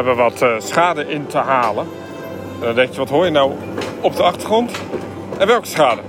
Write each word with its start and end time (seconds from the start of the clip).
Hebben 0.00 0.18
wat 0.18 0.42
eh, 0.42 0.54
schade 0.58 1.08
in 1.08 1.26
te 1.26 1.38
halen. 1.38 1.86
En 2.60 2.66
dan 2.66 2.74
denk 2.74 2.92
je, 2.92 2.98
wat 2.98 3.08
hoor 3.08 3.24
je 3.24 3.30
nou 3.30 3.52
op 4.00 4.16
de 4.16 4.22
achtergrond? 4.22 4.72
En 5.38 5.46
welke 5.46 5.66
schade? 5.66 6.00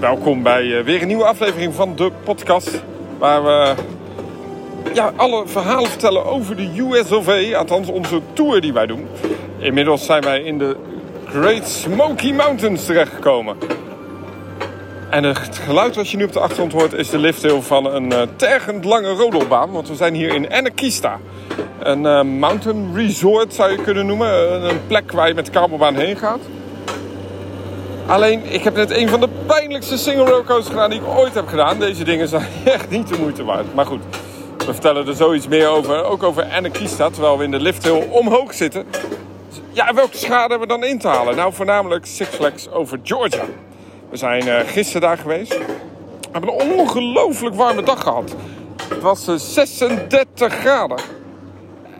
Welkom 0.00 0.42
bij 0.42 0.78
eh, 0.78 0.84
weer 0.84 1.00
een 1.00 1.06
nieuwe 1.06 1.24
aflevering 1.24 1.74
van 1.74 1.96
de 1.96 2.10
podcast. 2.24 2.82
Waar 3.18 3.44
we 3.44 3.74
ja, 4.94 5.12
alle 5.16 5.42
verhalen 5.46 5.90
vertellen 5.90 6.24
over 6.24 6.56
de 6.56 6.70
US 6.76 7.12
of 7.12 7.28
A. 7.28 7.56
Althans, 7.56 7.88
onze 7.88 8.20
tour 8.32 8.60
die 8.60 8.72
wij 8.72 8.86
doen. 8.86 9.08
Inmiddels 9.58 10.04
zijn 10.04 10.22
wij 10.22 10.40
in 10.40 10.58
de 10.58 10.76
Great 11.26 11.68
Smoky 11.68 12.32
Mountains 12.32 12.84
terechtgekomen. 12.84 13.56
En 15.10 15.24
het 15.24 15.58
geluid 15.66 15.96
wat 15.96 16.10
je 16.10 16.16
nu 16.16 16.24
op 16.24 16.32
de 16.32 16.40
achtergrond 16.40 16.72
hoort 16.72 16.92
is 16.92 17.10
de 17.10 17.18
lifthill 17.18 17.60
van 17.60 17.94
een 17.94 18.28
tergend 18.36 18.84
lange 18.84 19.10
rodelbaan. 19.10 19.70
Want 19.70 19.88
we 19.88 19.94
zijn 19.94 20.14
hier 20.14 20.34
in 20.34 20.52
Anakista. 20.52 21.20
Een 21.78 22.04
uh, 22.04 22.22
mountain 22.22 22.94
resort 22.94 23.54
zou 23.54 23.70
je 23.70 23.82
kunnen 23.82 24.06
noemen. 24.06 24.62
Een 24.70 24.86
plek 24.86 25.12
waar 25.12 25.28
je 25.28 25.34
met 25.34 25.46
de 25.46 25.50
kabelbaan 25.50 25.94
heen 25.94 26.16
gaat. 26.16 26.40
Alleen, 28.06 28.42
ik 28.44 28.64
heb 28.64 28.76
net 28.76 28.90
een 28.90 29.08
van 29.08 29.20
de 29.20 29.28
pijnlijkste 29.46 29.98
single 29.98 30.24
railcoasters 30.24 30.68
gedaan 30.68 30.90
die 30.90 31.00
ik 31.00 31.06
ooit 31.06 31.34
heb 31.34 31.46
gedaan. 31.46 31.78
Deze 31.78 32.04
dingen 32.04 32.28
zijn 32.28 32.46
echt 32.64 32.90
niet 32.90 33.08
de 33.08 33.18
moeite 33.18 33.44
waard. 33.44 33.74
Maar 33.74 33.86
goed, 33.86 34.02
we 34.58 34.72
vertellen 34.72 35.06
er 35.06 35.14
zoiets 35.14 35.48
meer 35.48 35.68
over. 35.68 36.04
Ook 36.04 36.22
over 36.22 36.44
Anakista, 36.52 37.10
terwijl 37.10 37.38
we 37.38 37.44
in 37.44 37.50
de 37.50 37.60
lifthill 37.60 38.06
omhoog 38.10 38.54
zitten. 38.54 38.86
Ja, 39.70 39.94
welke 39.94 40.16
schade 40.16 40.50
hebben 40.50 40.60
we 40.60 40.66
dan 40.66 40.84
in 40.84 40.98
te 40.98 41.08
halen? 41.08 41.36
Nou, 41.36 41.52
voornamelijk 41.52 42.06
Six 42.06 42.30
Flags 42.30 42.70
over 42.70 43.00
Georgia. 43.02 43.44
We 44.10 44.16
zijn 44.16 44.46
uh, 44.46 44.58
gisteren 44.66 45.00
daar 45.00 45.18
geweest. 45.18 45.58
We 45.58 45.64
hebben 46.32 46.52
een 46.52 46.78
ongelooflijk 46.78 47.54
warme 47.54 47.82
dag 47.82 48.02
gehad. 48.02 48.34
Het 48.88 49.02
was 49.02 49.28
uh, 49.28 49.34
36 49.36 50.54
graden. 50.54 50.98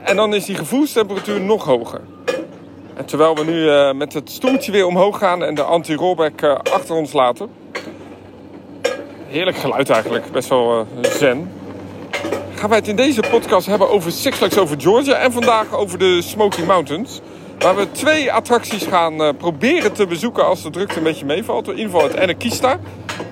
En 0.04 0.16
dan 0.16 0.34
is 0.34 0.44
die 0.44 0.56
gevoelstemperatuur 0.56 1.40
nog 1.40 1.64
hoger. 1.64 2.00
En 2.94 3.04
terwijl 3.04 3.34
we 3.34 3.44
nu 3.44 3.64
uh, 3.64 3.92
met 3.92 4.12
het 4.12 4.30
stoeltje 4.30 4.72
weer 4.72 4.86
omhoog 4.86 5.18
gaan 5.18 5.44
en 5.44 5.54
de 5.54 5.62
anti-rollback 5.62 6.42
achter 6.72 6.94
ons 6.94 7.12
laten. 7.12 7.48
Heerlijk 9.26 9.56
geluid 9.56 9.90
eigenlijk, 9.90 10.32
best 10.32 10.48
wel 10.48 10.86
zen. 11.00 11.52
Gaan 12.54 12.68
wij 12.68 12.78
het 12.78 12.88
in 12.88 12.96
deze 12.96 13.22
podcast 13.30 13.66
hebben 13.66 13.90
over 13.90 14.12
Six 14.12 14.36
Flags 14.36 14.58
over 14.58 14.80
Georgia 14.80 15.14
en 15.14 15.32
vandaag 15.32 15.72
over 15.72 15.98
de 15.98 16.22
Smoky 16.22 16.62
Mountains. 16.62 17.20
Waar 17.58 17.76
we 17.76 17.90
twee 17.90 18.32
attracties 18.32 18.86
gaan 18.86 19.36
proberen 19.36 19.92
te 19.92 20.06
bezoeken 20.06 20.46
als 20.46 20.62
de 20.62 20.70
drukte 20.70 20.96
een 20.96 21.02
beetje 21.02 21.24
meevalt. 21.24 21.68
In 21.68 21.76
ieder 21.76 21.92
geval 21.92 22.08
het 22.08 22.18
Anakista, 22.18 22.78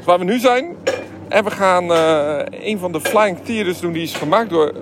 waar 0.04 0.18
we 0.18 0.24
nu 0.24 0.38
zijn. 0.38 0.76
En 1.28 1.44
we 1.44 1.50
gaan 1.50 1.90
een 2.50 2.78
van 2.78 2.92
de 2.92 3.00
Flying 3.00 3.38
Theaters 3.44 3.80
doen 3.80 3.92
die 3.92 4.02
is 4.02 4.14
gemaakt 4.14 4.50
door 4.50 4.72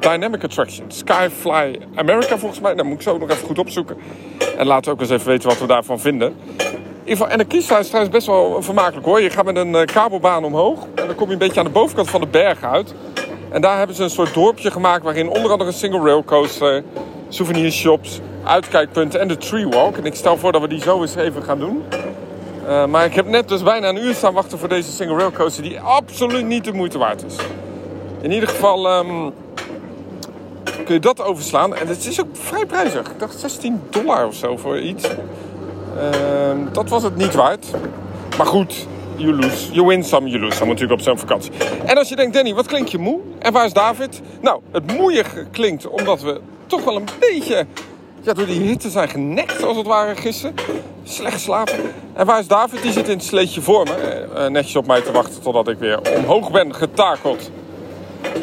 Dynamic 0.00 0.44
Attraction. 0.44 0.84
Skyfly 0.88 1.78
America 1.94 2.38
volgens 2.38 2.60
mij. 2.60 2.74
Dat 2.74 2.84
moet 2.84 2.94
ik 2.94 3.02
zo 3.02 3.18
nog 3.18 3.30
even 3.30 3.46
goed 3.46 3.58
opzoeken. 3.58 3.96
En 4.56 4.66
laten 4.66 4.84
we 4.84 4.90
ook 4.90 5.00
eens 5.00 5.10
even 5.10 5.26
weten 5.26 5.48
wat 5.48 5.58
we 5.58 5.66
daarvan 5.66 6.00
vinden. 6.00 6.28
In 6.28 7.16
ieder 7.16 7.26
geval, 7.26 7.28
Anakista 7.28 7.78
is 7.78 7.86
trouwens 7.86 8.14
best 8.14 8.26
wel 8.26 8.62
vermakelijk 8.62 9.06
hoor. 9.06 9.20
Je 9.20 9.30
gaat 9.30 9.44
met 9.44 9.56
een 9.56 9.72
uh, 9.72 9.84
kabelbaan 9.84 10.44
omhoog. 10.44 10.86
En 10.94 11.06
dan 11.06 11.14
kom 11.14 11.26
je 11.26 11.32
een 11.32 11.38
beetje 11.38 11.58
aan 11.58 11.66
de 11.66 11.72
bovenkant 11.72 12.10
van 12.10 12.20
de 12.20 12.26
berg 12.26 12.62
uit. 12.62 12.94
En 13.50 13.60
daar 13.60 13.78
hebben 13.78 13.96
ze 13.96 14.02
een 14.02 14.10
soort 14.10 14.34
dorpje 14.34 14.70
gemaakt 14.70 15.04
waarin 15.04 15.28
onder 15.28 15.50
andere 15.50 15.70
een 15.70 15.76
single 15.76 16.00
rail 16.00 16.24
coaster, 16.24 16.82
souvenir 17.28 17.70
shops, 17.70 18.20
uitkijkpunten 18.44 19.20
en 19.20 19.28
de 19.28 19.36
tree 19.36 19.68
walk. 19.68 19.96
En 19.96 20.04
ik 20.04 20.14
stel 20.14 20.36
voor 20.36 20.52
dat 20.52 20.60
we 20.60 20.68
die 20.68 20.80
zo 20.80 21.00
eens 21.00 21.14
even 21.14 21.42
gaan 21.42 21.58
doen. 21.58 21.82
Uh, 22.68 22.86
maar 22.86 23.04
ik 23.04 23.14
heb 23.14 23.26
net 23.26 23.48
dus 23.48 23.62
bijna 23.62 23.88
een 23.88 24.04
uur 24.04 24.14
staan 24.14 24.34
wachten 24.34 24.58
voor 24.58 24.68
deze 24.68 24.90
single 24.90 25.16
rail 25.16 25.32
coaster 25.32 25.62
die 25.62 25.80
absoluut 25.80 26.46
niet 26.46 26.64
de 26.64 26.72
moeite 26.72 26.98
waard 26.98 27.24
is. 27.24 27.36
In 28.20 28.32
ieder 28.32 28.48
geval 28.48 28.98
um, 28.98 29.32
kun 30.84 30.94
je 30.94 31.00
dat 31.00 31.22
overslaan. 31.22 31.74
En 31.74 31.86
het 31.86 32.06
is 32.06 32.20
ook 32.20 32.28
vrij 32.32 32.66
prijzig. 32.66 33.10
Ik 33.10 33.18
dacht 33.18 33.38
16 33.38 33.80
dollar 33.90 34.26
of 34.26 34.34
zo 34.34 34.56
voor 34.56 34.80
iets. 34.80 35.08
Uh, 35.08 36.72
dat 36.72 36.88
was 36.88 37.02
het 37.02 37.16
niet 37.16 37.34
waard. 37.34 37.66
Maar 38.36 38.46
goed, 38.46 38.86
you 39.16 39.32
lose. 39.32 39.72
You 39.72 39.86
win 39.86 40.04
some, 40.04 40.28
you 40.28 40.40
lose 40.40 40.56
some 40.56 40.70
natuurlijk 40.70 41.00
op 41.00 41.06
zo'n 41.06 41.18
vakantie. 41.18 41.52
En 41.84 41.96
als 41.96 42.08
je 42.08 42.16
denkt, 42.16 42.34
Danny, 42.34 42.54
wat 42.54 42.66
klinkt 42.66 42.90
je 42.90 42.98
moe? 42.98 43.20
En 43.38 43.52
waar 43.52 43.64
is 43.64 43.72
David? 43.72 44.20
Nou, 44.40 44.60
het 44.72 44.96
moeier 44.96 45.46
klinkt 45.50 45.88
omdat 45.88 46.22
we 46.22 46.40
toch 46.66 46.84
wel 46.84 46.96
een 46.96 47.08
beetje 47.20 47.66
ja, 48.22 48.32
door 48.32 48.46
die 48.46 48.60
hitte 48.60 48.90
zijn 48.90 49.08
genekt 49.08 49.62
als 49.62 49.76
het 49.76 49.86
ware 49.86 50.16
gisteren. 50.16 50.54
Slecht 51.02 51.40
slapen. 51.40 51.78
En 52.14 52.26
waar 52.26 52.38
is 52.38 52.46
David? 52.46 52.82
Die 52.82 52.92
zit 52.92 53.08
in 53.08 53.16
het 53.16 53.24
sleetje 53.24 53.60
voor 53.60 53.84
me. 53.84 54.26
Uh, 54.34 54.46
netjes 54.46 54.76
op 54.76 54.86
mij 54.86 55.00
te 55.00 55.12
wachten 55.12 55.42
totdat 55.42 55.68
ik 55.68 55.78
weer 55.78 56.00
omhoog 56.16 56.50
ben 56.50 56.74
getakeld. 56.74 57.50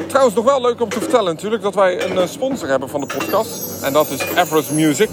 Trouwens, 0.08 0.36
nog 0.36 0.46
wel 0.46 0.62
leuk 0.62 0.82
om 0.82 0.90
te 0.90 1.00
vertellen 1.00 1.34
natuurlijk 1.34 1.62
dat 1.62 1.76
wij 1.76 2.04
een 2.04 2.16
uh, 2.16 2.26
sponsor 2.26 2.70
hebben 2.70 2.90
van 2.90 3.02
de 3.02 3.08
podcast. 3.18 3.84
En 3.84 3.94
dat 3.94 4.10
is 4.10 4.22
Everest 4.36 4.72
Music. 4.72 5.10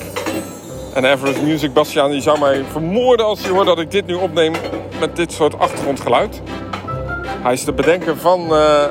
En 0.94 1.04
Everest 1.04 1.42
Music, 1.42 1.72
Bastiaan, 1.72 2.10
die 2.10 2.20
zou 2.20 2.38
mij 2.38 2.64
vermoorden 2.70 3.26
als 3.26 3.42
hij 3.42 3.50
hoort 3.50 3.66
dat 3.66 3.78
ik 3.78 3.90
dit 3.90 4.06
nu 4.06 4.14
opneem 4.14 4.52
met 5.00 5.16
dit 5.16 5.32
soort 5.32 5.58
achtergrondgeluid. 5.58 6.42
Hij 7.42 7.52
is 7.52 7.64
de 7.64 7.72
bedenker 7.72 8.16
van 8.16 8.40
uh, 8.40 8.84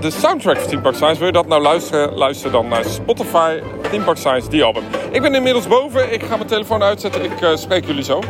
de 0.00 0.10
soundtrack 0.10 0.56
van 0.56 0.68
Team 0.68 0.82
Park 0.82 0.94
Science. 0.94 1.18
Wil 1.18 1.26
je 1.26 1.32
dat 1.32 1.46
nou 1.46 1.62
luisteren? 1.62 2.14
Luister 2.14 2.50
dan 2.50 2.68
naar 2.68 2.84
Spotify, 2.84 3.60
Team 3.90 4.04
Park 4.04 4.16
Science, 4.16 4.48
die 4.48 4.64
album. 4.64 4.82
Ik 5.10 5.22
ben 5.22 5.34
inmiddels 5.34 5.66
boven. 5.66 6.12
Ik 6.12 6.22
ga 6.22 6.36
mijn 6.36 6.48
telefoon 6.48 6.82
uitzetten. 6.82 7.24
Ik 7.24 7.40
uh, 7.40 7.56
spreek 7.56 7.86
jullie 7.86 8.04
zo. 8.04 8.20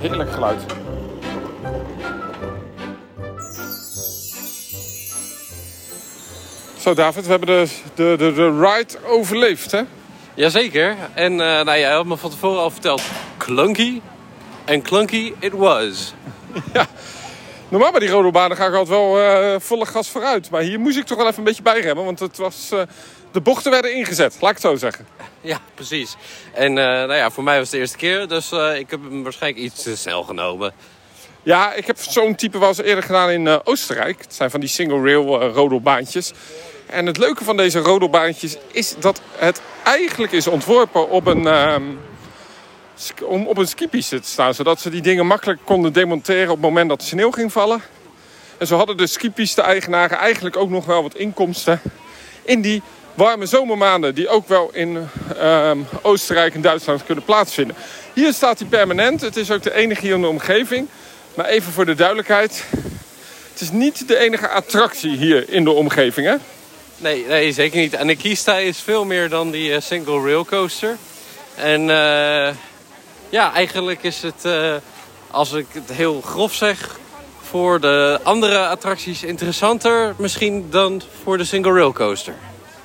Heerlijk 0.00 0.32
geluid. 0.32 0.85
Zo 6.86 6.94
David, 6.94 7.24
we 7.24 7.30
hebben 7.30 7.48
de, 7.48 7.68
de, 7.94 8.14
de, 8.18 8.32
de 8.32 8.60
ride 8.60 8.94
overleefd 9.04 9.70
hè? 9.70 9.82
Jazeker. 10.34 10.96
En 11.14 11.32
uh, 11.32 11.38
nou, 11.38 11.78
jij 11.78 11.92
had 11.92 12.06
me 12.06 12.16
van 12.16 12.30
tevoren 12.30 12.60
al 12.60 12.70
verteld. 12.70 13.02
Clunky. 13.36 14.00
En 14.64 14.82
clunky 14.82 15.32
it 15.38 15.52
was. 15.52 16.14
ja. 16.72 16.86
Normaal 17.68 17.90
bij 17.90 18.00
die 18.00 18.08
rodelbanen 18.08 18.56
ga 18.56 18.66
ik 18.66 18.74
altijd 18.74 18.88
wel 18.88 19.20
uh, 19.20 19.54
volle 19.58 19.86
gas 19.86 20.08
vooruit. 20.08 20.50
Maar 20.50 20.62
hier 20.62 20.80
moest 20.80 20.96
ik 20.96 21.04
toch 21.04 21.16
wel 21.16 21.26
even 21.26 21.38
een 21.38 21.44
beetje 21.44 21.62
bijremmen. 21.62 22.04
Want 22.04 22.18
het 22.18 22.36
was, 22.36 22.70
uh, 22.72 22.80
de 23.32 23.40
bochten 23.40 23.70
werden 23.70 23.94
ingezet, 23.94 24.36
laat 24.40 24.50
ik 24.50 24.56
het 24.56 24.66
zo 24.66 24.76
zeggen. 24.76 25.06
Ja, 25.40 25.60
precies. 25.74 26.16
En 26.52 26.72
nou 26.72 27.14
ja, 27.14 27.30
voor 27.30 27.44
mij 27.44 27.54
was 27.58 27.62
het 27.62 27.72
de 27.72 27.78
eerste 27.78 27.96
keer. 27.96 28.28
Dus 28.28 28.52
ik 28.52 28.90
heb 28.90 29.02
hem 29.02 29.22
waarschijnlijk 29.22 29.64
iets 29.64 29.82
te 29.82 29.96
snel 29.96 30.22
genomen. 30.22 30.72
Ja, 31.46 31.72
ik 31.72 31.86
heb 31.86 31.98
zo'n 31.98 32.34
type 32.34 32.58
wel 32.58 32.68
eens 32.68 32.82
eerder 32.82 33.04
gedaan 33.04 33.30
in 33.30 33.64
Oostenrijk. 33.64 34.20
Het 34.20 34.34
zijn 34.34 34.50
van 34.50 34.60
die 34.60 34.68
single 34.68 35.02
rail 35.02 35.42
rodelbaantjes. 35.42 36.32
En 36.86 37.06
het 37.06 37.18
leuke 37.18 37.44
van 37.44 37.56
deze 37.56 37.78
rodelbaantjes 37.78 38.56
is 38.72 38.94
dat 38.98 39.20
het 39.36 39.60
eigenlijk 39.84 40.32
is 40.32 40.46
ontworpen 40.46 41.10
op 41.10 41.26
een, 41.26 41.46
um, 41.46 41.98
om 43.22 43.46
op 43.46 43.58
een 43.58 43.68
skipiste 43.68 44.20
te 44.20 44.28
staan. 44.28 44.54
Zodat 44.54 44.80
ze 44.80 44.90
die 44.90 45.00
dingen 45.00 45.26
makkelijk 45.26 45.60
konden 45.64 45.92
demonteren 45.92 46.48
op 46.48 46.56
het 46.56 46.60
moment 46.60 46.88
dat 46.88 47.00
de 47.00 47.06
sneeuw 47.06 47.30
ging 47.30 47.52
vallen. 47.52 47.82
En 48.58 48.66
zo 48.66 48.76
hadden 48.76 48.96
de 48.96 49.06
skipiste-eigenaren 49.06 50.18
eigenlijk 50.18 50.56
ook 50.56 50.70
nog 50.70 50.84
wel 50.86 51.02
wat 51.02 51.14
inkomsten 51.14 51.80
in 52.42 52.60
die 52.60 52.82
warme 53.14 53.46
zomermaanden. 53.46 54.14
Die 54.14 54.28
ook 54.28 54.48
wel 54.48 54.70
in 54.72 55.08
um, 55.42 55.86
Oostenrijk 56.02 56.54
en 56.54 56.60
Duitsland 56.60 57.04
kunnen 57.04 57.24
plaatsvinden. 57.24 57.76
Hier 58.12 58.32
staat 58.32 58.58
hij 58.58 58.68
permanent. 58.68 59.20
Het 59.20 59.36
is 59.36 59.50
ook 59.50 59.62
de 59.62 59.74
enige 59.74 60.00
hier 60.00 60.14
in 60.14 60.20
de 60.20 60.28
omgeving. 60.28 60.88
Maar 61.36 61.46
even 61.46 61.72
voor 61.72 61.86
de 61.86 61.94
duidelijkheid. 61.94 62.64
Het 63.52 63.60
is 63.60 63.70
niet 63.70 64.08
de 64.08 64.18
enige 64.18 64.48
attractie 64.48 65.16
hier 65.16 65.50
in 65.50 65.64
de 65.64 65.70
omgeving, 65.70 66.26
hè? 66.26 66.34
Nee, 66.96 67.26
nee, 67.26 67.52
zeker 67.52 67.80
niet. 67.80 67.96
Anakista 67.96 68.56
is 68.56 68.80
veel 68.80 69.04
meer 69.04 69.28
dan 69.28 69.50
die 69.50 69.70
uh, 69.70 69.80
single 69.80 70.22
rail 70.22 70.44
coaster. 70.44 70.96
En 71.54 71.80
uh, 71.80 72.48
ja, 73.28 73.52
eigenlijk 73.54 74.02
is 74.02 74.22
het, 74.22 74.44
uh, 74.46 74.74
als 75.30 75.52
ik 75.52 75.66
het 75.72 75.92
heel 75.92 76.20
grof 76.20 76.54
zeg, 76.54 76.98
voor 77.42 77.80
de 77.80 78.20
andere 78.22 78.66
attracties 78.66 79.22
interessanter 79.22 80.14
misschien 80.18 80.66
dan 80.70 81.02
voor 81.22 81.38
de 81.38 81.44
single 81.44 81.72
rail 81.72 81.92
coaster. 81.92 82.34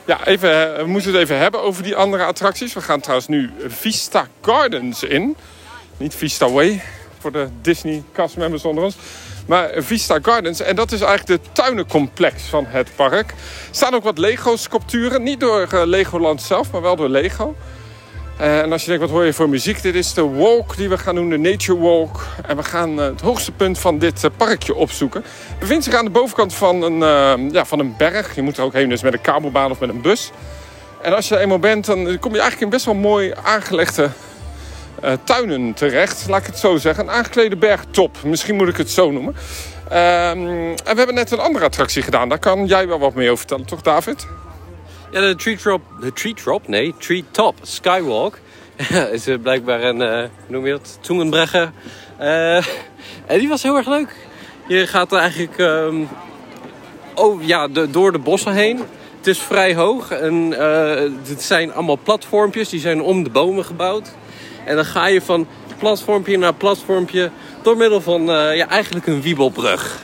Ja, 0.06 0.26
even, 0.26 0.78
we 0.78 0.86
moeten 0.86 1.12
het 1.12 1.22
even 1.22 1.38
hebben 1.38 1.62
over 1.62 1.84
die 1.84 1.96
andere 1.96 2.24
attracties. 2.24 2.74
We 2.74 2.82
gaan 2.82 3.00
trouwens 3.00 3.28
nu 3.28 3.52
Vista 3.68 4.28
Gardens 4.42 5.04
in. 5.04 5.36
Niet 5.98 6.16
Vista 6.16 6.50
Way, 6.50 6.82
voor 7.22 7.32
de 7.32 7.48
Disney 7.62 8.04
castmembers 8.14 8.66
onder 8.66 8.84
ons. 8.84 8.96
Maar 9.48 9.70
Vista 9.76 10.20
Gardens. 10.22 10.62
En 10.62 10.76
dat 10.76 10.92
is 10.92 11.02
eigenlijk 11.02 11.44
de 11.44 11.50
tuinencomplex 11.52 12.44
van 12.44 12.66
het 12.68 12.90
park. 12.96 13.30
Er 13.30 13.36
staan 13.72 13.94
ook 13.94 14.04
wat 14.04 14.18
Lego-sculpturen. 14.18 15.24
Niet 15.24 15.40
door 15.40 15.68
uh, 15.74 15.82
Legoland 15.86 16.42
zelf, 16.42 16.72
maar 16.72 16.82
wel 16.82 16.96
door 16.96 17.10
Lego. 17.10 17.56
Uh, 18.40 18.60
en 18.60 18.72
als 18.72 18.82
je 18.82 18.88
denkt, 18.88 19.04
wat 19.04 19.12
hoor 19.12 19.26
je 19.26 19.34
voor 19.34 19.50
muziek? 19.50 19.82
Dit 19.82 19.96
is 19.96 20.14
de 20.14 20.28
walk 20.30 20.76
die 20.76 20.90
we 20.90 20.98
gaan 20.98 21.16
doen, 21.16 21.30
de 21.30 21.38
Nature 21.38 21.80
Walk. 21.80 22.26
En 22.48 22.58
we 22.58 22.64
gaan 22.64 23.00
uh, 23.00 23.06
het 23.06 23.22
hoogste 23.22 23.52
punt 23.52 23.80
van 23.80 24.00
dit 24.00 24.30
parkje 24.38 24.76
opzoeken. 24.76 25.24
Het 25.50 25.60
bevindt 25.60 25.84
zich 25.84 25.94
aan 25.94 26.06
de 26.06 26.12
bovenkant 26.12 26.54
van 26.54 26.82
een, 26.82 27.52
ja, 27.52 27.66
van 27.66 27.80
een 27.80 27.94
berg. 27.98 28.36
Je 28.36 28.42
moet 28.42 28.58
er 28.58 28.64
ook 28.64 28.74
heen, 28.74 28.90
dus 28.90 29.02
met 29.02 29.14
een 29.14 29.22
kabelbaan 29.22 29.72
of 29.72 29.80
met 29.80 29.90
een 29.90 30.02
bus. 30.02 30.32
En 31.02 31.16
als 31.16 31.28
je 31.28 31.36
er 31.36 31.42
eenmaal 31.42 31.60
bent, 31.60 31.86
dan 31.86 32.20
kom 32.20 32.34
je 32.34 32.40
eigenlijk 32.40 32.62
in 32.62 32.70
best 32.70 32.86
wel 32.86 32.96
mooi 32.96 33.34
aangelegde 33.44 34.10
uh, 35.04 35.12
tuinen 35.24 35.74
terecht, 35.74 36.26
laat 36.30 36.40
ik 36.40 36.46
het 36.46 36.58
zo 36.58 36.78
zeggen. 36.78 37.04
Een 37.04 37.14
aangeklede 37.14 37.56
bergtop, 37.56 38.18
misschien 38.24 38.56
moet 38.56 38.68
ik 38.68 38.78
het 38.78 38.90
zo 38.90 39.12
noemen. 39.12 39.36
Um, 39.92 39.98
en 39.98 40.76
we 40.76 40.94
hebben 40.96 41.16
net 41.16 41.32
een 41.32 41.40
andere 41.40 41.66
attractie 41.66 42.02
gedaan. 42.02 42.30
Daar 42.30 42.40
kan 42.40 42.66
jij 42.66 42.88
wel 42.88 43.00
wat 43.00 43.14
mee 43.14 43.26
over 43.26 43.38
vertellen, 43.38 43.66
toch 43.66 43.82
David? 43.82 44.28
Ja, 45.12 45.20
de 45.20 45.36
Tree 45.36 45.58
Drop, 45.58 45.82
de 46.02 46.14
Tree 46.14 46.34
Drop, 46.34 46.68
nee, 46.68 46.94
Tree 46.98 47.24
Top 47.32 47.56
Skywalk 47.62 48.40
is 49.12 49.28
uh, 49.28 49.42
blijkbaar 49.42 49.84
een, 49.84 50.02
uh, 50.02 50.10
hoe 50.10 50.30
noem 50.48 50.66
je 50.66 50.72
dat, 50.72 50.98
Zungenbrecher. 51.02 51.72
Uh, 52.22 52.56
en 53.26 53.40
die 53.40 53.48
was 53.48 53.64
heel 53.64 53.78
erg 53.78 53.88
leuk. 53.88 54.16
Je 54.68 54.88
gaat 54.88 55.14
eigenlijk 55.14 55.58
um, 55.58 56.08
oh, 57.16 57.44
ja, 57.44 57.68
door 57.68 58.12
de 58.12 58.20
bossen 58.20 58.54
heen. 58.54 58.78
Het 59.18 59.28
is 59.28 59.40
vrij 59.40 59.76
hoog 59.76 60.12
en 60.12 60.52
het 61.28 61.42
zijn 61.42 61.74
allemaal 61.74 62.00
platformpjes, 62.04 62.70
die 62.70 62.80
zijn 62.80 63.02
om 63.02 63.24
de 63.24 63.30
bomen 63.30 63.66
gebouwd. 63.66 64.12
En 64.66 64.76
dan 64.76 64.86
ga 64.86 65.08
je 65.08 65.22
van 65.22 65.48
platformpje 65.78 66.38
naar 66.38 66.54
platformpje 66.54 67.32
door 67.62 67.78
middel 67.78 68.02
van 68.02 68.22
ja, 68.56 68.68
eigenlijk 68.68 69.08
een 69.08 69.22
wiebelbrug. 69.22 70.04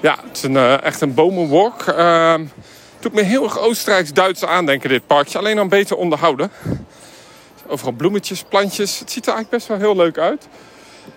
Ja, 0.00 0.18
het 0.26 0.36
is 0.36 0.42
een, 0.42 0.56
echt 0.80 1.00
een 1.00 1.14
bomenwalk. 1.14 1.86
Uh, 1.88 2.34
doet 2.98 3.12
me 3.12 3.22
heel 3.22 3.44
erg 3.44 3.58
Oostenrijks-Duits 3.58 4.44
aandenken, 4.44 4.88
dit 4.88 5.06
parkje. 5.06 5.38
Alleen 5.38 5.56
dan 5.56 5.68
beter 5.68 5.96
onderhouden. 5.96 6.50
Overal 7.66 7.92
bloemetjes, 7.92 8.44
plantjes. 8.48 8.98
Het 8.98 9.10
ziet 9.10 9.26
er 9.26 9.32
eigenlijk 9.32 9.64
best 9.64 9.66
wel 9.66 9.78
heel 9.78 9.96
leuk 9.96 10.18
uit. 10.18 10.48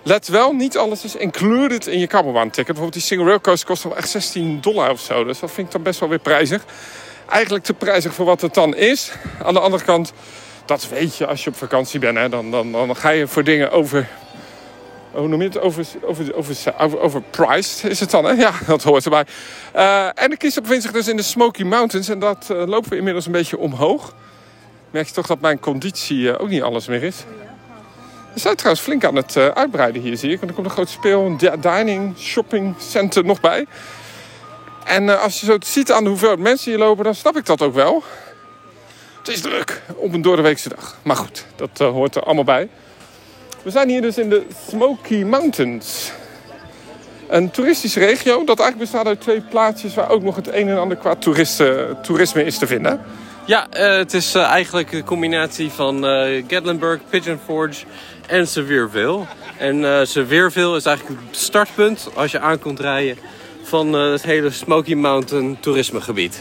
Let 0.03 0.27
wel, 0.27 0.51
niet 0.53 0.77
alles 0.77 1.03
is 1.03 1.15
included 1.15 1.87
in 1.87 1.99
je 1.99 2.07
kabelbaanticket. 2.07 2.65
Bijvoorbeeld 2.65 2.93
die 2.93 3.01
single 3.01 3.25
rail 3.25 3.41
coaster 3.41 3.67
kost 3.67 3.83
wel 3.83 3.97
echt 3.97 4.09
16 4.09 4.61
dollar 4.61 4.91
of 4.91 4.99
zo. 4.99 5.23
Dus 5.23 5.39
dat 5.39 5.51
vind 5.51 5.67
ik 5.67 5.73
dan 5.73 5.83
best 5.83 5.99
wel 5.99 6.09
weer 6.09 6.19
prijzig. 6.19 6.65
Eigenlijk 7.29 7.63
te 7.63 7.73
prijzig 7.73 8.13
voor 8.13 8.25
wat 8.25 8.41
het 8.41 8.53
dan 8.53 8.75
is. 8.75 9.11
Aan 9.43 9.53
de 9.53 9.59
andere 9.59 9.83
kant, 9.83 10.13
dat 10.65 10.89
weet 10.89 11.17
je 11.17 11.27
als 11.27 11.43
je 11.43 11.49
op 11.49 11.55
vakantie 11.55 11.99
bent. 11.99 12.17
Hè. 12.17 12.29
Dan, 12.29 12.51
dan, 12.51 12.71
dan 12.71 12.95
ga 12.95 13.09
je 13.09 13.27
voor 13.27 13.43
dingen 13.43 13.71
over 13.71 14.07
hoe 15.15 15.27
noem 15.27 15.41
je 15.41 15.47
het? 15.47 15.59
Over, 15.59 15.85
over, 16.01 16.35
over, 16.35 16.55
over, 16.77 16.99
overpriced 16.99 17.91
is 17.91 17.99
het 17.99 18.11
dan, 18.11 18.25
hè? 18.25 18.31
Ja, 18.31 18.51
dat 18.65 18.83
hoort 18.83 19.03
erbij. 19.03 19.25
Uh, 19.75 20.09
en 20.13 20.29
de 20.29 20.37
kist 20.37 20.61
bevindt 20.61 20.83
zich 20.83 20.91
dus 20.91 21.07
in 21.07 21.15
de 21.15 21.23
Smoky 21.23 21.63
Mountains. 21.63 22.09
En 22.09 22.19
dat 22.19 22.47
uh, 22.51 22.65
lopen 22.65 22.89
we 22.89 22.97
inmiddels 22.97 23.25
een 23.25 23.31
beetje 23.31 23.57
omhoog. 23.57 24.13
Merk 24.91 25.07
je 25.07 25.13
toch 25.13 25.27
dat 25.27 25.39
mijn 25.39 25.59
conditie 25.59 26.19
uh, 26.19 26.33
ook 26.37 26.49
niet 26.49 26.61
alles 26.61 26.87
meer 26.87 27.03
is. 27.03 27.23
We 28.33 28.39
zijn 28.39 28.55
trouwens 28.55 28.85
flink 28.85 29.05
aan 29.05 29.15
het 29.15 29.37
uitbreiden 29.37 30.01
hier, 30.01 30.17
zie 30.17 30.31
ik. 30.31 30.37
Want 30.37 30.49
er 30.49 30.55
komt 30.55 30.67
een 30.67 30.73
groot 30.73 30.89
speel, 30.89 31.37
dining, 31.59 32.17
shopping 32.17 32.75
center 32.77 33.25
nog 33.25 33.39
bij. 33.39 33.65
En 34.85 35.21
als 35.21 35.39
je 35.39 35.45
zo 35.45 35.57
ziet 35.59 35.91
aan 35.91 36.03
de 36.03 36.09
hoeveelheid 36.09 36.39
mensen 36.39 36.71
hier 36.71 36.79
lopen, 36.79 37.03
dan 37.03 37.15
snap 37.15 37.37
ik 37.37 37.45
dat 37.45 37.61
ook 37.61 37.73
wel. 37.73 38.03
Het 39.25 39.33
is 39.33 39.41
druk 39.41 39.81
op 39.95 40.13
een 40.13 40.21
doordeweekse 40.21 40.69
dag. 40.69 40.97
Maar 41.01 41.15
goed, 41.15 41.45
dat 41.55 41.77
hoort 41.77 42.15
er 42.15 42.23
allemaal 42.23 42.43
bij. 42.43 42.69
We 43.63 43.71
zijn 43.71 43.89
hier 43.89 44.01
dus 44.01 44.17
in 44.17 44.29
de 44.29 44.45
Smoky 44.67 45.23
Mountains. 45.23 46.11
Een 47.27 47.51
toeristische 47.51 47.99
regio 47.99 48.43
dat 48.43 48.59
eigenlijk 48.59 48.91
bestaat 48.91 49.07
uit 49.07 49.21
twee 49.21 49.41
plaatsjes... 49.41 49.93
waar 49.93 50.09
ook 50.09 50.23
nog 50.23 50.35
het 50.35 50.53
een 50.53 50.69
en 50.69 50.77
ander 50.77 50.97
qua 50.97 51.15
toeristen, 51.15 52.01
toerisme 52.01 52.43
is 52.43 52.57
te 52.57 52.67
vinden. 52.67 53.01
Ja, 53.45 53.67
uh, 53.73 53.97
het 53.97 54.13
is 54.13 54.35
uh, 54.35 54.43
eigenlijk 54.43 54.91
een 54.91 55.03
combinatie 55.03 55.69
van 55.69 56.05
uh, 56.05 56.43
Gatlinburg, 56.47 56.99
Pigeon 57.09 57.39
Forge 57.45 57.85
en 58.27 58.47
Sevierville. 58.47 59.19
En 59.57 60.07
Sevierville 60.07 60.75
is 60.75 60.85
eigenlijk 60.85 61.19
het 61.27 61.37
startpunt 61.37 62.09
als 62.13 62.31
je 62.31 62.39
aankomt 62.39 62.79
rijden... 62.79 63.17
van 63.63 63.93
het 63.93 64.23
hele 64.23 64.49
Smoky 64.49 64.93
Mountain 64.93 65.57
toerismegebied. 65.59 66.39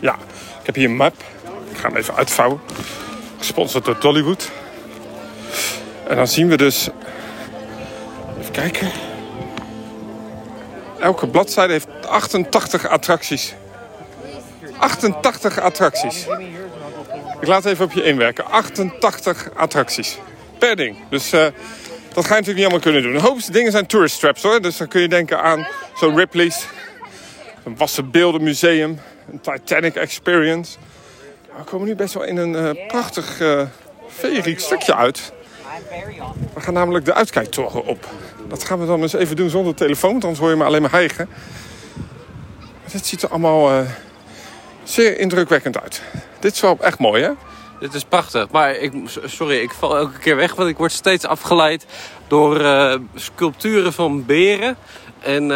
Ja, 0.00 0.14
ik 0.60 0.66
heb 0.66 0.74
hier 0.74 0.88
een 0.88 0.96
map. 0.96 1.14
Ga 1.82 1.88
hem 1.88 1.96
even 1.96 2.14
uitvouwen. 2.14 2.60
Gesponsord 3.38 3.84
door 3.84 4.00
Dollywood. 4.00 4.50
En 6.08 6.16
dan 6.16 6.28
zien 6.28 6.48
we 6.48 6.56
dus... 6.56 6.88
Even 8.40 8.52
kijken. 8.52 8.90
Elke 11.00 11.26
bladzijde 11.26 11.72
heeft 11.72 11.88
88 12.06 12.86
attracties. 12.88 13.54
88 14.76 15.58
attracties. 15.58 16.26
Ik 17.40 17.46
laat 17.46 17.64
even 17.64 17.84
op 17.84 17.92
je 17.92 18.02
inwerken. 18.04 18.44
88 18.46 19.54
attracties. 19.54 20.18
Per 20.58 20.76
ding. 20.76 20.96
Dus 21.08 21.32
uh, 21.32 21.40
dat 21.40 22.24
ga 22.24 22.34
je 22.34 22.40
natuurlijk 22.40 22.46
niet 22.46 22.64
allemaal 22.64 22.80
kunnen 22.80 23.02
doen. 23.02 23.12
De 23.12 23.28
hoogste 23.28 23.52
dingen 23.52 23.72
zijn 23.72 23.86
tourist 23.86 24.20
traps 24.20 24.42
hoor. 24.42 24.62
Dus 24.62 24.76
dan 24.76 24.88
kun 24.88 25.00
je 25.00 25.08
denken 25.08 25.42
aan 25.42 25.66
zo'n 25.94 26.16
Ripley's. 26.16 26.66
Een 27.64 27.76
wassen 27.76 28.10
beeldenmuseum. 28.10 29.00
Een 29.32 29.40
Titanic 29.40 29.94
Experience. 29.94 30.78
We 31.56 31.64
komen 31.64 31.86
nu 31.86 31.94
best 31.94 32.14
wel 32.14 32.22
in 32.22 32.36
een 32.36 32.76
uh, 32.76 32.86
prachtig 32.86 33.40
uh, 33.40 33.66
stukje 34.56 34.94
uit. 34.94 35.32
We 36.54 36.60
gaan 36.60 36.74
namelijk 36.74 37.04
de 37.04 37.14
uitkijktoren 37.14 37.84
op. 37.84 38.06
Dat 38.48 38.64
gaan 38.64 38.80
we 38.80 38.86
dan 38.86 39.02
eens 39.02 39.12
even 39.12 39.36
doen 39.36 39.50
zonder 39.50 39.74
telefoon, 39.74 40.10
want 40.10 40.22
anders 40.22 40.40
hoor 40.40 40.50
je 40.50 40.56
me 40.56 40.64
alleen 40.64 40.82
maar 40.82 40.90
hijgen. 40.90 41.28
Dit 42.92 43.06
ziet 43.06 43.22
er 43.22 43.28
allemaal 43.28 43.70
uh, 43.70 43.80
zeer 44.82 45.18
indrukwekkend 45.18 45.80
uit. 45.80 46.02
Dit 46.40 46.52
is 46.52 46.60
wel 46.60 46.76
echt 46.80 46.98
mooi, 46.98 47.22
hè? 47.22 47.30
Dit 47.80 47.94
is 47.94 48.04
prachtig, 48.04 48.50
maar 48.50 48.74
ik, 48.76 48.92
sorry, 49.24 49.60
ik 49.60 49.72
val 49.72 49.96
elke 49.96 50.18
keer 50.18 50.36
weg, 50.36 50.54
want 50.54 50.68
ik 50.68 50.76
word 50.76 50.92
steeds 50.92 51.26
afgeleid 51.26 51.86
door 52.26 52.60
sculpturen 53.14 53.92
van 53.92 54.26
beren. 54.26 54.76
En 55.20 55.52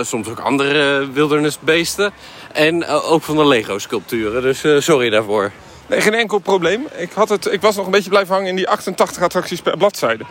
soms 0.00 0.28
ook 0.28 0.40
andere 0.40 1.10
wildernisbeesten. 1.12 2.12
En 2.56 2.86
ook 2.86 3.22
van 3.22 3.36
de 3.36 3.46
Lego-sculpturen, 3.46 4.42
dus 4.42 4.84
sorry 4.84 5.10
daarvoor. 5.10 5.50
Nee, 5.86 6.00
geen 6.00 6.14
enkel 6.14 6.38
probleem. 6.38 6.86
Ik, 6.96 7.12
had 7.12 7.28
het, 7.28 7.52
ik 7.52 7.60
was 7.60 7.76
nog 7.76 7.84
een 7.84 7.90
beetje 7.90 8.10
blijven 8.10 8.34
hangen 8.34 8.48
in 8.48 8.56
die 8.56 8.68
88 8.68 9.22
attracties 9.22 9.60
per 9.60 9.76
bladzijde. 9.76 10.24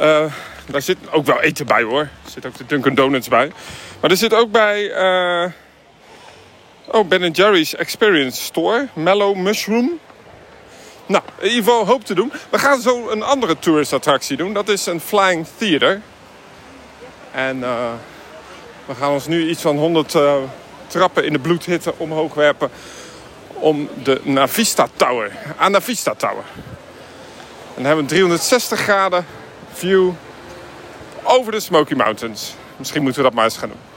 Uh, 0.00 0.24
daar 0.66 0.82
zit 0.82 0.96
ook 1.10 1.26
wel 1.26 1.40
eten 1.40 1.66
bij 1.66 1.82
hoor. 1.82 2.00
Er 2.00 2.30
zit 2.30 2.46
ook 2.46 2.56
de 2.56 2.66
Dunkin' 2.66 2.94
Donuts 2.94 3.28
bij. 3.28 3.52
Maar 4.00 4.10
er 4.10 4.16
zit 4.16 4.34
ook 4.34 4.50
bij... 4.50 4.90
Oh, 6.86 7.08
Ben 7.08 7.30
Jerry's 7.30 7.74
Experience 7.74 8.42
Store. 8.42 8.88
Mellow 8.92 9.36
Mushroom. 9.36 9.98
Nou, 11.06 11.22
in 11.38 11.48
ieder 11.48 11.64
geval 11.64 11.86
hoop 11.86 12.04
te 12.04 12.14
doen. 12.14 12.32
We 12.50 12.58
gaan 12.58 12.80
zo 12.80 13.08
een 13.08 13.22
andere 13.22 13.58
tourist 13.58 13.92
attractie 13.92 14.36
doen. 14.36 14.52
Dat 14.52 14.68
is 14.68 14.86
een 14.86 15.00
Flying 15.00 15.46
Theater. 15.56 16.00
En 17.32 17.60
we 18.86 18.94
gaan 18.98 19.12
ons 19.12 19.26
nu 19.26 19.48
iets 19.48 19.62
van 19.62 19.76
100 19.76 20.14
trappen 20.92 21.24
in 21.24 21.32
de 21.32 21.38
bloedhitte 21.38 21.94
omhoog 21.96 22.34
werpen 22.34 22.70
om 23.48 23.88
de 24.02 24.20
Navista 24.22 24.88
Tower. 24.96 25.32
Aan 25.56 25.72
Navista 25.72 26.14
Tower. 26.14 26.44
En 27.74 27.82
dan 27.82 27.84
hebben 27.84 27.94
we 27.94 28.00
een 28.00 28.18
360 28.18 28.80
graden 28.80 29.26
view 29.72 30.10
over 31.22 31.52
de 31.52 31.60
Smoky 31.60 31.94
Mountains. 31.94 32.54
Misschien 32.76 33.02
moeten 33.02 33.22
we 33.22 33.28
dat 33.28 33.36
maar 33.36 33.44
eens 33.44 33.56
gaan 33.56 33.68
doen. 33.68 33.90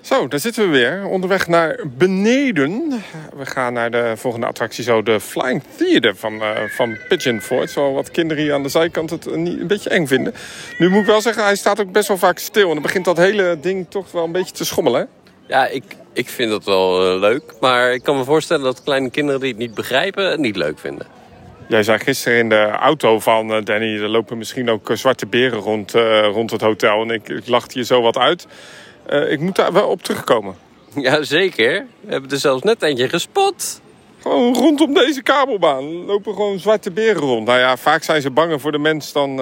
Zo, 0.00 0.28
daar 0.28 0.40
zitten 0.40 0.64
we 0.64 0.78
weer. 0.78 1.06
Onderweg 1.06 1.46
naar 1.46 1.80
beneden. 1.86 3.02
We 3.36 3.46
gaan 3.46 3.72
naar 3.72 3.90
de 3.90 4.12
volgende 4.16 4.46
attractie, 4.46 4.84
zo 4.84 5.02
de 5.02 5.20
Flying 5.20 5.62
Theater 5.76 6.16
van, 6.16 6.34
uh, 6.34 6.50
van 6.68 6.96
Pigeon 7.08 7.40
Fort. 7.40 7.70
Zo 7.70 7.92
wat 7.92 8.10
kinderen 8.10 8.42
hier 8.42 8.54
aan 8.54 8.62
de 8.62 8.68
zijkant 8.68 9.10
het 9.10 9.26
een, 9.26 9.46
een 9.46 9.66
beetje 9.66 9.90
eng 9.90 10.06
vinden. 10.06 10.34
Nu 10.78 10.88
moet 10.88 11.00
ik 11.00 11.06
wel 11.06 11.20
zeggen, 11.20 11.44
hij 11.44 11.56
staat 11.56 11.80
ook 11.80 11.92
best 11.92 12.08
wel 12.08 12.18
vaak 12.18 12.38
stil. 12.38 12.66
En 12.66 12.72
dan 12.72 12.82
begint 12.82 13.04
dat 13.04 13.16
hele 13.16 13.58
ding 13.60 13.86
toch 13.88 14.12
wel 14.12 14.24
een 14.24 14.32
beetje 14.32 14.54
te 14.54 14.64
schommelen. 14.64 15.08
Ja, 15.48 15.66
ik, 15.66 15.84
ik 16.12 16.28
vind 16.28 16.50
dat 16.50 16.64
wel 16.64 17.14
uh, 17.14 17.20
leuk. 17.20 17.42
Maar 17.60 17.92
ik 17.92 18.02
kan 18.02 18.16
me 18.16 18.24
voorstellen 18.24 18.62
dat 18.64 18.82
kleine 18.82 19.10
kinderen 19.10 19.40
die 19.40 19.48
het 19.48 19.58
niet 19.58 19.74
begrijpen, 19.74 20.30
het 20.30 20.40
niet 20.40 20.56
leuk 20.56 20.78
vinden. 20.78 21.06
Jij 21.68 21.82
zei 21.82 21.98
gisteren 21.98 22.38
in 22.38 22.48
de 22.48 22.70
auto 22.70 23.20
van 23.20 23.50
uh, 23.50 23.64
Danny, 23.64 24.02
er 24.02 24.08
lopen 24.08 24.38
misschien 24.38 24.70
ook 24.70 24.90
uh, 24.90 24.96
zwarte 24.96 25.26
beren 25.26 25.58
rond, 25.58 25.92
rond 26.32 26.50
het 26.50 26.60
hotel. 26.60 27.02
En 27.02 27.10
ik, 27.10 27.28
ik 27.28 27.48
lachte 27.48 27.78
je 27.78 27.84
zo 27.84 28.02
wat 28.02 28.18
uit. 28.18 28.46
ik 29.28 29.40
moet 29.40 29.56
daar 29.56 29.72
wel 29.72 29.88
op 29.88 30.02
terugkomen. 30.02 30.54
Ja, 30.94 31.22
zeker. 31.22 31.86
We 32.00 32.12
hebben 32.12 32.30
er 32.30 32.38
zelfs 32.38 32.62
net 32.62 32.82
eentje 32.82 33.08
gespot. 33.08 33.80
Gewoon 34.22 34.54
rondom 34.54 34.94
deze 34.94 35.22
kabelbaan 35.22 35.84
lopen 35.84 36.34
gewoon 36.34 36.58
zwarte 36.58 36.90
beren 36.90 37.22
rond. 37.22 37.46
Nou 37.46 37.58
ja, 37.58 37.76
vaak 37.76 38.02
zijn 38.02 38.22
ze 38.22 38.30
banger 38.30 38.60
voor 38.60 38.72
de 38.72 38.78
mens 38.78 39.12
dan, 39.12 39.36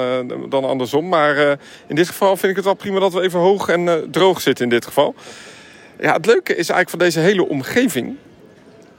dan 0.49 0.65
andersom. 0.65 1.09
Maar 1.09 1.59
in 1.87 1.95
dit 1.95 2.09
geval 2.09 2.37
vind 2.37 2.51
ik 2.51 2.57
het 2.57 2.65
wel 2.65 2.75
prima 2.75 2.99
dat 2.99 3.13
we 3.13 3.23
even 3.23 3.41
hoog 3.41 3.69
en 3.69 4.09
droog 4.11 4.41
zitten 4.41 4.65
in 4.65 4.71
dit 4.71 4.87
geval. 4.87 5.15
Ja, 6.01 6.13
het 6.13 6.27
leuke 6.27 6.57
is 6.57 6.69
eigenlijk 6.69 6.91
van 6.91 6.99
deze 6.99 7.21
hele 7.21 7.49
omgeving. 7.49 8.17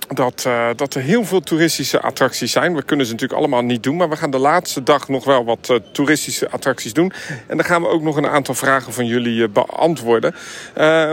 Dat, 0.08 0.44
uh, 0.48 0.70
dat 0.76 0.94
er 0.94 1.02
heel 1.02 1.26
veel 1.26 1.40
toeristische 1.40 2.02
attracties 2.02 2.52
zijn. 2.52 2.76
We 2.76 2.84
kunnen 2.84 3.06
ze 3.06 3.12
natuurlijk 3.12 3.40
allemaal 3.40 3.62
niet 3.62 3.84
doen. 3.84 3.96
Maar 3.96 4.10
we 4.10 4.16
gaan 4.16 4.32
de 4.32 4.38
laatste 4.38 4.84
dag 4.84 5.08
nog 5.08 5.24
wel 5.24 5.46
wat 5.46 5.70
uh, 5.72 5.78
toeristische 5.92 6.50
attracties 6.50 6.94
doen. 6.94 7.12
En 7.48 7.58
dan 7.58 7.66
gaan 7.66 7.82
we 7.82 7.88
ook 7.88 8.02
nog 8.02 8.16
een 8.16 8.28
aantal 8.28 8.56
vragen 8.56 8.94
van 8.94 9.06
jullie 9.06 9.42
uh, 9.42 9.48
beantwoorden. 9.50 10.34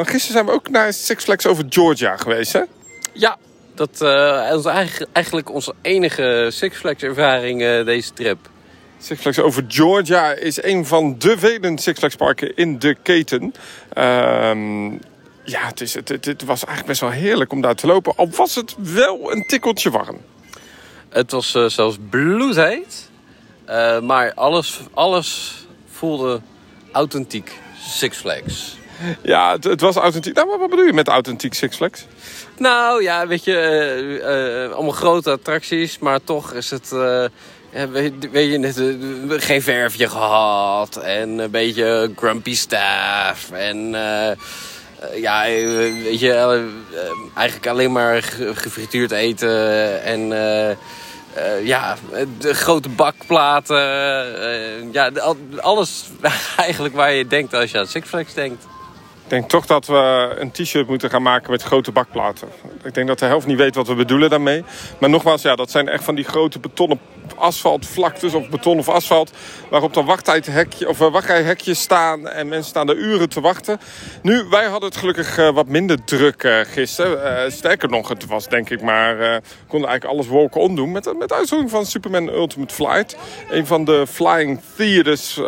gisteren 0.03 0.19
zijn 0.19 0.47
we 0.47 0.53
ook 0.53 0.71
naar 0.71 0.93
Six 0.93 1.25
Flags 1.25 1.47
over 1.47 1.65
Georgia 1.69 2.17
geweest, 2.17 2.53
hè? 2.53 2.63
Ja, 3.13 3.37
dat 3.75 3.91
is 4.59 4.65
eigenlijk 5.13 5.51
onze 5.51 5.75
enige 5.83 6.49
Six 6.53 6.77
Flags 6.77 7.03
ervaring 7.03 7.85
deze 7.85 8.13
trip. 8.13 8.39
Six 8.99 9.21
Flags 9.21 9.39
over 9.39 9.65
Georgia 9.69 10.33
is 10.33 10.63
een 10.63 10.87
van 10.87 11.19
de 11.19 11.39
vele 11.39 11.73
Six 11.75 11.99
Flags 11.99 12.17
parken 12.17 12.57
in 12.57 12.79
de 12.79 12.97
keten. 13.03 13.55
Ehm 13.93 14.91
ja, 15.45 15.67
het, 15.67 15.81
is, 15.81 15.95
het, 15.95 16.09
het, 16.09 16.45
was 16.45 16.65
eigenlijk 16.65 16.87
best 16.87 17.01
wel 17.01 17.11
heerlijk 17.11 17.53
om 17.53 17.61
daar 17.61 17.75
te 17.75 17.87
lopen. 17.87 18.17
Al 18.17 18.31
was 18.31 18.55
het 18.55 18.75
wel 18.79 19.33
een 19.33 19.47
tikkeltje 19.47 19.91
warm. 19.91 20.21
Het 21.09 21.31
was 21.31 21.55
uh, 21.55 21.69
zelfs 21.69 21.97
bloedheet. 22.11 23.11
Uh, 23.69 24.01
maar 24.01 24.35
alles, 24.35 24.81
alles 24.95 25.55
voelde 25.91 26.41
authentiek 26.93 27.53
Six 27.79 28.17
Flags. 28.17 28.77
Ja, 29.23 29.53
het, 29.53 29.65
het 29.65 29.81
was 29.81 29.97
authentiek. 29.97 30.35
Nou, 30.35 30.49
maar 30.49 30.59
wat 30.59 30.71
bedoel 30.71 30.85
je 30.85 30.93
met 30.93 31.09
authentiek 31.09 31.55
Six 31.55 31.77
Flags? 31.77 32.07
Nou 32.59 33.03
ja, 33.03 33.27
weet 33.27 33.45
je, 33.45 33.57
eh, 33.57 34.65
eh, 34.65 34.73
allemaal 34.73 34.93
grote 34.93 35.31
attracties, 35.31 35.99
maar 35.99 36.25
toch 36.25 36.53
is 36.53 36.71
het. 36.71 36.93
eh, 36.93 37.85
weet, 37.85 38.31
weet 38.31 38.51
je, 38.51 38.59
net, 38.59 38.79
eh, 38.79 39.41
geen 39.41 39.63
verfje 39.63 40.09
gehad 40.09 40.97
en 40.97 41.39
een 41.39 41.51
beetje 41.51 42.13
grumpy 42.17 42.55
staff 42.55 43.51
en. 43.51 43.95
Eh, 45.13 45.21
ja, 45.21 45.47
eh, 45.47 45.67
weet 46.03 46.21
je, 46.21 46.33
eh, 46.33 46.61
eigenlijk 47.35 47.67
alleen 47.69 47.93
maar 47.93 48.23
ge- 48.23 48.55
gefrituurd 48.55 49.11
eten 49.11 50.03
en 50.03 50.21
ja, 51.63 51.97
de 52.39 52.55
grote 52.55 52.89
bakplaten. 52.89 53.77
eh, 54.43 54.93
ja, 54.93 55.11
alles 55.61 56.05
eigenlijk 56.57 56.95
waar 56.95 57.13
je 57.13 57.27
denkt 57.27 57.55
als 57.55 57.71
je 57.71 57.79
aan 57.79 57.87
Six 57.87 58.11
denkt. 58.35 58.63
Ik 59.25 59.31
denk 59.31 59.49
toch 59.49 59.67
dat 59.67 59.87
we 59.87 60.35
een 60.39 60.51
t-shirt 60.51 60.87
moeten 60.87 61.11
gaan 61.11 61.23
maken 61.23 61.51
met 61.51 61.63
grote 61.63 61.93
bakplaten. 61.93 62.49
Ik 62.83 62.95
denk 62.95 63.07
dat 63.09 63.19
de 63.19 63.25
helft 63.27 63.47
niet 63.47 63.57
weet 63.59 63.75
wat 63.75 63.87
we 63.87 63.95
bedoelen 63.95 64.31
daarmee. 64.31 64.65
Maar 65.01 65.11
nogmaals, 65.11 65.43
ja, 65.43 65.55
dat 65.57 65.71
zijn 65.71 65.89
echt 65.89 66.05
van 66.05 66.15
die 66.15 66.25
grote 66.25 66.59
betonnen 66.59 66.99
asfaltvlaktes 67.37 68.35
of 68.35 68.49
beton 68.49 68.79
of 68.79 68.89
asfalt. 68.89 69.33
Waarop 69.71 69.95
dan 69.95 70.05
wachttijdhekje, 70.05 70.89
of 70.89 71.01
eh, 71.01 71.13
wachtrijhekjes 71.13 71.81
staan 71.81 72.29
en 72.29 72.49
mensen 72.49 72.71
staan 72.71 72.89
er 72.89 72.97
uren 72.97 73.29
te 73.29 73.41
wachten. 73.41 73.79
Nu, 74.23 74.45
wij 74.51 74.65
hadden 74.65 74.89
het 74.89 74.99
gelukkig 74.99 75.39
eh, 75.39 75.51
wat 75.51 75.67
minder 75.67 76.05
druk 76.05 76.43
eh, 76.43 76.61
gisteren. 76.61 77.53
Sterker 77.53 77.89
nog, 77.89 78.09
het 78.09 78.27
was 78.27 78.49
denk 78.49 78.71
ik 78.71 78.83
maar, 78.83 79.41
konden 79.67 79.89
eigenlijk 79.89 80.05
alles 80.05 80.27
wolken 80.27 80.61
omdoen. 80.61 80.93
Met, 80.93 81.19
met 81.19 81.33
uitzondering 81.33 81.71
van 81.71 81.87
Superman 81.87 82.29
Ultimate 82.29 82.75
Flight. 82.75 83.17
Een 83.51 83.67
van 83.67 83.85
de 83.85 84.07
Flying 84.07 84.61
Theaters, 84.77 85.39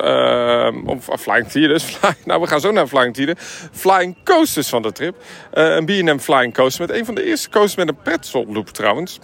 of 0.86 1.20
Flying 1.20 1.48
Theaters, 1.48 1.98
nou 2.24 2.40
we 2.40 2.46
gaan 2.46 2.60
zo 2.60 2.70
naar 2.70 2.86
Flying 2.86 3.14
Theater. 3.14 3.36
Flying 3.72 4.16
Coasters 4.24 4.68
van 4.68 4.82
de 4.82 4.92
trip. 4.92 5.16
Een 5.50 5.84
B&M 5.84 6.18
Flying 6.18 6.54
Coaster 6.54 6.86
met 6.86 6.96
een 6.96 7.04
van 7.04 7.14
de 7.14 7.24
eerste 7.24 7.50
coasters 7.50 7.76
met 7.76 7.88
een 7.88 8.02
pretzel 8.02 8.46
loop 8.48 8.68
trouwens. 8.68 9.18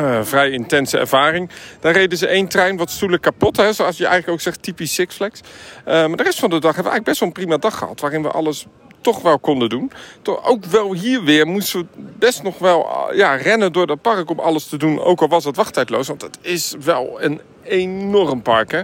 Eh, 0.00 0.22
vrij 0.22 0.50
intense 0.50 0.98
ervaring. 0.98 1.50
Daar 1.80 1.92
reden 1.92 2.18
ze 2.18 2.26
één 2.26 2.48
trein, 2.48 2.76
wat 2.76 2.90
stoelen 2.90 3.20
kapot. 3.20 3.56
Hè, 3.56 3.72
zoals 3.72 3.96
je 3.96 4.04
eigenlijk 4.04 4.32
ook 4.32 4.40
zegt, 4.40 4.62
typisch 4.62 4.94
Six 4.94 5.14
Flags. 5.14 5.40
Eh, 5.84 6.06
maar 6.06 6.16
de 6.16 6.22
rest 6.22 6.38
van 6.38 6.50
de 6.50 6.60
dag 6.60 6.74
hebben 6.74 6.92
we 6.92 6.98
eigenlijk 6.98 7.04
best 7.04 7.20
wel 7.20 7.28
een 7.28 7.34
prima 7.34 7.56
dag 7.56 7.78
gehad. 7.78 8.00
Waarin 8.00 8.22
we 8.22 8.30
alles 8.30 8.66
toch 9.00 9.22
wel 9.22 9.38
konden 9.38 9.68
doen. 9.68 9.92
Toch 10.22 10.46
ook 10.46 10.64
wel 10.64 10.92
hier 10.92 11.22
weer 11.22 11.46
moesten 11.46 11.80
we 11.80 12.02
best 12.18 12.42
nog 12.42 12.58
wel 12.58 12.88
eh, 12.88 13.16
ja, 13.16 13.34
rennen 13.34 13.72
door 13.72 13.86
dat 13.86 14.02
park 14.02 14.30
om 14.30 14.38
alles 14.38 14.66
te 14.66 14.76
doen. 14.76 15.00
Ook 15.00 15.20
al 15.20 15.28
was 15.28 15.44
het 15.44 15.56
wachttijdloos. 15.56 16.08
Want 16.08 16.22
het 16.22 16.38
is 16.40 16.74
wel 16.84 17.22
een 17.22 17.40
enorm 17.62 18.42
park, 18.42 18.70
hè? 18.70 18.80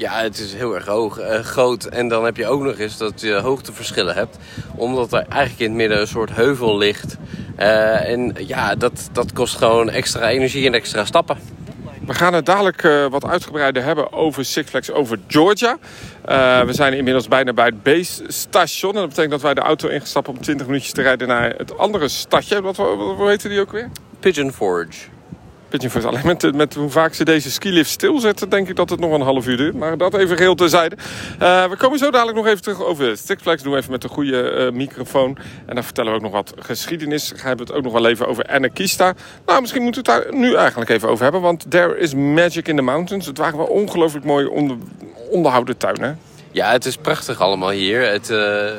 Ja, 0.00 0.22
het 0.22 0.38
is 0.38 0.54
heel 0.54 0.74
erg 0.74 0.86
hoog, 0.86 1.18
eh, 1.18 1.40
groot. 1.40 1.84
En 1.84 2.08
dan 2.08 2.24
heb 2.24 2.36
je 2.36 2.46
ook 2.46 2.62
nog 2.62 2.78
eens 2.78 2.96
dat 2.96 3.20
je 3.20 3.32
hoogteverschillen 3.32 4.14
hebt. 4.14 4.38
Omdat 4.76 5.12
er 5.12 5.24
eigenlijk 5.28 5.60
in 5.60 5.66
het 5.66 5.76
midden 5.76 6.00
een 6.00 6.06
soort 6.06 6.30
heuvel 6.30 6.78
ligt. 6.78 7.16
Eh, 7.56 8.08
en 8.08 8.34
ja, 8.46 8.74
dat, 8.74 9.08
dat 9.12 9.32
kost 9.32 9.56
gewoon 9.56 9.90
extra 9.90 10.28
energie 10.28 10.66
en 10.66 10.74
extra 10.74 11.04
stappen. 11.04 11.38
We 12.06 12.14
gaan 12.14 12.34
het 12.34 12.46
dadelijk 12.46 12.84
eh, 12.84 13.06
wat 13.06 13.26
uitgebreider 13.26 13.82
hebben 13.82 14.12
over 14.12 14.44
Six 14.44 14.70
Flags 14.70 14.90
over 14.90 15.18
Georgia. 15.26 15.78
We 16.64 16.72
zijn 16.72 16.92
inmiddels 16.94 17.28
bijna 17.28 17.52
bij 17.52 17.66
het 17.66 17.82
base 17.82 18.24
station. 18.26 18.94
En 18.94 19.00
dat 19.00 19.08
betekent 19.08 19.32
dat 19.32 19.42
wij 19.42 19.54
de 19.54 19.60
auto 19.60 19.88
ingestapt 19.88 20.28
om 20.28 20.40
20 20.40 20.66
minuutjes 20.66 20.92
te 20.92 21.02
rijden 21.02 21.28
naar 21.28 21.54
het 21.56 21.78
andere 21.78 22.08
stadje. 22.08 22.62
Wat, 22.62 22.76
wat, 22.76 22.96
wat, 22.96 23.16
hoe 23.16 23.28
heette 23.28 23.48
die 23.48 23.60
ook 23.60 23.72
weer? 23.72 23.90
Pigeon 24.20 24.52
Forge. 24.52 25.19
Alleen 26.04 26.26
met, 26.26 26.54
met 26.54 26.74
hoe 26.74 26.90
vaak 26.90 27.14
ze 27.14 27.24
deze 27.24 27.50
skilift 27.50 27.90
stilzetten, 27.90 28.48
denk 28.48 28.68
ik 28.68 28.76
dat 28.76 28.90
het 28.90 29.00
nog 29.00 29.12
een 29.12 29.20
half 29.20 29.46
uur 29.46 29.56
duurt. 29.56 29.74
Maar 29.74 29.98
dat 29.98 30.14
even 30.14 30.36
geheel 30.36 30.54
terzijde. 30.54 30.96
Eh 31.38 31.68
we 31.68 31.76
komen 31.76 31.98
zo 31.98 32.10
dadelijk 32.10 32.36
nog 32.36 32.46
even 32.46 32.62
terug 32.62 32.82
over 32.84 33.16
Flags. 33.40 33.62
Doen 33.62 33.72
we 33.72 33.78
even 33.78 33.90
met 33.90 34.02
de 34.02 34.08
goede 34.08 34.50
eh, 34.50 34.72
microfoon. 34.72 35.38
En 35.66 35.74
dan 35.74 35.84
vertellen 35.84 36.10
we 36.10 36.16
ook 36.16 36.22
nog 36.22 36.32
wat 36.32 36.54
geschiedenis. 36.58 37.32
Hebben 37.36 37.66
we 37.66 37.72
het 37.72 37.72
ook 37.72 37.82
nog 37.82 37.92
wel 37.92 38.06
even 38.06 38.26
over 38.26 38.46
Anarchista. 38.46 39.14
Nou, 39.46 39.60
misschien 39.60 39.82
moeten 39.82 40.04
we 40.04 40.12
het 40.12 40.22
daar 40.22 40.34
nu 40.34 40.54
eigenlijk 40.54 40.90
even 40.90 41.08
over 41.08 41.22
hebben. 41.22 41.40
Want 41.40 41.70
there 41.70 41.98
is 41.98 42.14
magic 42.14 42.68
in 42.68 42.76
the 42.76 42.82
mountains. 42.82 43.26
Het 43.26 43.38
waren 43.38 43.56
wel 43.56 43.66
ongelooflijk 43.66 44.24
mooi 44.24 44.46
onder, 44.46 44.76
onderhouden 45.30 45.76
tuin, 45.76 46.02
hè? 46.02 46.12
Ja, 46.52 46.70
het 46.70 46.84
is 46.84 46.96
prachtig 46.96 47.40
allemaal 47.40 47.70
hier. 47.70 48.10
Het 48.10 48.30
eh, 48.30 48.72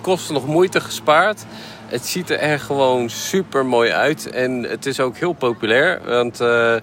kost 0.00 0.30
nog 0.30 0.46
moeite 0.46 0.80
gespaard. 0.80 1.44
Het 1.90 2.06
ziet 2.06 2.30
er 2.30 2.38
echt 2.38 2.64
gewoon 2.64 3.08
super 3.08 3.66
mooi 3.66 3.90
uit. 3.90 4.30
En 4.30 4.62
het 4.62 4.86
is 4.86 5.00
ook 5.00 5.16
heel 5.16 5.32
populair. 5.32 6.00
Want 6.04 6.40
eh, 6.40 6.74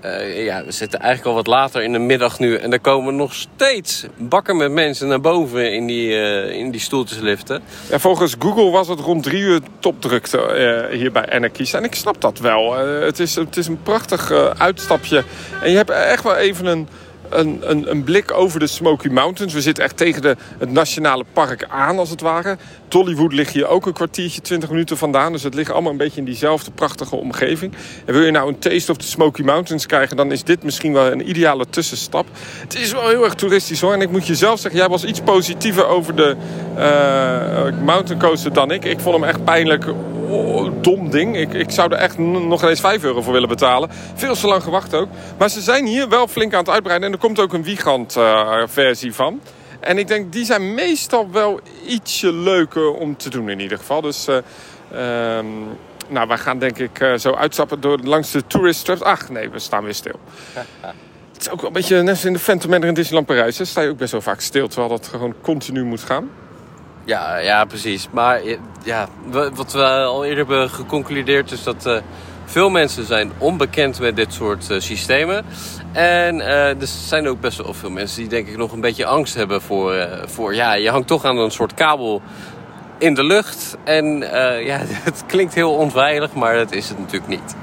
eh, 0.00 0.44
ja, 0.44 0.64
we 0.64 0.72
zitten 0.72 1.00
eigenlijk 1.00 1.28
al 1.28 1.34
wat 1.34 1.46
later 1.46 1.82
in 1.82 1.92
de 1.92 1.98
middag 1.98 2.38
nu. 2.38 2.56
En 2.56 2.72
er 2.72 2.80
komen 2.80 3.16
nog 3.16 3.34
steeds 3.34 4.06
bakken 4.16 4.56
met 4.56 4.72
mensen 4.72 5.08
naar 5.08 5.20
boven 5.20 5.72
in 5.72 5.86
die, 5.86 6.20
eh, 6.20 6.58
in 6.58 6.70
die 6.70 6.80
stoeltjesliften. 6.80 7.62
Ja, 7.90 7.98
volgens 7.98 8.34
Google 8.38 8.70
was 8.70 8.88
het 8.88 9.00
rond 9.00 9.22
drie 9.22 9.40
uur 9.40 9.60
topdrukte 9.78 10.88
hier 10.90 11.12
bij 11.12 11.30
Anarchista. 11.32 11.78
En 11.78 11.84
ik 11.84 11.94
snap 11.94 12.20
dat 12.20 12.38
wel. 12.38 12.74
Het, 12.78 13.18
is, 13.18 13.34
het 13.34 13.56
is 13.56 13.66
een 13.66 13.82
prachtig 13.82 14.30
uitstapje. 14.58 15.24
En 15.62 15.70
je 15.70 15.76
hebt 15.76 15.90
echt 15.90 16.22
wel 16.22 16.36
even 16.36 16.66
een, 16.66 16.88
een, 17.30 17.70
een, 17.70 17.90
een 17.90 18.04
blik 18.04 18.32
over 18.32 18.60
de 18.60 18.66
Smoky 18.66 19.08
Mountains. 19.08 19.52
We 19.52 19.60
zitten 19.60 19.84
echt 19.84 19.96
tegen 19.96 20.22
de, 20.22 20.36
het 20.58 20.70
nationale 20.70 21.24
park 21.32 21.66
aan, 21.68 21.98
als 21.98 22.10
het 22.10 22.20
ware. 22.20 22.56
Dollywood 22.88 23.32
ligt 23.32 23.52
hier 23.52 23.66
ook 23.66 23.86
een 23.86 23.92
kwartiertje, 23.92 24.40
20 24.40 24.70
minuten 24.70 24.96
vandaan. 24.96 25.32
Dus 25.32 25.42
het 25.42 25.54
ligt 25.54 25.70
allemaal 25.70 25.90
een 25.90 25.98
beetje 25.98 26.18
in 26.18 26.24
diezelfde 26.24 26.70
prachtige 26.70 27.16
omgeving. 27.16 27.74
En 28.04 28.12
wil 28.12 28.22
je 28.22 28.30
nou 28.30 28.48
een 28.48 28.58
taste 28.58 28.90
of 28.90 28.96
the 28.96 29.06
Smoky 29.06 29.42
Mountains 29.42 29.86
krijgen... 29.86 30.16
dan 30.16 30.32
is 30.32 30.44
dit 30.44 30.62
misschien 30.62 30.92
wel 30.92 31.12
een 31.12 31.28
ideale 31.28 31.66
tussenstap. 31.70 32.26
Het 32.60 32.74
is 32.74 32.92
wel 32.92 33.08
heel 33.08 33.24
erg 33.24 33.34
toeristisch 33.34 33.80
hoor. 33.80 33.92
En 33.92 34.00
ik 34.00 34.10
moet 34.10 34.26
je 34.26 34.34
zelf 34.34 34.60
zeggen, 34.60 34.80
jij 34.80 34.88
was 34.88 35.04
iets 35.04 35.20
positiever 35.20 35.86
over 35.86 36.16
de 36.16 36.36
eh, 36.76 37.84
mountain 37.84 38.20
coaster 38.20 38.52
dan 38.52 38.70
ik. 38.70 38.84
Ik 38.84 39.00
vond 39.00 39.14
hem 39.14 39.24
echt 39.24 39.44
pijnlijk 39.44 39.84
oh, 40.28 40.72
dom 40.80 41.10
ding. 41.10 41.36
Ik, 41.36 41.52
ik 41.52 41.70
zou 41.70 41.92
er 41.92 41.98
echt 41.98 42.18
nog 42.18 42.62
eens 42.62 42.80
5 42.80 43.02
euro 43.02 43.22
voor 43.22 43.32
willen 43.32 43.48
betalen. 43.48 43.90
Veel 44.14 44.34
te 44.34 44.46
lang 44.46 44.62
gewacht 44.62 44.94
ook. 44.94 45.08
Maar 45.38 45.50
ze 45.50 45.60
zijn 45.60 45.86
hier 45.86 46.08
wel 46.08 46.28
flink 46.28 46.52
aan 46.52 46.58
het 46.58 46.68
uitbreiden. 46.68 47.06
En 47.06 47.14
er 47.14 47.20
komt 47.20 47.40
ook 47.40 47.52
een 47.52 47.62
Wiegand 47.62 48.16
eh, 48.16 48.62
versie 48.66 49.14
van. 49.14 49.40
En 49.80 49.98
ik 49.98 50.08
denk, 50.08 50.32
die 50.32 50.44
zijn 50.44 50.74
meestal 50.74 51.30
wel 51.30 51.60
ietsje 51.86 52.32
leuker 52.32 52.92
om 52.92 53.16
te 53.16 53.30
doen 53.30 53.48
in 53.48 53.60
ieder 53.60 53.78
geval. 53.78 54.00
Dus 54.00 54.26
ehm, 54.28 55.46
nou, 56.08 56.28
wij 56.28 56.38
gaan 56.38 56.58
denk 56.58 56.78
ik 56.78 57.00
eh, 57.00 57.14
zo 57.14 57.32
uitstappen 57.32 57.80
door, 57.80 57.98
langs 57.98 58.30
de 58.30 58.46
tourist 58.46 58.84
traps. 58.84 59.02
Ach 59.02 59.28
nee, 59.28 59.50
we 59.50 59.58
staan 59.58 59.84
weer 59.84 59.94
stil. 59.94 60.20
Het 61.32 61.44
is 61.44 61.50
ook 61.50 61.60
wel 61.60 61.66
een 61.66 61.76
beetje 61.76 62.02
net 62.02 62.08
als 62.08 62.24
in 62.24 62.32
de 62.32 62.38
Phantom 62.38 62.70
Manor 62.70 62.88
in 62.88 62.94
Disneyland 62.94 63.26
Parijs. 63.26 63.56
Daar 63.56 63.66
sta 63.66 63.80
je 63.80 63.88
ook 63.88 63.96
best 63.96 64.12
wel 64.12 64.20
vaak 64.20 64.40
stil, 64.40 64.68
terwijl 64.68 64.88
dat 64.88 65.06
gewoon 65.06 65.34
continu 65.40 65.84
moet 65.84 66.00
gaan. 66.00 66.30
Ja, 67.06 67.36
ja, 67.36 67.64
precies. 67.64 68.08
Maar 68.10 68.40
eh, 68.40 68.58
ja, 68.84 69.08
wa- 69.26 69.50
wat 69.52 69.72
we 69.72 69.82
al 69.84 70.24
eerder 70.24 70.46
hebben 70.46 70.70
geconcludeerd 70.70 71.50
is 71.52 71.62
dat 71.62 71.86
eh, 71.86 71.96
veel 72.44 72.68
mensen 72.70 73.04
zijn 73.04 73.32
onbekend 73.38 74.00
met 74.00 74.16
dit 74.16 74.32
soort 74.32 74.70
eh, 74.70 74.80
systemen. 74.80 75.44
En 75.92 76.40
eh, 76.40 76.68
er 76.68 76.86
zijn 76.86 77.28
ook 77.28 77.40
best 77.40 77.62
wel 77.62 77.74
veel 77.74 77.90
mensen 77.90 78.20
die 78.20 78.28
denk 78.28 78.48
ik 78.48 78.56
nog 78.56 78.72
een 78.72 78.80
beetje 78.80 79.06
angst 79.06 79.34
hebben 79.34 79.62
voor, 79.62 80.08
voor 80.26 80.54
ja, 80.54 80.74
je 80.74 80.90
hangt 80.90 81.06
toch 81.08 81.24
aan 81.24 81.38
een 81.38 81.50
soort 81.50 81.74
kabel 81.74 82.22
in 82.98 83.14
de 83.14 83.24
lucht. 83.24 83.76
En 83.84 84.18
ja, 84.64 84.78
het 85.08 85.24
klinkt 85.26 85.54
heel 85.54 85.72
onveilig, 85.74 86.34
maar 86.34 86.54
dat 86.54 86.72
is 86.72 86.88
het 86.88 86.98
natuurlijk 86.98 87.28
niet. 87.28 87.54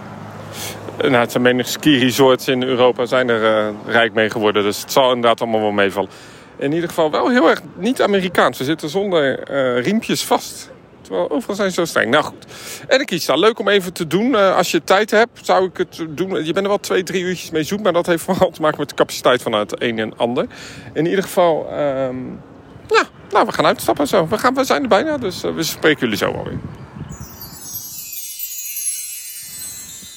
Nou, 0.97 1.15
het 1.15 1.31
zijn 1.31 1.43
menig 1.43 1.67
ski-resorts 1.67 2.47
in 2.47 2.63
Europa 2.63 3.05
zijn 3.05 3.29
er 3.29 3.73
rijk 3.85 4.13
mee 4.13 4.29
geworden. 4.29 4.63
Dus 4.63 4.81
het 4.81 4.91
zal 4.91 5.07
inderdaad 5.13 5.41
allemaal 5.41 5.61
wel 5.61 5.71
meevallen. 5.71 6.09
In 6.57 6.71
ieder 6.71 6.89
geval 6.89 7.11
wel 7.11 7.29
heel 7.29 7.49
erg 7.49 7.61
niet 7.75 8.01
Amerikaans. 8.01 8.57
We 8.57 8.63
zitten 8.63 8.89
zonder 8.89 9.39
eh, 9.39 9.83
riempjes 9.83 10.23
vast. 10.23 10.71
Terwijl 11.01 11.29
overal 11.29 11.55
zijn 11.55 11.69
ze 11.69 11.75
zo 11.75 11.85
streng. 11.85 12.11
Nou 12.11 12.23
goed. 12.23 12.45
En 12.87 12.99
ik 12.99 13.05
kies 13.05 13.25
daar 13.25 13.37
leuk 13.37 13.59
om 13.59 13.67
even 13.67 13.93
te 13.93 14.07
doen. 14.07 14.35
Eh, 14.35 14.55
als 14.55 14.71
je 14.71 14.83
tijd 14.83 15.11
hebt, 15.11 15.45
zou 15.45 15.65
ik 15.65 15.77
het 15.77 16.05
doen. 16.09 16.45
Je 16.45 16.53
bent 16.53 16.65
er 16.65 16.67
wel 16.67 16.79
twee, 16.79 17.03
drie 17.03 17.23
uurtjes 17.23 17.51
mee 17.51 17.63
zoet. 17.63 17.83
Maar 17.83 17.93
dat 17.93 18.05
heeft 18.05 18.23
vooral 18.23 18.49
te 18.49 18.61
maken 18.61 18.79
met 18.79 18.89
de 18.89 18.95
capaciteit 18.95 19.41
van 19.41 19.51
het 19.51 19.81
een 19.81 19.99
en 19.99 20.17
ander. 20.17 20.47
In 20.93 21.05
ieder 21.05 21.23
geval, 21.23 21.67
ehm, 21.69 22.17
ja, 22.87 23.03
nou, 23.29 23.45
we 23.45 23.51
gaan 23.51 23.65
uitstappen 23.65 24.07
zo. 24.07 24.27
We, 24.27 24.37
gaan, 24.37 24.53
we 24.53 24.63
zijn 24.63 24.81
er 24.81 24.87
bijna, 24.87 25.17
dus 25.17 25.43
eh, 25.43 25.53
we 25.53 25.63
spreken 25.63 25.99
jullie 25.99 26.17
zo 26.17 26.31
alweer. 26.31 26.59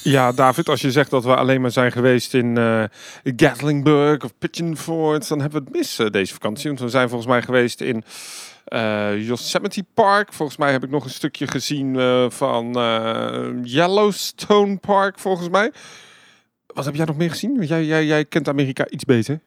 Ja, 0.09 0.31
David, 0.31 0.69
als 0.69 0.81
je 0.81 0.91
zegt 0.91 1.09
dat 1.09 1.23
we 1.23 1.35
alleen 1.35 1.61
maar 1.61 1.71
zijn 1.71 1.91
geweest 1.91 2.33
in 2.33 2.57
eh 2.57 2.83
Gatlinburg 3.23 4.23
of 4.23 4.33
Pigeon 4.37 4.77
Forge, 4.77 5.27
dan 5.27 5.41
hebben 5.41 5.59
we 5.59 5.67
het 5.67 5.75
mis 5.77 5.99
eh, 5.99 6.09
deze 6.09 6.33
vakantie. 6.33 6.67
Want 6.67 6.79
we 6.79 6.89
zijn 6.89 7.09
volgens 7.09 7.29
mij 7.29 7.41
geweest 7.41 7.81
in 7.81 8.03
eh, 8.65 9.27
Yosemite 9.27 9.83
Park. 9.93 10.33
Volgens 10.33 10.57
mij 10.57 10.71
heb 10.71 10.83
ik 10.83 10.89
nog 10.89 11.03
een 11.03 11.09
stukje 11.09 11.47
gezien 11.47 11.95
van 12.31 12.71
Yellowstone 13.63 14.77
Park, 14.77 15.19
volgens 15.19 15.49
mij. 15.49 15.71
Wat 16.67 16.85
heb 16.85 16.95
jij 16.95 17.05
nog 17.05 17.17
meer 17.17 17.29
gezien? 17.29 17.63
Jij, 17.63 17.83
jij, 17.85 18.05
jij 18.05 18.25
kent 18.25 18.47
Amerika 18.47 18.89
iets 18.89 19.03
beter. 19.03 19.39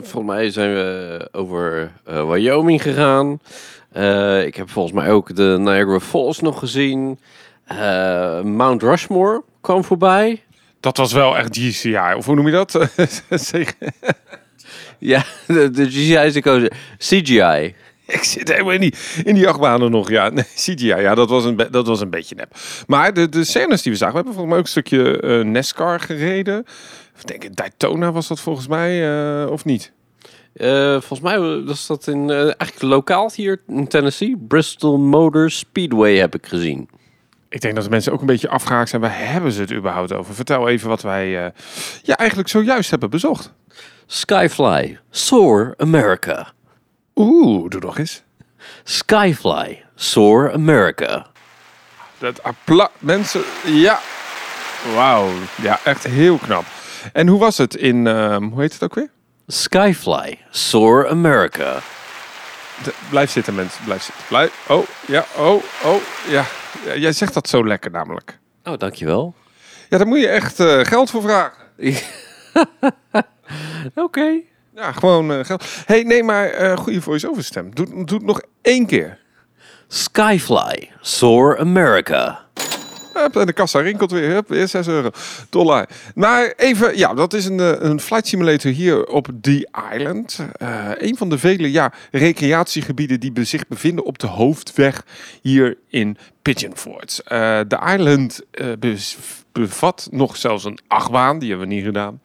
Volgens 0.00 0.24
mij 0.24 0.50
zijn 0.50 0.74
we 0.74 1.28
over 1.32 1.92
Wyoming 2.04 2.82
gegaan. 2.82 3.40
Ik 4.44 4.54
heb 4.54 4.70
volgens 4.70 4.94
mij 4.94 5.10
ook 5.10 5.36
de 5.36 5.56
Niagara 5.58 6.00
Falls 6.00 6.40
nog 6.40 6.58
gezien. 6.58 7.18
Eh, 7.64 8.42
Mount 8.42 8.82
Rushmore 8.82 9.42
kwam 9.60 9.84
voorbij. 9.84 10.42
Dat 10.80 10.96
was 10.96 11.12
wel 11.12 11.36
echt 11.36 11.58
GCI, 11.58 12.14
of 12.16 12.26
hoe 12.26 12.34
noem 12.34 12.46
je 12.46 12.52
dat? 12.52 12.72
Ja, 14.98 15.24
de, 15.46 15.70
de 15.70 15.86
GCI 15.86 16.14
is 16.14 16.32
de 16.32 16.42
kozen. 16.42 16.70
CGI. 16.98 17.74
Ik 18.06 18.22
zit 18.22 18.48
helemaal 18.48 18.72
in 18.72 18.80
die, 18.80 18.94
in 19.24 19.34
die 19.34 19.48
achtbanen 19.48 19.90
nog. 19.90 20.10
Ja, 20.10 20.28
nee, 20.28 20.44
CGI, 20.54 20.86
ja, 20.86 21.14
dat 21.14 21.28
was 21.28 21.44
een, 21.44 21.56
dat 21.70 21.86
was 21.86 22.00
een 22.00 22.10
beetje 22.10 22.34
nep. 22.34 22.54
Maar 22.86 23.14
de, 23.14 23.28
de 23.28 23.44
scènes 23.44 23.82
die 23.82 23.92
we 23.92 23.98
zagen, 23.98 24.14
we 24.14 24.22
hebben 24.22 24.34
volgens 24.34 24.54
mij 24.54 24.58
ook 24.58 24.64
een 24.64 24.70
stukje 24.70 25.20
eh 25.20 25.44
NASCAR 25.44 26.00
gereden. 26.00 26.64
Ik 27.18 27.26
denk, 27.26 27.56
Daytona 27.56 28.12
was 28.12 28.28
dat 28.28 28.40
volgens 28.40 28.66
mij, 28.66 29.14
eh, 29.42 29.50
of 29.50 29.64
niet? 29.64 29.92
Volgens 30.98 31.20
mij 31.20 31.38
was 31.40 31.86
dat 31.86 32.06
in, 32.06 32.30
eigenlijk 32.30 32.82
lokaal 32.82 33.30
hier 33.34 33.60
in 33.68 33.88
Tennessee. 33.88 34.36
Bristol 34.48 34.98
Motor 34.98 35.50
Speedway 35.50 36.16
heb 36.16 36.34
ik 36.34 36.46
gezien. 36.46 36.88
Ik 37.52 37.60
denk 37.60 37.74
dat 37.74 37.84
de 37.84 37.90
mensen 37.90 38.12
ook 38.12 38.20
een 38.20 38.26
beetje 38.26 38.48
afgehaakt 38.48 38.88
zijn. 38.88 39.02
Waar 39.02 39.18
hebben 39.18 39.52
ze 39.52 39.60
het 39.60 39.72
überhaupt 39.72 40.12
over? 40.12 40.34
Vertel 40.34 40.68
even 40.68 40.88
wat 40.88 41.02
wij 41.02 41.44
eh, 41.44 41.50
ja, 42.02 42.16
eigenlijk 42.16 42.48
zojuist 42.48 42.90
hebben 42.90 43.10
bezocht. 43.10 43.52
Skyfly, 44.06 44.98
Soar 45.10 45.74
America. 45.76 46.52
Oeh, 47.14 47.68
doe 47.70 47.80
nog 47.80 47.98
eens. 47.98 48.22
Skyfly, 48.84 49.84
Soar 49.94 50.52
America. 50.52 51.26
Dat 52.18 52.42
applaus. 52.42 52.88
Mensen, 52.98 53.42
ja. 53.66 54.00
Wauw. 54.94 55.28
Ja, 55.62 55.80
echt 55.84 56.04
heel 56.04 56.36
knap. 56.38 56.64
En 57.12 57.26
hoe 57.28 57.38
was 57.38 57.58
het 57.58 57.74
in, 57.74 58.06
ehm, 58.06 58.42
hoe 58.42 58.60
heet 58.60 58.72
het 58.72 58.82
ook 58.82 58.94
weer? 58.94 59.10
Skyfly, 59.46 60.38
Soar 60.50 61.08
America. 61.08 61.78
De- 62.82 62.94
blijf 63.10 63.30
zitten, 63.30 63.54
mensen. 63.54 63.84
Blijf 63.84 64.02
zitten. 64.02 64.24
Blijf. 64.28 64.52
Oh, 64.68 64.86
ja. 65.06 65.24
Oh, 65.36 65.62
oh, 65.84 65.96
ja. 66.28 66.44
Jij 66.84 67.12
zegt 67.12 67.34
dat 67.34 67.48
zo 67.48 67.66
lekker 67.66 67.90
namelijk. 67.90 68.38
Oh, 68.64 68.78
dankjewel. 68.78 69.34
Ja, 69.88 69.98
daar 69.98 70.06
moet 70.06 70.20
je 70.20 70.28
echt 70.28 70.60
eh, 70.60 70.80
geld 70.80 71.10
voor 71.10 71.22
vragen. 71.22 71.62
Oké. 73.94 74.40
Ja, 74.74 74.92
gewoon 74.92 75.32
eh, 75.32 75.44
geld. 75.44 75.64
hey, 75.86 76.02
nee, 76.02 76.22
maar 76.22 76.46
eh 76.48 76.76
goede 76.76 77.00
voice-over 77.00 77.44
stem. 77.44 77.74
Doe, 77.74 78.04
doe 78.04 78.18
het 78.18 78.26
nog 78.26 78.40
één 78.62 78.86
keer. 78.86 79.18
Skyfly, 79.88 80.90
Soar 81.00 81.58
America. 81.58 82.46
Hup, 83.12 83.36
en 83.36 83.46
de 83.46 83.52
kassa 83.52 83.80
rinkelt 83.80 84.10
weer. 84.10 84.30
Hup, 84.30 84.48
weer 84.48 84.68
6 84.68 84.86
euro. 84.86 85.10
Dollar. 85.50 85.88
Maar 86.14 86.52
even, 86.56 86.96
ja, 86.96 87.14
dat 87.14 87.32
is 87.32 87.44
een, 87.44 87.60
eh, 87.60 87.72
een 87.78 88.00
flight 88.00 88.26
simulator 88.26 88.72
hier 88.72 89.06
op 89.06 89.28
The 89.40 89.68
Island. 89.92 90.38
Eh, 90.56 90.90
een 90.94 91.16
van 91.16 91.28
de 91.28 91.38
vele 91.38 91.70
ja, 91.72 91.92
recreatiegebieden 92.10 93.20
die 93.20 93.44
zich 93.44 93.68
bevinden 93.68 94.04
op 94.04 94.18
de 94.18 94.26
hoofdweg 94.26 95.04
hier 95.42 95.78
in 95.88 96.16
Pigeon 96.42 96.76
Forge. 96.76 97.22
Eh, 97.24 97.60
De 97.68 97.92
Island 97.94 98.40
bevat 99.52 100.08
nog 100.10 100.36
zelfs 100.36 100.64
een 100.64 100.78
achtbaan. 100.86 101.38
Die 101.38 101.48
hebben 101.48 101.68
we 101.68 101.74
niet 101.74 101.84
gedaan. 101.84 102.20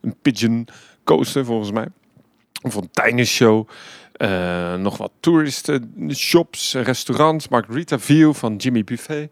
Een 0.00 0.16
Pigeon 0.22 0.68
coaster 1.04 1.44
volgens 1.44 1.70
mij. 1.70 1.86
Een 2.62 2.72
fonteinenshow. 2.72 3.68
Eh, 4.12 4.74
nog 4.74 4.96
wat 4.96 5.10
toeristen, 5.20 6.10
shops, 6.14 6.74
restaurants. 6.74 7.48
Margarita 7.48 7.98
View 7.98 8.34
van 8.34 8.56
Jimmy 8.56 8.84
Buffet. 8.84 9.30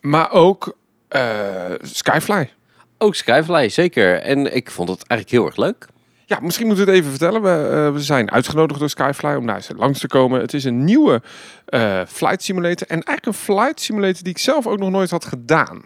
Maar 0.00 0.32
ook 0.32 0.76
eh, 1.08 1.70
Skyfly. 1.80 2.50
Ook 2.98 3.14
Skyfly, 3.14 3.68
zeker. 3.68 4.20
En 4.20 4.54
ik 4.54 4.70
vond 4.70 4.88
het 4.88 4.98
eigenlijk 5.06 5.30
heel 5.30 5.46
erg 5.46 5.56
leuk. 5.56 5.88
Ja, 6.26 6.38
misschien 6.40 6.66
moeten 6.66 6.84
we 6.84 6.90
het 6.90 7.00
even 7.00 7.10
vertellen. 7.10 7.42
We, 7.42 7.76
eh, 7.76 7.92
we 7.92 8.00
zijn 8.00 8.30
uitgenodigd 8.30 8.80
door 8.80 8.88
Skyfly 8.88 9.34
om 9.34 9.44
naar 9.44 9.62
ze 9.62 9.74
langs 9.74 10.00
te 10.00 10.06
komen. 10.06 10.40
Het 10.40 10.54
is 10.54 10.64
een 10.64 10.84
nieuwe 10.84 11.22
eh, 11.64 12.00
flight 12.06 12.42
simulator. 12.42 12.86
En 12.88 13.02
eigenlijk 13.02 13.26
een 13.26 13.54
flight 13.54 13.80
simulator 13.80 14.22
die 14.22 14.32
ik 14.32 14.38
zelf 14.38 14.66
ook 14.66 14.78
nog 14.78 14.90
nooit 14.90 15.10
had 15.10 15.24
gedaan. 15.24 15.82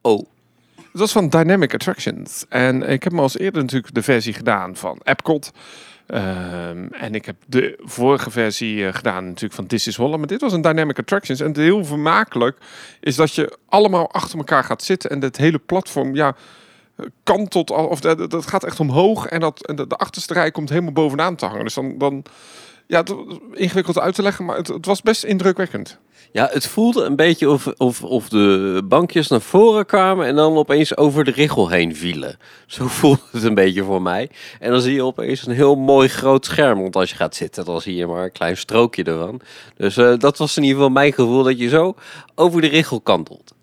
Oh, 0.00 0.26
Het 0.76 1.00
was 1.00 1.12
van 1.12 1.28
Dynamic 1.28 1.74
Attractions. 1.74 2.44
En 2.48 2.82
ik 2.82 3.02
heb 3.02 3.12
me 3.12 3.20
als 3.20 3.38
eerder 3.38 3.62
natuurlijk 3.62 3.94
de 3.94 4.02
versie 4.02 4.32
gedaan 4.32 4.76
van 4.76 5.00
Epcot. 5.02 5.50
Ehm, 6.06 6.86
en 6.92 7.14
ik 7.14 7.24
heb 7.26 7.36
de 7.46 7.78
vorige 7.82 8.30
versie 8.30 8.86
eh, 8.86 8.94
gedaan 8.94 9.24
natuurlijk 9.24 9.54
van 9.54 9.66
This 9.66 9.86
is 9.86 9.96
Holland. 9.96 10.18
Maar 10.18 10.26
dit 10.28 10.40
was 10.40 10.52
een 10.52 10.60
Dynamic 10.62 10.98
Attractions. 10.98 11.40
En 11.40 11.56
heel 11.58 11.84
vermakelijk 11.84 12.58
is 13.00 13.16
dat 13.16 13.34
je 13.34 13.58
allemaal 13.68 14.10
achter 14.12 14.38
elkaar 14.38 14.64
gaat 14.64 14.82
zitten. 14.82 15.10
En 15.10 15.22
het 15.22 15.36
hele 15.36 15.58
platform, 15.58 16.14
ja, 16.14 16.34
kantelt. 17.22 17.70
al- 17.70 17.86
Of 17.86 18.00
dat, 18.00 18.30
dat 18.30 18.46
gaat 18.46 18.64
echt 18.64 18.80
omhoog. 18.80 19.26
En, 19.26 19.40
dat, 19.40 19.66
en 19.66 19.76
de, 19.76 19.86
de 19.86 19.96
achterste 19.96 20.32
rij 20.34 20.50
komt 20.50 20.68
helemaal 20.68 20.92
bovenaan 20.92 21.36
te 21.36 21.46
hangen. 21.46 21.64
Dus 21.64 21.74
dan, 21.74 21.98
dan 21.98 22.22
ja, 22.86 22.98
het 22.98 23.14
ingewikkeld 23.52 23.98
uit 23.98 24.14
te 24.14 24.22
leggen. 24.22 24.44
Maar 24.44 24.56
het, 24.56 24.68
het 24.68 24.86
was 24.86 25.02
best 25.02 25.24
indrukwekkend. 25.24 25.98
Ja, 26.32 26.48
het 26.52 26.66
voelde 26.66 27.04
een 27.04 27.16
beetje 27.16 27.50
of, 27.50 27.66
of, 27.66 28.02
of 28.02 28.28
de 28.28 28.82
bankjes 28.84 29.28
naar 29.28 29.40
voren 29.40 29.86
kwamen 29.86 30.26
en 30.26 30.34
dan 30.34 30.56
opeens 30.56 30.96
over 30.96 31.24
de 31.24 31.30
richel 31.30 31.68
heen 31.68 31.96
vielen. 31.96 32.38
Zo 32.66 32.86
voelde 32.98 33.20
het 33.30 33.42
een 33.42 33.54
beetje 33.54 33.84
voor 33.84 34.02
mij. 34.02 34.30
En 34.60 34.70
dan 34.70 34.80
zie 34.80 34.94
je 34.94 35.02
opeens 35.02 35.46
een 35.46 35.54
heel 35.54 35.76
mooi 35.76 36.08
groot 36.08 36.44
scherm. 36.44 36.80
Want 36.80 36.96
als 36.96 37.10
je 37.10 37.16
gaat 37.16 37.34
zitten, 37.34 37.64
dan 37.64 37.80
zie 37.80 37.94
je 37.94 38.06
maar 38.06 38.24
een 38.24 38.32
klein 38.32 38.56
strookje 38.56 39.04
ervan. 39.04 39.40
Dus 39.76 39.96
eh, 39.96 40.18
dat 40.18 40.38
was 40.38 40.56
in 40.56 40.62
ieder 40.62 40.76
geval 40.76 40.92
mijn 40.92 41.12
gevoel 41.12 41.42
dat 41.42 41.58
je 41.58 41.68
zo 41.68 41.94
over 42.34 42.60
de 42.60 42.66
richel 42.66 43.00
kantelt. 43.00 43.53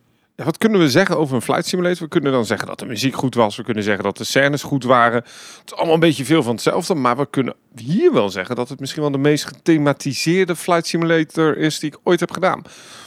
Wat 0.44 0.58
kunnen 0.58 0.80
we 0.80 0.90
zeggen 0.90 1.18
over 1.18 1.36
een 1.36 1.42
flight 1.42 1.66
simulator? 1.66 2.04
We 2.04 2.08
kunnen 2.08 2.32
dan 2.32 2.46
zeggen 2.46 2.68
dat 2.68 2.80
de 2.80 2.86
muziek 2.86 3.16
goed 3.16 3.36
was. 3.36 3.56
We 3.56 3.64
kunnen 3.64 3.84
zeggen 3.84 4.04
dat 4.04 4.18
de 4.18 4.24
scènes 4.24 4.64
goed 4.64 4.84
waren. 4.84 5.24
Het 5.24 5.62
is 5.66 5.74
allemaal 5.74 5.94
een 5.94 6.00
beetje 6.00 6.26
veel 6.26 6.44
van 6.44 6.54
hetzelfde. 6.54 6.96
Maar 6.96 7.18
we 7.18 7.30
kunnen 7.30 7.56
hier 7.76 8.14
wel 8.14 8.30
zeggen 8.30 8.56
dat 8.56 8.70
het 8.70 8.80
misschien 8.80 9.02
wel 9.02 9.12
de 9.12 9.18
meest 9.18 9.46
gethematiseerde 9.46 10.56
flight 10.56 10.88
simulator 10.88 11.58
is 11.58 11.80
die 11.80 11.92
ik 11.92 12.00
ooit 12.04 12.20
heb 12.20 12.32
gedaan. 12.32 12.62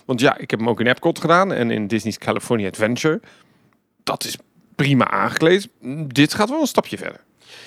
Want 0.04 0.20
ja, 0.20 0.38
ik 0.38 0.50
heb 0.50 0.58
hem 0.58 0.68
ook 0.68 0.80
in 0.80 0.86
Epcot 0.86 1.20
gedaan 1.20 1.52
en 1.52 1.70
in 1.70 1.86
Disney's 1.86 2.18
California 2.18 2.68
Adventure. 2.68 3.20
Dat 4.02 4.24
is 4.24 4.36
prima 4.74 5.10
aangekleed. 5.10 5.68
Dit 6.06 6.34
gaat 6.34 6.48
wel 6.48 6.60
een 6.60 6.66
stapje 6.66 6.96
verder. 6.96 7.20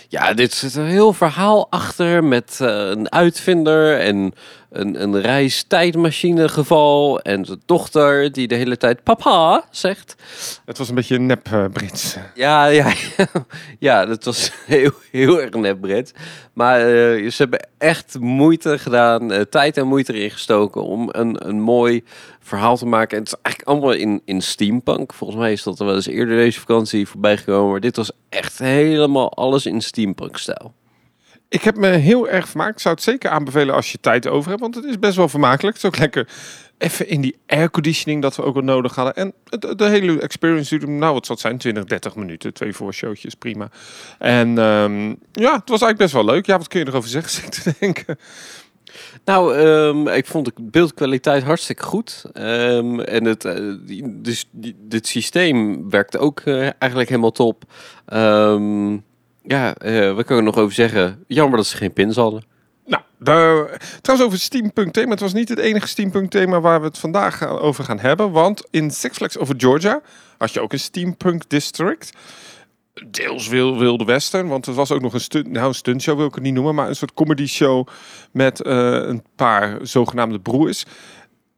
Ja, 0.10 0.34
dit 0.34 0.54
zit 0.54 0.76
een 0.76 0.86
heel 0.86 1.14
verhaal 1.14 1.68
achter 1.70 2.24
met 2.24 2.58
eh, 2.62 2.68
een 2.68 3.12
uitvinder 3.12 4.00
en 4.00 4.34
een, 4.70 5.02
een 5.02 5.22
reistijdmachinegeval 5.22 7.20
en 7.20 7.42
de 7.42 7.58
dochter 7.66 8.32
die 8.32 8.48
de 8.48 8.56
hele 8.56 8.78
tijd 8.78 9.04
papa 9.04 9.66
zegt. 9.72 10.16
Het 10.66 10.78
was 10.78 10.90
een 10.90 10.96
beetje 10.96 11.20
nep 11.20 11.48
eh, 11.52 11.66
Brits. 11.74 12.16
Ja, 12.34 12.66
ja, 12.66 12.94
ja, 13.80 14.06
dat 14.06 14.24
was 14.24 14.52
heel, 14.66 14.92
heel 15.12 15.42
erg 15.42 15.54
net, 15.54 15.82
Brett. 15.82 16.14
Maar 16.54 16.80
eh, 16.80 17.30
ze 17.30 17.36
hebben 17.38 17.68
echt 17.78 18.20
moeite 18.20 18.80
gedaan, 18.80 19.46
tijd 19.50 19.78
en 19.78 19.88
moeite 19.88 20.14
erin 20.14 20.32
gestoken 20.32 20.84
om 20.84 21.10
een, 21.12 21.48
een 21.48 21.60
mooi 21.60 22.04
verhaal 22.48 22.78
te 22.78 22.86
maken. 22.86 23.18
En 23.18 23.24
het 23.24 23.34
is 23.34 23.40
eigenlijk 23.42 23.68
allemaal 23.70 23.94
in, 24.00 24.22
in 24.26 24.42
steampunk. 24.42 25.14
Volgens 25.14 25.40
mij 25.40 25.52
is 25.52 25.64
dat 25.64 25.80
er 25.80 25.86
wel 25.86 25.96
eens 25.96 26.08
eerder 26.08 26.36
deze 26.36 26.60
vakantie 26.60 27.08
voorbij 27.08 27.38
gekomen. 27.38 27.72
Maar 27.72 27.80
dit 27.80 27.96
was 27.96 28.12
echt 28.30 28.60
helemaal 28.60 29.34
alles 29.34 29.66
in 29.66 29.82
steampunk-stijl. 29.82 30.74
Ik 31.50 31.62
heb 31.62 31.76
me 31.78 31.88
heel 31.88 32.30
erg 32.30 32.48
vermaakt. 32.48 32.72
Ik 32.76 32.80
zou 32.80 32.96
het 32.96 33.04
zeker 33.04 33.30
aanbevelen 33.30 33.76
als 33.76 33.92
je 33.92 34.00
tijd 34.00 34.28
over 34.28 34.50
hebt. 34.50 34.62
Want 34.62 34.76
het 34.76 34.84
is 34.86 35.00
best 35.00 35.16
wel 35.16 35.30
vermakelijk. 35.30 35.76
Het 35.76 35.84
is 35.86 35.90
ook 35.90 35.98
lekker 36.00 36.28
even 36.78 37.08
in 37.08 37.22
die 37.22 37.38
airconditioning 37.48 38.22
dat 38.22 38.36
we 38.36 38.44
ook 38.44 38.54
wel 38.54 38.64
nodig 38.64 38.96
hadden. 38.96 39.16
En 39.16 39.34
het- 39.50 39.78
de 39.78 39.86
hele 39.86 40.20
experience 40.22 40.70
duurde, 40.70 40.88
nou 40.94 41.14
wat 41.14 41.26
zal 41.26 41.36
het 41.36 41.44
zijn, 41.46 41.58
20, 41.58 41.84
30 41.84 42.16
minuten. 42.16 42.54
Twee 42.54 42.74
voorshowtjes, 42.74 43.34
prima. 43.36 43.70
En 44.20 44.58
ehm, 44.58 45.08
ja, 45.32 45.54
het 45.54 45.70
was 45.70 45.82
eigenlijk 45.82 45.98
best 45.98 46.14
wel 46.14 46.26
leuk. 46.26 46.46
Ja, 46.46 46.58
wat 46.58 46.68
kun 46.68 46.80
je 46.80 46.88
erover 46.88 47.10
zeggen, 47.10 47.32
zit 47.42 47.64
te 47.64 47.74
denken. 47.80 48.18
Nou, 49.26 49.56
ehm, 49.56 50.08
ik 50.08 50.26
vond 50.26 50.46
de 50.46 50.54
beeldkwaliteit 50.62 51.44
hartstikke 51.44 51.84
goed. 51.84 52.26
Ehm, 52.34 53.00
en 53.00 53.26
het, 53.26 53.46
eh, 53.46 53.74
dus 54.06 54.50
dit 54.78 55.08
systeem 55.08 55.90
werkte 55.90 56.18
ook 56.18 56.40
eh, 56.40 56.70
eigenlijk 56.80 57.10
helemaal 57.10 57.32
top. 57.32 57.64
Ehm, 58.06 58.94
ja, 59.44 59.76
eh 59.76 60.14
wat 60.14 60.26
kan 60.26 60.38
ik 60.38 60.44
nog 60.44 60.58
over 60.58 60.74
zeggen? 60.74 61.24
Jammer 61.28 61.58
dat 61.58 61.68
ze 61.68 61.78
geen 61.78 61.94
pins 61.94 62.16
hadden. 62.16 62.44
Nou, 62.86 63.04
daar, 63.20 63.82
trouwens 64.02 64.30
over 64.30 64.40
steampunk 64.40 64.94
thema. 64.94 65.12
Het 65.12 65.20
was 65.20 65.34
niet 65.34 65.50
het 65.50 65.60
enige 65.60 65.88
steampunk 65.88 66.32
thema 66.32 66.62
waar 66.62 66.80
we 66.80 66.88
het 66.88 66.98
vandaag 66.98 67.48
over 67.48 67.84
gaan 67.84 68.00
hebben. 68.00 68.32
Want 68.32 68.64
in 68.70 68.92
Six 68.92 69.18
Flags 69.18 69.38
over 69.38 69.56
Georgia 69.58 70.02
had 70.38 70.54
je 70.54 70.62
ook 70.62 70.74
een 70.74 70.80
steampunk 70.80 71.50
district. 71.50 72.12
Deels 73.06 73.48
wil, 73.48 73.78
wilde 73.78 74.06
western, 74.06 74.48
want 74.48 74.66
het 74.66 74.76
was 74.76 74.92
ook 74.92 75.02
nog 75.02 75.14
een 75.14 75.22
stunt, 75.22 75.52
nou 75.52 75.68
een 75.68 75.74
stuntshow 75.74 76.18
wil 76.18 76.28
ik 76.28 76.36
het 76.36 76.44
niet 76.44 76.54
noemen, 76.54 76.76
maar 76.76 76.88
een 76.88 76.96
soort 76.96 77.14
comedy 77.14 77.46
show 77.46 77.88
met 78.32 78.62
eh, 78.62 78.76
een 78.92 79.24
paar 79.36 79.78
zogenaamde 79.82 80.40
broers. 80.40 80.86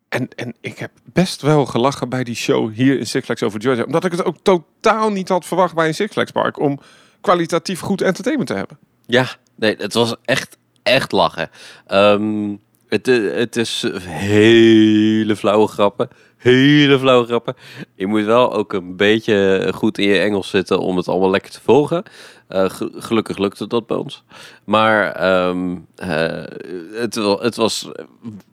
En, 0.10 0.28
en 0.36 0.56
ik 0.62 0.78
heb 0.78 0.92
best 1.04 1.42
wel 1.42 1.66
gelachen 1.66 2.10
bij 2.10 2.24
die 2.24 2.36
show 2.36 2.74
hier 2.74 3.00
in 3.00 3.08
Six 3.08 3.26
Flags 3.26 3.44
over 3.44 3.62
Georgia. 3.62 3.84
Omdat 3.84 4.06
ik 4.06 4.12
het 4.12 4.26
ook 4.26 4.38
totaal 4.42 5.12
niet 5.12 5.30
had 5.30 5.46
verwacht 5.46 5.76
bij 5.76 5.88
een 5.88 5.94
Six 5.94 6.12
Flags 6.12 6.32
park. 6.32 6.60
Om 6.60 6.80
kwalitatief 7.22 7.80
goed 7.80 8.02
entertainment 8.02 8.50
te 8.50 8.56
hebben. 8.56 8.78
Ja, 9.06 9.28
nee, 9.56 9.76
het 9.78 9.94
was 9.94 10.16
echt, 10.26 10.58
echt 10.84 11.12
lachen. 11.12 11.50
Ehm, 11.86 12.56
het, 12.88 13.08
eh, 13.08 13.34
het 13.34 13.56
is 13.56 13.86
hele 14.02 15.36
flauwe 15.36 15.68
grappen. 15.68 16.10
Hele 16.40 17.00
flauwe 17.00 17.26
grappen. 17.26 17.56
Je 17.96 18.08
moet 18.08 18.26
wel 18.26 18.54
ook 18.54 18.74
een 18.74 18.96
beetje 18.96 19.72
goed 19.76 19.98
in 19.98 20.08
je 20.08 20.20
Engels 20.20 20.50
zitten 20.50 20.80
om 20.80 20.98
het 20.98 21.08
allemaal 21.08 21.30
lekker 21.30 21.52
te 21.52 21.60
volgen. 21.64 22.04
Ge- 22.50 22.92
gelukkig 22.96 23.38
lukte 23.38 23.68
dat 23.68 23.88
bij 23.88 23.98
ons. 23.98 24.24
Maar 24.64 25.12
ehm, 25.12 25.76
eh, 25.96 26.44
het, 26.94 27.16
het 27.40 27.56
was 27.56 27.90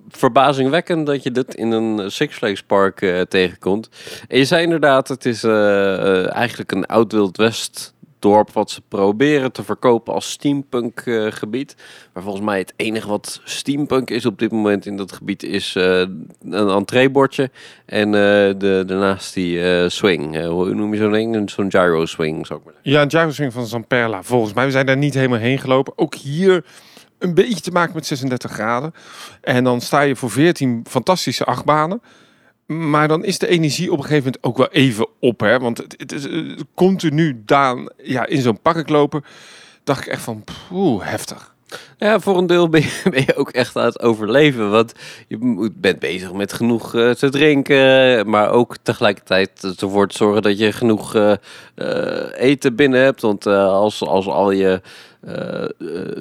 verbazingwekkend 0.08 1.06
dat 1.06 1.22
je 1.22 1.30
dit 1.30 1.54
in 1.54 1.70
een 1.70 2.10
Six 2.10 2.36
Flags 2.36 2.62
park 2.62 3.02
eh, 3.02 3.20
tegenkomt. 3.20 3.88
En 4.28 4.38
je 4.38 4.44
zei 4.44 4.62
inderdaad, 4.62 5.08
het 5.08 5.26
is 5.26 5.44
eigenlijk 5.44 6.72
een 6.72 6.86
oud 6.86 7.12
Wild 7.12 7.36
West 7.36 7.94
dorp 8.26 8.52
wat 8.52 8.70
ze 8.70 8.80
proberen 8.88 9.52
te 9.52 9.62
verkopen 9.62 10.14
als 10.14 10.30
steampunk 10.30 11.00
eh, 11.00 11.26
gebied. 11.28 11.76
Maar 12.12 12.22
volgens 12.22 12.44
mij 12.44 12.58
het 12.58 12.72
enige 12.76 13.08
wat 13.08 13.40
steampunk 13.44 14.10
is 14.10 14.26
op 14.26 14.38
dit 14.38 14.52
moment 14.52 14.86
in 14.86 14.96
dat 14.96 15.12
gebied 15.12 15.42
is 15.42 15.76
eh, 15.76 15.98
een 15.98 16.68
entreebordje. 16.68 17.50
En 17.84 18.06
eh, 18.06 18.20
de, 18.58 18.82
daarnaast 18.86 19.34
die 19.34 19.88
swing. 19.88 20.44
Hoe 20.44 20.74
noem 20.74 20.92
je 20.92 21.00
zo'n 21.00 21.12
ding? 21.12 21.50
Zo'n 21.50 21.70
gyro 21.70 22.06
swing, 22.06 22.46
zou 22.46 22.58
ik 22.58 22.64
maar. 22.64 22.74
Ja, 22.82 23.02
een 23.02 23.10
gyro 23.10 23.30
swing 23.30 23.52
van 23.52 23.66
Zamperla. 23.66 24.22
Volgens 24.22 24.52
mij, 24.54 24.64
we 24.64 24.70
zijn 24.70 24.86
daar 24.86 24.96
niet 24.96 25.14
helemaal 25.14 25.38
heen 25.38 25.58
gelopen. 25.58 25.92
Ook 25.96 26.14
hier 26.14 26.64
een 27.18 27.34
beetje 27.34 27.60
te 27.60 27.70
maken 27.70 27.94
met 27.94 28.06
36 28.06 28.50
graden. 28.50 28.92
En 29.40 29.64
dan 29.64 29.80
sta 29.80 30.00
je 30.00 30.16
voor 30.16 30.30
14 30.30 30.84
fantastische 30.88 31.44
achtbanen. 31.44 32.00
Maar 32.66 33.08
dan 33.08 33.24
is 33.24 33.38
de 33.38 33.46
energie 33.46 33.92
op 33.92 33.98
een 33.98 34.04
gegeven 34.04 34.24
moment 34.24 34.44
ook 34.44 34.56
wel 34.56 34.70
even 34.70 35.06
op. 35.20 35.40
Hè? 35.40 35.58
Want 35.58 35.78
het, 35.78 35.94
het 35.98 36.12
is 36.12 36.28
eh, 36.28 36.58
continu 36.74 37.42
daan, 37.44 37.88
ja, 38.02 38.26
in 38.26 38.42
zo'n 38.42 38.60
park 38.60 38.88
lopen. 38.88 39.24
Dacht 39.84 40.00
ik 40.00 40.06
echt 40.06 40.22
van, 40.22 40.44
poeh, 40.68 41.04
heftig. 41.04 41.54
Ja, 41.98 42.20
voor 42.20 42.38
een 42.38 42.46
deel 42.46 42.68
ben 42.68 42.80
je, 42.82 43.00
ben 43.10 43.22
je 43.26 43.36
ook 43.36 43.50
echt 43.50 43.76
aan 43.76 43.84
het 43.84 44.00
overleven. 44.02 44.70
Want 44.70 44.92
je 45.28 45.70
bent 45.74 45.98
bezig 45.98 46.32
met 46.32 46.52
genoeg 46.52 46.94
eh, 46.94 47.10
te 47.10 47.28
drinken. 47.28 48.30
Maar 48.30 48.50
ook 48.50 48.76
tegelijkertijd 48.82 49.74
ervoor 49.80 50.08
te 50.08 50.16
zorgen 50.16 50.42
dat 50.42 50.58
je 50.58 50.72
genoeg 50.72 51.14
eh, 51.14 51.32
eten 52.34 52.74
binnen 52.74 53.00
hebt. 53.00 53.20
Want 53.20 53.46
als, 53.46 54.02
als 54.02 54.26
al 54.26 54.50
je 54.50 54.80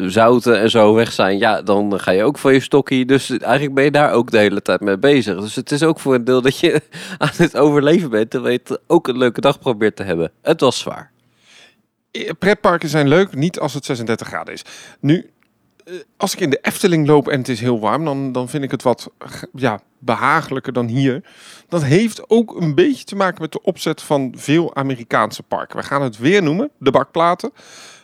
zouten 0.08 0.60
en 0.60 0.70
zo 0.70 0.94
weg 0.94 1.12
zijn, 1.12 1.38
ja, 1.38 1.62
dan 1.62 2.00
ga 2.00 2.12
je 2.12 2.24
ook 2.24 2.38
van 2.38 2.54
je 2.54 2.60
stokkie. 2.60 3.06
Dus 3.06 3.30
eigenlijk 3.30 3.74
ben 3.74 3.84
je 3.84 3.92
daar 3.92 4.12
ook 4.12 4.32
de 4.32 4.38
hele 4.38 4.62
tijd 4.62 4.82
mee 4.82 4.98
bezig. 4.98 5.40
Dus 5.40 5.56
het 5.56 5.72
is 5.72 5.84
ook 5.84 6.00
voor 6.00 6.16
een 6.16 6.24
deel 6.24 6.42
dat 6.42 6.60
je 6.60 6.82
aan 7.18 7.32
het 7.36 7.58
overleven 7.58 8.10
bent. 8.10 8.30
Terwijl 8.30 8.60
je 8.64 8.80
ook 8.88 9.08
een 9.08 9.18
leuke 9.18 9.42
dag 9.42 9.60
probeert 9.60 9.96
te 9.96 10.04
hebben. 10.04 10.32
Het 10.42 10.62
was 10.62 10.80
zwaar. 10.80 11.12
Eh, 12.12 12.30
Pretparken 12.40 12.90
zijn 12.90 13.08
leuk, 13.08 13.36
niet 13.36 13.60
als 13.60 13.74
het 13.74 13.86
36 13.86 14.28
graden 14.28 14.54
is. 14.54 14.62
Nu, 15.00 15.30
eh, 15.84 15.94
als 16.18 16.34
ik 16.34 16.40
in 16.40 16.50
de 16.50 16.60
Efteling 16.62 17.08
loop 17.08 17.28
en 17.28 17.38
het 17.38 17.50
is 17.50 17.60
heel 17.60 17.80
warm, 17.80 18.06
dan, 18.06 18.32
dan 18.32 18.50
vind 18.50 18.64
ik 18.64 18.72
het 18.72 18.84
wat 18.84 19.10
ja, 19.54 19.80
behagelijker 20.00 20.74
dan 20.74 20.88
hier. 20.88 21.24
Dat 21.70 21.84
heeft 21.84 22.30
ook 22.30 22.62
een 22.62 22.76
beetje 22.76 23.04
te 23.04 23.16
maken 23.16 23.42
met 23.42 23.52
de 23.52 23.62
opzet 23.62 24.02
van 24.02 24.34
veel 24.38 24.76
Amerikaanse 24.76 25.44
parken. 25.44 25.78
We 25.78 25.84
gaan 25.84 26.02
het 26.02 26.18
weer 26.18 26.44
noemen, 26.44 26.70
de 26.78 26.92
bakplaten. 26.92 27.52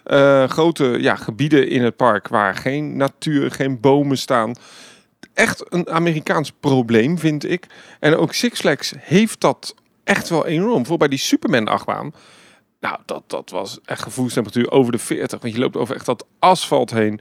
Eh, 0.04 0.50
grote 0.50 0.98
ja, 1.00 1.16
gebieden 1.16 1.70
in 1.70 1.84
het 1.84 1.96
park 1.96 2.28
waar 2.28 2.56
geen 2.56 2.98
natuur, 2.98 3.52
geen 3.52 3.80
bomen 3.80 4.18
staan. 4.18 4.56
Echt 5.34 5.74
een 5.74 5.90
Amerikaans 5.90 6.52
probleem, 6.60 7.18
vind 7.18 7.50
ik. 7.50 7.66
En 8.00 8.16
ook 8.16 8.34
Six 8.34 8.60
Flags 8.60 8.94
heeft 8.98 9.42
dat 9.42 9.76
echt 10.04 10.30
wel 10.30 10.48
enorm. 10.48 10.86
Voor 10.86 10.98
bij 10.98 11.08
die 11.08 11.20
Superman-achtbaan. 11.20 12.14
Nou, 12.80 12.98
dat, 13.06 13.24
dat 13.28 13.50
was 13.50 13.80
echt 13.86 14.02
gevoelstemperatuur 14.02 14.72
over 14.72 14.92
de 14.92 14.98
40. 14.98 15.42
Want 15.42 15.54
je 15.54 15.60
loopt 15.60 15.78
over 15.78 15.96
echt 15.96 16.06
dat 16.06 16.26
asfalt 16.40 16.92
heen. 16.92 17.20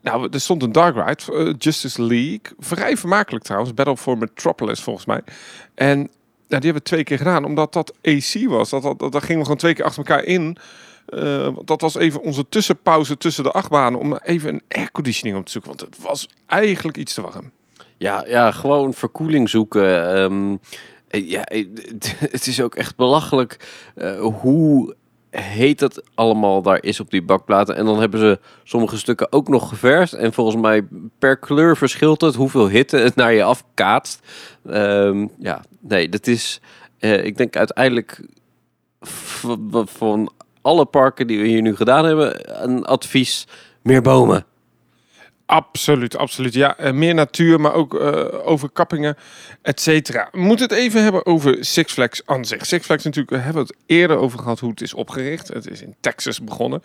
Nou, 0.00 0.28
er 0.30 0.40
stond 0.40 0.62
een 0.62 0.72
dark 0.72 0.94
ride, 0.94 1.44
eh, 1.44 1.54
Justice 1.58 2.02
League. 2.02 2.40
Vrij 2.58 2.96
vermakelijk 2.96 3.44
trouwens. 3.44 3.74
Battle 3.74 3.96
for 3.96 4.18
Metropolis 4.18 4.80
volgens 4.80 5.06
mij. 5.06 5.20
En 5.74 5.96
nou, 5.96 6.08
die 6.48 6.72
hebben 6.72 6.74
we 6.74 6.82
twee 6.82 7.04
keer 7.04 7.18
gedaan. 7.18 7.44
Omdat 7.44 7.72
dat 7.72 7.94
AC 8.02 8.48
was. 8.48 8.70
Dat, 8.70 8.82
dat, 8.82 8.98
dat, 8.98 9.12
daar 9.12 9.20
gingen 9.20 9.36
we 9.36 9.42
gewoon 9.42 9.58
twee 9.58 9.74
keer 9.74 9.84
achter 9.84 10.04
elkaar 10.04 10.24
in. 10.24 10.56
Want 11.54 11.66
dat 11.66 11.80
was 11.80 11.94
even 11.94 12.22
onze 12.22 12.48
tussenpauze 12.48 13.16
tussen 13.16 13.44
de 13.44 13.50
achtbanen. 13.50 14.00
Om 14.00 14.16
even 14.16 14.54
een 14.54 14.62
airconditioning 14.68 15.36
op 15.36 15.44
te 15.44 15.50
zoeken. 15.50 15.70
Want 15.70 15.80
het 15.80 16.02
was 16.02 16.28
eigenlijk 16.46 16.96
iets 16.96 17.14
te 17.14 17.22
warm. 17.22 17.50
Ja, 17.96 18.24
ja, 18.28 18.50
gewoon 18.50 18.94
verkoeling 18.94 19.48
zoeken. 19.50 20.14
Ehm, 20.14 20.56
eh, 21.08 21.30
ja, 21.30 21.44
eh, 21.44 21.66
het 22.30 22.46
is 22.46 22.60
ook 22.60 22.74
echt 22.74 22.96
belachelijk 22.96 23.82
hoe 24.20 24.94
heet 25.30 25.78
dat 25.78 26.02
allemaal 26.14 26.62
daar 26.62 26.82
is 26.82 27.00
op 27.00 27.10
die 27.10 27.22
bakplaten. 27.22 27.76
En 27.76 27.84
dan 27.84 28.00
hebben 28.00 28.20
ze 28.20 28.38
sommige 28.62 28.98
stukken 28.98 29.32
ook 29.32 29.48
nog 29.48 29.68
geverfd. 29.68 30.12
En 30.12 30.32
volgens 30.32 30.62
mij 30.62 30.86
per 31.18 31.36
kleur 31.36 31.76
verschilt 31.76 32.20
het 32.20 32.34
hoeveel 32.34 32.68
hitte 32.68 32.96
het 32.96 33.14
naar 33.14 33.32
je 33.32 33.42
afkaatst. 33.42 34.20
Ehm, 34.66 35.26
ja, 35.38 35.64
nee, 35.80 36.08
dat 36.08 36.26
is... 36.26 36.60
ik 36.98 37.36
denk 37.36 37.56
uiteindelijk 37.56 38.20
van 39.84 40.32
alle 40.64 40.84
parken 40.84 41.26
die 41.26 41.40
we 41.40 41.46
hier 41.46 41.62
nu 41.62 41.76
gedaan 41.76 42.04
hebben... 42.04 42.62
een 42.64 42.84
advies, 42.84 43.46
meer 43.82 44.02
bomen. 44.02 44.44
Absoluut, 45.46 46.16
absoluut. 46.16 46.54
Ja, 46.54 46.76
eh, 46.76 46.92
meer 46.92 47.14
natuur, 47.14 47.60
maar 47.60 47.74
ook 47.74 47.94
eh, 47.94 48.46
overkappingen, 48.46 49.16
et 49.62 49.80
cetera. 49.80 50.28
We 50.32 50.40
moeten 50.40 50.68
het 50.68 50.76
even 50.78 51.02
hebben 51.02 51.26
over 51.26 51.64
Six 51.64 51.92
Flags 51.92 52.22
aan 52.24 52.44
zich. 52.44 52.66
Six 52.66 52.84
Flags 52.84 53.04
natuurlijk, 53.04 53.36
we 53.36 53.42
hebben 53.42 53.62
het 53.62 53.76
eerder 53.86 54.16
over 54.16 54.38
gehad 54.38 54.60
hoe 54.60 54.70
het 54.70 54.80
is 54.80 54.94
opgericht. 54.94 55.48
Het 55.48 55.70
is 55.70 55.82
in 55.82 55.94
Texas 56.00 56.40
begonnen. 56.40 56.82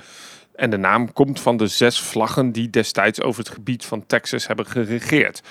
En 0.56 0.70
de 0.70 0.78
naam 0.78 1.14
komt 1.14 1.40
van 1.40 1.58
de 1.58 1.68
zes 1.68 2.00
vlaggen 2.00 2.52
die 2.52 2.70
destijds 2.70 3.22
over 3.22 3.44
het 3.44 3.54
gebied 3.54 3.86
van 3.86 4.06
Texas 4.06 4.48
hebben 4.48 4.66
geregeerd. 4.66 5.42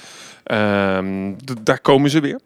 Ehm, 0.45 1.35
daar 1.63 1.81
komen 1.81 2.11
ze 2.11 2.21
weer. 2.21 2.41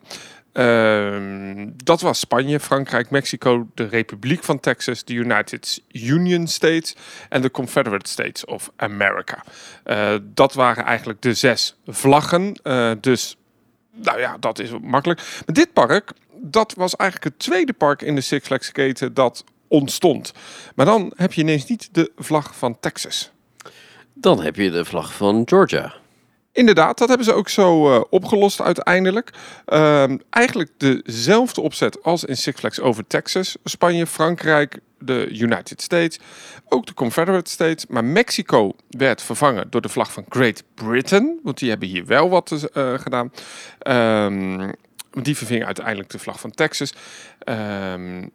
Ehm, 0.52 1.68
dat 1.84 2.00
was 2.00 2.18
Spanje, 2.18 2.60
Frankrijk, 2.60 3.10
Mexico, 3.10 3.68
de 3.74 3.84
Republiek 3.84 4.44
van 4.44 4.60
Texas, 4.60 5.04
de 5.04 5.12
United 5.12 5.82
Union 5.92 6.46
States 6.46 6.96
en 7.28 7.42
de 7.42 7.50
Confederate 7.50 8.10
States 8.10 8.44
of 8.44 8.70
America. 8.76 9.44
Eh, 9.84 10.14
dat 10.22 10.54
waren 10.54 10.84
eigenlijk 10.84 11.22
de 11.22 11.34
zes 11.34 11.76
vlaggen. 11.86 12.54
Eh, 12.62 12.90
dus, 13.00 13.36
nou 13.92 14.18
ja, 14.18 14.36
dat 14.40 14.58
is 14.58 14.70
makkelijk. 14.82 15.20
Maar 15.20 15.54
dit 15.54 15.72
park, 15.72 16.12
dat 16.40 16.74
was 16.76 16.96
eigenlijk 16.96 17.34
het 17.34 17.42
tweede 17.44 17.72
park 17.72 18.02
in 18.02 18.14
de 18.14 18.20
Six 18.20 18.46
Flags 18.46 18.72
keten 18.72 19.14
dat 19.14 19.44
ontstond. 19.68 20.32
Maar 20.74 20.86
dan 20.86 21.12
heb 21.16 21.32
je 21.32 21.40
ineens 21.40 21.66
niet 21.66 21.88
de 21.92 22.12
vlag 22.16 22.56
van 22.56 22.80
Texas. 22.80 23.30
Dan 24.14 24.42
heb 24.42 24.56
je 24.56 24.70
de 24.70 24.84
vlag 24.84 25.14
van 25.14 25.42
Georgia. 25.44 26.01
Inderdaad, 26.52 26.98
dat 26.98 27.08
hebben 27.08 27.26
ze 27.26 27.32
ook 27.32 27.48
zo 27.48 27.94
eh, 27.94 28.02
opgelost 28.10 28.60
uiteindelijk. 28.60 29.30
Ehm, 29.64 30.18
eigenlijk 30.30 30.70
dezelfde 30.78 31.60
opzet 31.60 32.02
als 32.02 32.24
in 32.24 32.36
Six 32.36 32.58
Flags 32.58 32.80
over 32.80 33.06
Texas, 33.06 33.56
Spanje, 33.64 34.06
Frankrijk, 34.06 34.78
de 34.98 35.28
United 35.30 35.82
States, 35.82 36.18
ook 36.68 36.86
de 36.86 36.94
Confederate 36.94 37.50
States. 37.50 37.86
Maar 37.86 38.04
Mexico 38.04 38.72
werd 38.88 39.22
vervangen 39.22 39.66
door 39.70 39.80
de 39.80 39.88
vlag 39.88 40.12
van 40.12 40.24
Great 40.28 40.64
Britain, 40.74 41.40
want 41.42 41.58
die 41.58 41.70
hebben 41.70 41.88
hier 41.88 42.06
wel 42.06 42.28
wat 42.28 42.50
eh, 42.72 42.98
gedaan. 42.98 43.32
Ehm, 43.78 44.70
die 45.22 45.36
verving 45.36 45.64
uiteindelijk 45.64 46.10
de 46.10 46.18
vlag 46.18 46.40
van 46.40 46.50
Texas. 46.50 46.94
Ehm, 47.38 48.26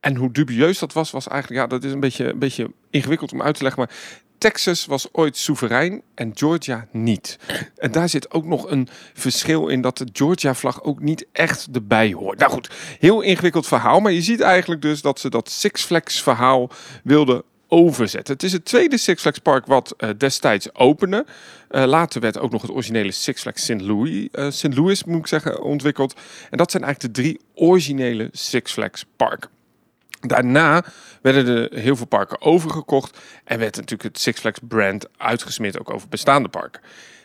en 0.00 0.16
hoe 0.16 0.32
dubieus 0.32 0.78
dat 0.78 0.92
was, 0.92 1.10
was 1.10 1.28
eigenlijk, 1.28 1.62
ja, 1.62 1.68
dat 1.68 1.84
is 1.84 1.92
een 1.92 2.00
beetje, 2.00 2.28
een 2.28 2.38
beetje 2.38 2.70
ingewikkeld 2.90 3.32
om 3.32 3.42
uit 3.42 3.54
te 3.54 3.62
leggen, 3.62 3.82
maar 3.82 3.96
Texas 4.38 4.86
was 4.86 5.08
ooit 5.12 5.36
soeverein 5.36 6.02
en 6.14 6.30
Georgia 6.34 6.86
niet. 6.92 7.38
En 7.76 7.92
daar 7.92 8.08
zit 8.08 8.30
ook 8.30 8.44
nog 8.44 8.70
een 8.70 8.88
verschil 9.14 9.68
in 9.68 9.80
dat 9.80 9.98
de 9.98 10.08
Georgia-vlag 10.12 10.82
ook 10.82 11.00
niet 11.00 11.26
echt 11.32 11.68
erbij 11.72 12.12
hoort. 12.12 12.38
Nou 12.38 12.52
goed, 12.52 12.70
heel 12.98 13.20
ingewikkeld 13.20 13.66
verhaal. 13.66 14.00
Maar 14.00 14.12
je 14.12 14.22
ziet 14.22 14.40
eigenlijk 14.40 14.82
dus 14.82 15.02
dat 15.02 15.20
ze 15.20 15.30
dat 15.30 15.50
Six 15.50 15.82
Flags 15.82 16.22
verhaal 16.22 16.70
wilden 17.04 17.42
overzetten. 17.68 18.34
Het 18.34 18.42
is 18.42 18.52
het 18.52 18.64
tweede 18.64 18.96
Six 18.96 19.20
Flags 19.22 19.38
park 19.38 19.66
wat 19.66 19.94
eh, 19.96 20.10
destijds 20.16 20.74
opende. 20.74 21.26
Eh, 21.68 21.84
later 21.84 22.20
werd 22.20 22.38
ook 22.38 22.50
nog 22.50 22.62
het 22.62 22.70
originele 22.70 23.12
Six 23.12 23.40
Flags 23.40 23.62
St. 23.62 23.80
Louis, 23.80 24.28
eh, 24.32 24.50
St. 24.50 24.74
Louis 24.74 25.04
moet 25.04 25.18
ik 25.18 25.26
zeggen, 25.26 25.62
ontwikkeld. 25.62 26.14
En 26.50 26.58
dat 26.58 26.70
zijn 26.70 26.82
eigenlijk 26.82 27.14
de 27.14 27.22
drie 27.22 27.40
originele 27.54 28.28
Six 28.32 28.72
Flags 28.72 29.04
parken. 29.16 29.57
Daarna 30.20 30.84
werden 31.22 31.70
er 31.70 31.78
heel 31.78 31.96
veel 31.96 32.06
parken 32.06 32.40
overgekocht 32.40 33.18
en 33.44 33.58
werd 33.58 33.76
natuurlijk 33.76 34.02
het 34.02 34.18
Six 34.18 34.40
Flags 34.40 34.58
brand 34.68 35.06
uitgesmeerd 35.16 35.78
ook 35.78 35.90
over 35.90 36.08
bestaande 36.08 36.48
parken. 36.48 36.80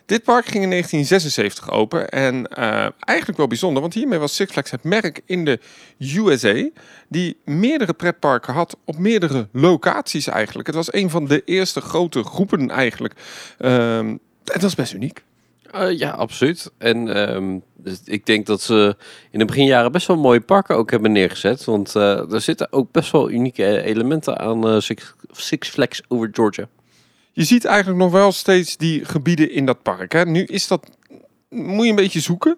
Dit 0.06 0.24
park 0.24 0.46
ging 0.46 0.64
in 0.64 0.70
1976 0.70 1.72
open 1.72 2.10
en 2.10 2.48
eh, 2.48 2.88
eigenlijk 3.00 3.38
wel 3.38 3.48
bijzonder, 3.48 3.82
want 3.82 3.94
hiermee 3.94 4.20
was 4.20 4.36
Six 4.36 4.52
Flags 4.52 4.72
het 4.72 4.84
merk 4.84 5.22
in 5.26 5.46
de 5.46 5.60
USA 5.98 6.70
die 7.08 7.38
meerdere 7.46 7.94
pretparken 7.94 8.54
had 8.54 8.78
op 8.86 8.98
meerdere 8.98 9.48
locaties 9.52 10.28
eigenlijk. 10.28 10.68
Het 10.68 10.76
was 10.76 10.94
een 10.94 11.10
van 11.10 11.26
de 11.26 11.42
eerste 11.46 11.82
grote 11.82 12.24
groepen 12.24 12.70
eigenlijk. 12.70 13.14
Ehm, 13.58 14.08
en 14.44 14.60
dat 14.60 14.76
best 14.76 14.94
uniek. 14.94 15.24
Eh, 15.74 15.98
ja, 15.98 16.10
absoluut. 16.10 16.72
En 16.78 17.16
ehm, 17.16 17.60
dus 17.76 18.02
ik 18.06 18.26
denk 18.26 18.46
dat 18.46 18.62
ze 18.62 18.96
in 19.32 19.40
de 19.40 19.46
beginjaren 19.46 19.92
best 19.92 20.08
wel 20.08 20.18
mooie 20.18 20.42
parken 20.42 20.76
ook 20.76 20.92
hebben 20.92 21.12
neergezet. 21.12 21.64
Want 21.64 21.96
eh, 21.96 22.32
er 22.34 22.42
zitten 22.42 22.72
ook 22.72 22.92
best 22.92 23.12
wel 23.12 23.30
unieke 23.30 23.82
elementen 23.82 24.40
aan 24.40 24.68
eh, 24.68 24.80
Six, 25.32 25.70
Flags 25.70 26.02
over 26.08 26.30
Georgia. 26.32 26.68
Je 27.32 27.44
ziet 27.44 27.66
eigenlijk 27.66 28.00
nog 28.00 28.12
wel 28.12 28.32
steeds 28.32 28.78
die 28.78 29.06
gebieden 29.06 29.52
in 29.52 29.66
dat 29.66 29.82
park. 29.82 30.12
Hè. 30.12 30.26
Nu 30.26 30.44
is 30.44 30.68
dat, 30.68 30.90
moet 31.50 31.84
je 31.84 31.90
een 31.90 31.96
beetje 31.96 32.20
zoeken. 32.20 32.58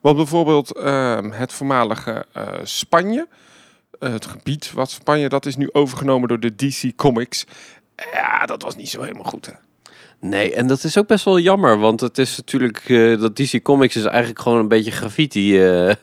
Want 0.00 0.16
bijvoorbeeld 0.16 0.72
ehm, 0.76 1.30
het 1.30 1.52
voormalige 1.52 2.26
Spanje, 2.62 3.28
het 3.98 4.26
gebied 4.26 4.72
wat 4.72 4.90
Spanje, 4.90 5.28
dat 5.28 5.46
is 5.46 5.56
nu 5.56 5.68
overgenomen 5.72 6.28
door 6.28 6.40
de 6.40 6.54
DC 6.54 6.96
Comics. 6.96 7.44
Ja, 8.12 8.46
dat 8.46 8.62
was 8.62 8.76
niet 8.76 8.88
zo 8.88 9.02
helemaal 9.02 9.24
goed. 9.24 9.46
Hè. 9.46 9.52
Nee, 10.24 10.54
en 10.54 10.66
dat 10.66 10.84
is 10.84 10.98
ook 10.98 11.06
best 11.06 11.24
wel 11.24 11.38
jammer. 11.38 11.78
Want 11.78 12.00
het 12.00 12.18
is 12.18 12.36
natuurlijk, 12.36 12.88
eh, 12.88 13.20
dat 13.20 13.36
DC 13.36 13.62
Comics 13.62 13.96
is 13.96 14.04
eigenlijk 14.04 14.40
gewoon 14.40 14.58
een 14.58 14.68
beetje 14.68 14.90
graffiti 14.90 15.64
eh, 15.64 15.94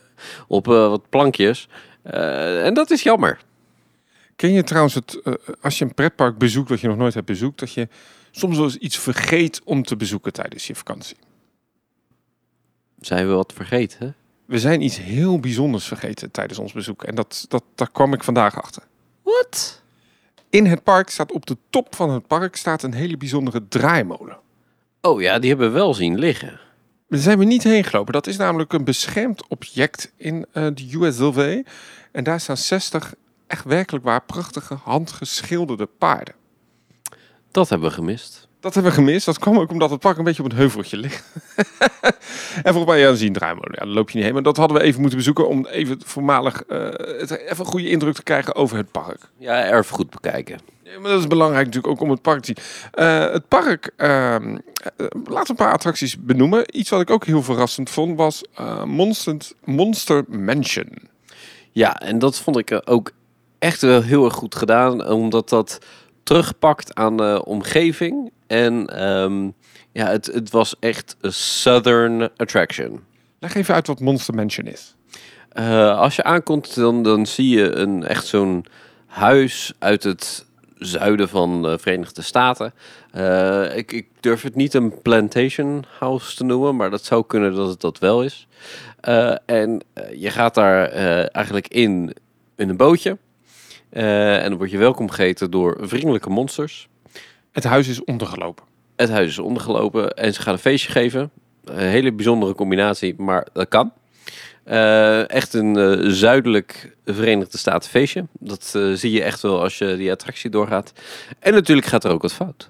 op 0.48 0.68
eh, 0.68 0.74
wat 0.74 1.10
plankjes. 1.10 1.68
En 2.04 2.74
dat 2.74 2.92
is 2.92 3.04
jammer. 3.04 3.40
Ken 4.36 4.52
je 4.52 4.64
trouwens 4.64 4.94
het, 4.94 5.22
als 5.62 5.78
je 5.78 5.86
een 5.86 5.94
pretpark 5.94 6.38
bezoekt 6.38 6.70
wat 6.70 6.80
je 6.80 6.88
nog 6.88 6.98
nooit 6.98 7.14
hebt 7.14 7.26
bezoekt, 7.26 7.60
dat 7.60 7.74
je 7.74 7.88
soms 8.32 8.56
wel 8.56 8.66
eens 8.66 8.78
iets 8.78 8.98
vergeet 8.98 9.62
om 9.64 9.84
te 9.84 9.96
bezoeken 9.96 10.34
tijdens 10.34 10.68
je 10.68 10.76
vakantie? 10.76 11.18
Zijn 13.00 13.28
we 13.28 13.34
wat 13.34 13.54
vergeten? 13.54 14.16
We 14.46 14.60
zijn 14.60 14.82
iets 14.82 14.98
heel 14.98 15.40
bijzonders 15.40 15.86
vergeten 15.86 16.32
tijdens 16.32 16.60
ons 16.60 16.74
bezoek. 16.74 17.04
En 17.04 17.16
dat, 17.16 17.46
dat, 17.48 17.64
daar 17.76 17.92
kwam 17.92 18.14
ik 18.14 18.24
vandaag 18.24 18.62
achter. 18.62 18.84
Wat? 19.24 19.81
In 20.52 20.66
het 20.66 20.84
park 20.84 21.10
staat 21.10 21.32
op 21.32 21.46
de 21.46 21.58
top 21.70 21.96
van 21.96 22.10
het 22.10 22.28
park 22.28 22.56
staat 22.56 22.84
een 22.84 22.94
hele 22.94 23.18
bijzondere 23.18 23.68
draaimolen. 23.68 24.40
Oh 25.02 25.22
ja, 25.22 25.40
die 25.40 25.50
hebben 25.50 25.68
we 25.68 25.74
wel 25.74 25.94
zien 25.94 26.20
liggen. 26.20 26.60
Daar 27.10 27.20
zijn 27.20 27.38
we 27.38 27.46
niet 27.46 27.64
heen 27.64 27.84
gelopen. 27.84 28.14
Dat 28.14 28.28
is 28.28 28.38
namelijk 28.38 28.74
een 28.74 28.84
beschermd 28.84 29.48
object 29.48 30.14
in 30.16 30.46
eh, 30.52 30.68
de 30.74 30.90
USLV. 30.92 31.62
En 32.12 32.24
daar 32.24 32.40
staan 32.40 32.58
60 32.58 33.14
echt 33.48 33.66
werkelijk 33.66 34.06
waar 34.06 34.24
prachtige 34.24 34.74
handgeschilderde 34.74 35.86
paarden. 35.86 36.36
Dat 37.52 37.70
hebben 37.70 37.90
we 37.90 37.96
gemist. 37.96 38.48
Dat 38.62 38.74
hebben 38.74 38.92
we 38.92 38.98
gemist. 38.98 39.26
Dat 39.26 39.40
kwam 39.40 39.60
ook 39.60 39.72
omdat 39.72 39.90
het 39.90 40.00
park 40.00 40.18
een 40.18 40.24
beetje 40.24 40.44
op 40.44 40.52
een 40.52 40.58
heuveltje 40.58 40.98
ligt. 40.98 41.24
en 42.64 42.74
volgens 42.74 42.86
mij, 42.86 43.00
ja, 43.00 43.08
dan 43.08 43.16
zien 43.18 43.34
draaimolen. 43.34 43.72
Ja, 43.72 43.86
dan 43.86 43.94
loop 43.94 44.10
je 44.10 44.16
niet 44.16 44.26
heen. 44.26 44.34
Maar 44.34 44.44
dat 44.44 44.58
hadden 44.58 44.78
we 44.78 44.84
even 44.84 45.00
moeten 45.00 45.18
bezoeken 45.18 45.48
om 45.48 45.66
even 45.66 46.02
voormalig 46.06 46.64
uh, 46.68 46.78
het, 46.94 47.32
even 47.32 47.60
een 47.60 47.66
goede 47.66 47.90
indruk 47.90 48.14
te 48.14 48.24
krijgen 48.24 48.56
over 48.56 48.78
het 48.78 48.92
park. 48.92 49.20
Ja, 49.38 49.64
erfgoed 49.64 50.10
bekijken. 50.10 50.60
Ja, 50.84 51.00
maar 51.00 51.12
dat 51.12 51.20
is 51.20 51.28
belangrijk 51.28 51.66
natuurlijk 51.66 51.94
ook 51.94 52.02
om 52.02 52.10
het 52.10 52.22
park 52.22 52.42
te 52.42 52.56
zien. 52.56 52.66
Uh, 53.06 53.32
het 53.32 53.48
park, 53.48 53.92
uh, 53.98 54.08
laten 54.08 55.26
we 55.26 55.46
een 55.46 55.56
paar 55.56 55.74
attracties 55.74 56.20
benoemen. 56.20 56.78
Iets 56.78 56.90
wat 56.90 57.02
ik 57.02 57.10
ook 57.10 57.26
heel 57.26 57.44
verrassend 57.44 57.90
vond 57.90 58.18
was 58.18 58.44
Monster, 58.86 59.38
Monster 59.64 60.24
Mansion. 60.28 61.10
Ja, 61.72 62.00
en 62.00 62.20
dat 62.20 62.40
vond 62.40 62.58
ik 62.58 62.82
ook 62.86 63.12
echt 63.60 63.82
wel 63.82 64.02
heel 64.02 64.26
erg 64.26 64.34
goed 64.34 64.56
gedaan. 64.56 65.08
Omdat 65.08 65.50
dat 65.50 65.80
terugpakt 66.24 66.96
aan 66.96 67.18
de 67.18 67.42
omgeving. 67.46 68.32
En 68.52 69.04
um, 69.04 69.54
ja, 69.92 70.08
het, 70.08 70.26
het 70.26 70.50
was 70.50 70.76
echt 70.80 71.16
een 71.22 71.34
southern 71.34 72.30
attraction. 72.38 73.04
Leg 73.40 73.56
even 73.56 73.74
uit 73.74 73.88
wat 73.88 74.00
Monster 74.00 74.34
Mansion 74.34 74.68
is. 74.68 74.96
Uh, 75.54 76.00
als 76.00 76.16
je 76.16 76.24
aankomt, 76.24 76.76
dan, 76.76 77.04
dan 77.04 77.26
zie 77.26 77.50
je 77.50 77.72
een, 77.72 78.04
echt 78.04 78.26
zo'n 78.26 78.66
huis 79.06 79.74
uit 79.80 80.04
het 80.04 80.46
zuiden 80.78 81.30
van 81.30 81.62
de 81.62 81.80
Verenigde 81.80 82.22
Staten. 82.22 82.74
Uh, 83.16 83.78
ik, 83.78 83.92
ik, 83.92 84.08
durf 84.20 84.42
het 84.42 84.56
niet 84.56 84.74
een 84.74 85.02
plantation 85.02 85.84
house 86.00 86.36
te 86.36 86.44
noemen, 86.44 86.76
maar 86.76 86.90
dat 86.90 87.06
zou 87.06 87.26
kunnen 87.28 87.56
dat 87.56 87.68
het 87.68 87.82
dat 87.82 88.00
wel 88.00 88.24
is. 88.24 88.48
Uh, 89.08 89.36
en 89.46 89.82
je 90.16 90.30
gaat 90.30 90.56
daar 90.56 90.88
eigenlijk 91.28 91.68
in, 91.68 92.16
in 92.56 92.70
een 92.70 92.78
bootje. 92.78 93.18
en 93.90 94.50
dan 94.50 94.58
word 94.58 94.72
je 94.72 94.78
welkom 94.78 95.10
geheten 95.10 95.52
door 95.52 95.78
vriendelijke 95.82 96.30
monsters. 96.30 96.90
Het 97.52 97.64
huis 97.64 97.88
is 97.88 98.04
ondergelopen. 98.04 98.66
Het 98.96 99.10
huis 99.10 99.28
is 99.30 99.40
ondergelopen 99.40 100.14
en 100.14 100.34
ze 100.34 100.42
gaan 100.42 100.54
een 100.54 100.60
feestje 100.60 100.92
geven. 100.92 101.32
Een 101.64 101.78
hele 101.78 102.14
bijzondere 102.14 102.56
combinatie, 102.56 103.16
maar 103.18 103.48
dat 103.54 103.68
kan. 103.68 103.94
Uh, 104.66 105.30
echt 105.30 105.54
een 105.54 105.78
uh, 105.78 106.10
zuidelijk 106.10 106.96
Verenigde 107.06 107.58
Staten 107.58 107.90
feestje. 107.90 108.26
Dat 108.40 108.74
uh, 108.76 108.94
zie 108.94 109.12
je 109.12 109.24
echt 109.24 109.42
wel 109.42 109.62
als 109.62 109.78
je 109.78 109.96
die 109.98 110.12
attractie 110.12 110.50
doorgaat. 110.50 110.94
En 111.40 111.54
natuurlijk 111.54 111.88
gaat 111.88 112.04
er 112.04 112.12
ook 112.12 112.22
wat 112.22 112.34
fout. 112.34 112.70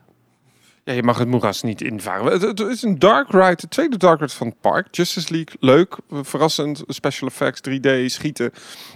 Ja, 0.84 0.94
je 0.94 1.04
mag 1.04 1.18
het 1.18 1.28
moeras 1.28 1.62
niet 1.62 1.82
invaren. 1.82 2.32
Het, 2.32 2.42
het 2.42 2.60
is 2.60 2.82
een 2.82 3.00
dark 3.00 3.32
ride, 3.32 3.56
de 3.56 3.68
tweede 3.68 3.98
dark 3.98 4.20
ride 4.20 4.34
van 4.34 4.48
het 4.48 4.62
park. 4.62 4.88
Justice 4.96 5.34
League, 5.34 5.56
leuk, 5.60 5.98
verrassend, 6.10 6.84
special 6.88 7.30
effects, 7.30 7.62
3D, 7.70 8.06
schieten. 8.06 8.52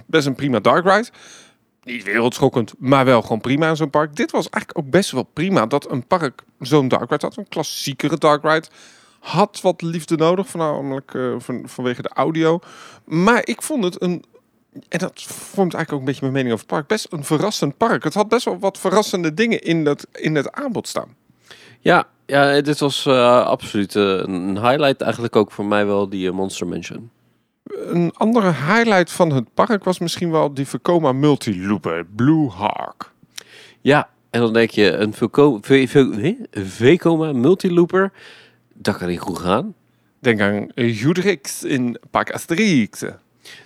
Best 0.05 0.27
een 0.27 0.35
prima 0.35 0.59
dark 0.59 0.85
ride 0.85 1.09
niet 1.85 2.03
wereldschokkend, 2.03 2.73
maar 2.77 3.05
wel 3.05 3.21
gewoon 3.21 3.41
prima 3.41 3.69
in 3.69 3.75
zo'n 3.75 3.89
park. 3.89 4.15
Dit 4.15 4.31
was 4.31 4.49
eigenlijk 4.49 4.85
ook 4.85 4.91
best 4.91 5.11
wel 5.11 5.23
prima 5.23 5.65
dat 5.65 5.91
een 5.91 6.07
park 6.07 6.43
zo'n 6.59 6.87
dark 6.87 7.09
ride 7.09 7.25
had. 7.25 7.37
Een 7.37 7.47
klassiekere 7.47 8.17
dark 8.17 8.43
ride. 8.43 8.67
Had 9.19 9.61
wat 9.61 9.81
liefde 9.81 10.15
nodig, 10.15 10.47
voornamelijk 10.47 11.13
uh, 11.13 11.35
van, 11.37 11.63
vanwege 11.65 12.01
de 12.01 12.09
audio. 12.09 12.59
Maar 13.05 13.41
ik 13.47 13.61
vond 13.61 13.83
het 13.83 14.01
een, 14.01 14.23
en 14.89 14.99
dat 14.99 15.21
vormt 15.23 15.73
eigenlijk 15.73 15.91
ook 15.91 15.99
een 15.99 16.05
beetje 16.05 16.21
mijn 16.21 16.33
mening 16.33 16.53
over 16.53 16.65
het 16.65 16.75
park, 16.75 16.87
best 16.87 17.07
een 17.09 17.23
verrassend 17.23 17.77
park. 17.77 18.03
Het 18.03 18.13
had 18.13 18.27
best 18.27 18.45
wel 18.45 18.59
wat 18.59 18.79
verrassende 18.79 19.33
dingen 19.33 19.61
in, 19.61 19.83
dat, 19.83 20.07
in 20.11 20.35
het 20.35 20.51
aanbod 20.51 20.87
staan. 20.87 21.15
Ja, 21.79 22.07
ja 22.25 22.61
dit 22.61 22.79
was 22.79 23.05
uh, 23.05 23.45
absoluut 23.45 23.95
uh, 23.95 24.03
een 24.03 24.57
highlight 24.57 25.01
eigenlijk 25.01 25.35
ook 25.35 25.51
voor 25.51 25.65
mij 25.65 25.85
wel, 25.85 26.09
die 26.09 26.31
Monster 26.31 26.67
Mansion. 26.67 27.11
Een 27.65 28.11
andere 28.13 28.53
highlight 28.53 29.11
van 29.11 29.31
het 29.31 29.53
park 29.53 29.83
was 29.83 29.99
misschien 29.99 30.31
wel 30.31 30.53
die 30.53 30.67
Vekoma 30.67 31.11
Multilooper, 31.11 32.05
Blue 32.05 32.49
Hawk. 32.49 33.13
Ja, 33.81 34.09
en 34.29 34.39
dan 34.39 34.53
denk 34.53 34.69
je, 34.69 34.91
een 34.91 35.13
Vekoma 36.51 37.33
Multilooper, 37.33 38.11
dat 38.73 38.97
kan 38.97 39.07
niet 39.07 39.19
goed 39.19 39.39
gaan. 39.39 39.73
Denk 40.19 40.41
aan 40.41 40.71
Goederix 40.75 41.63
in 41.63 41.99
Park 42.11 42.31
Asterix. 42.31 43.03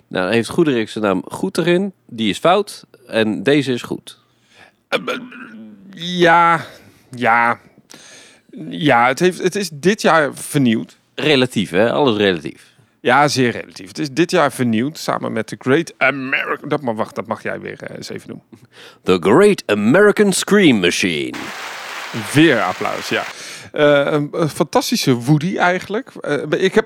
Nou, 0.08 0.32
heeft 0.32 0.48
Goederix 0.48 0.92
de 0.92 1.00
naam 1.00 1.22
goed 1.28 1.58
erin, 1.58 1.92
die 2.06 2.30
is 2.30 2.38
fout 2.38 2.86
en 3.06 3.42
deze 3.42 3.72
is 3.72 3.82
goed. 3.82 4.18
Ja, 5.94 6.64
ja, 7.10 7.60
ja, 8.68 9.06
het, 9.06 9.18
heeft, 9.18 9.42
het 9.42 9.56
is 9.56 9.70
dit 9.72 10.02
jaar 10.02 10.34
vernieuwd. 10.34 10.98
Relatief, 11.14 11.70
hè? 11.70 11.92
Alles 11.92 12.16
relatief. 12.16 12.69
Ja, 13.00 13.28
zeer 13.28 13.50
relatief. 13.50 13.88
Het 13.88 13.98
is 13.98 14.10
dit 14.10 14.30
jaar 14.30 14.52
vernieuwd 14.52 14.98
samen 14.98 15.32
met 15.32 15.48
de 15.48 15.56
Great 15.58 15.94
American. 15.96 16.68
Dat 16.68 16.82
mag, 16.82 16.96
wacht, 16.96 17.14
dat 17.14 17.26
mag 17.26 17.42
jij 17.42 17.60
weer 17.60 17.80
uh, 17.90 17.96
eens 17.96 18.08
even 18.08 18.28
doen. 18.28 18.42
The 19.02 19.18
Great 19.20 19.62
American 19.66 20.32
Scream 20.32 20.80
Machine. 20.80 21.36
Weer 22.32 22.60
applaus, 22.62 23.08
ja. 23.08 23.24
Uh, 23.72 24.12
een, 24.12 24.48
fantastische 24.48 25.14
Woody 25.14 25.56
eigenlijk. 25.56 26.12
Uh, 26.22 26.62
ik 26.62 26.74
heb, 26.74 26.84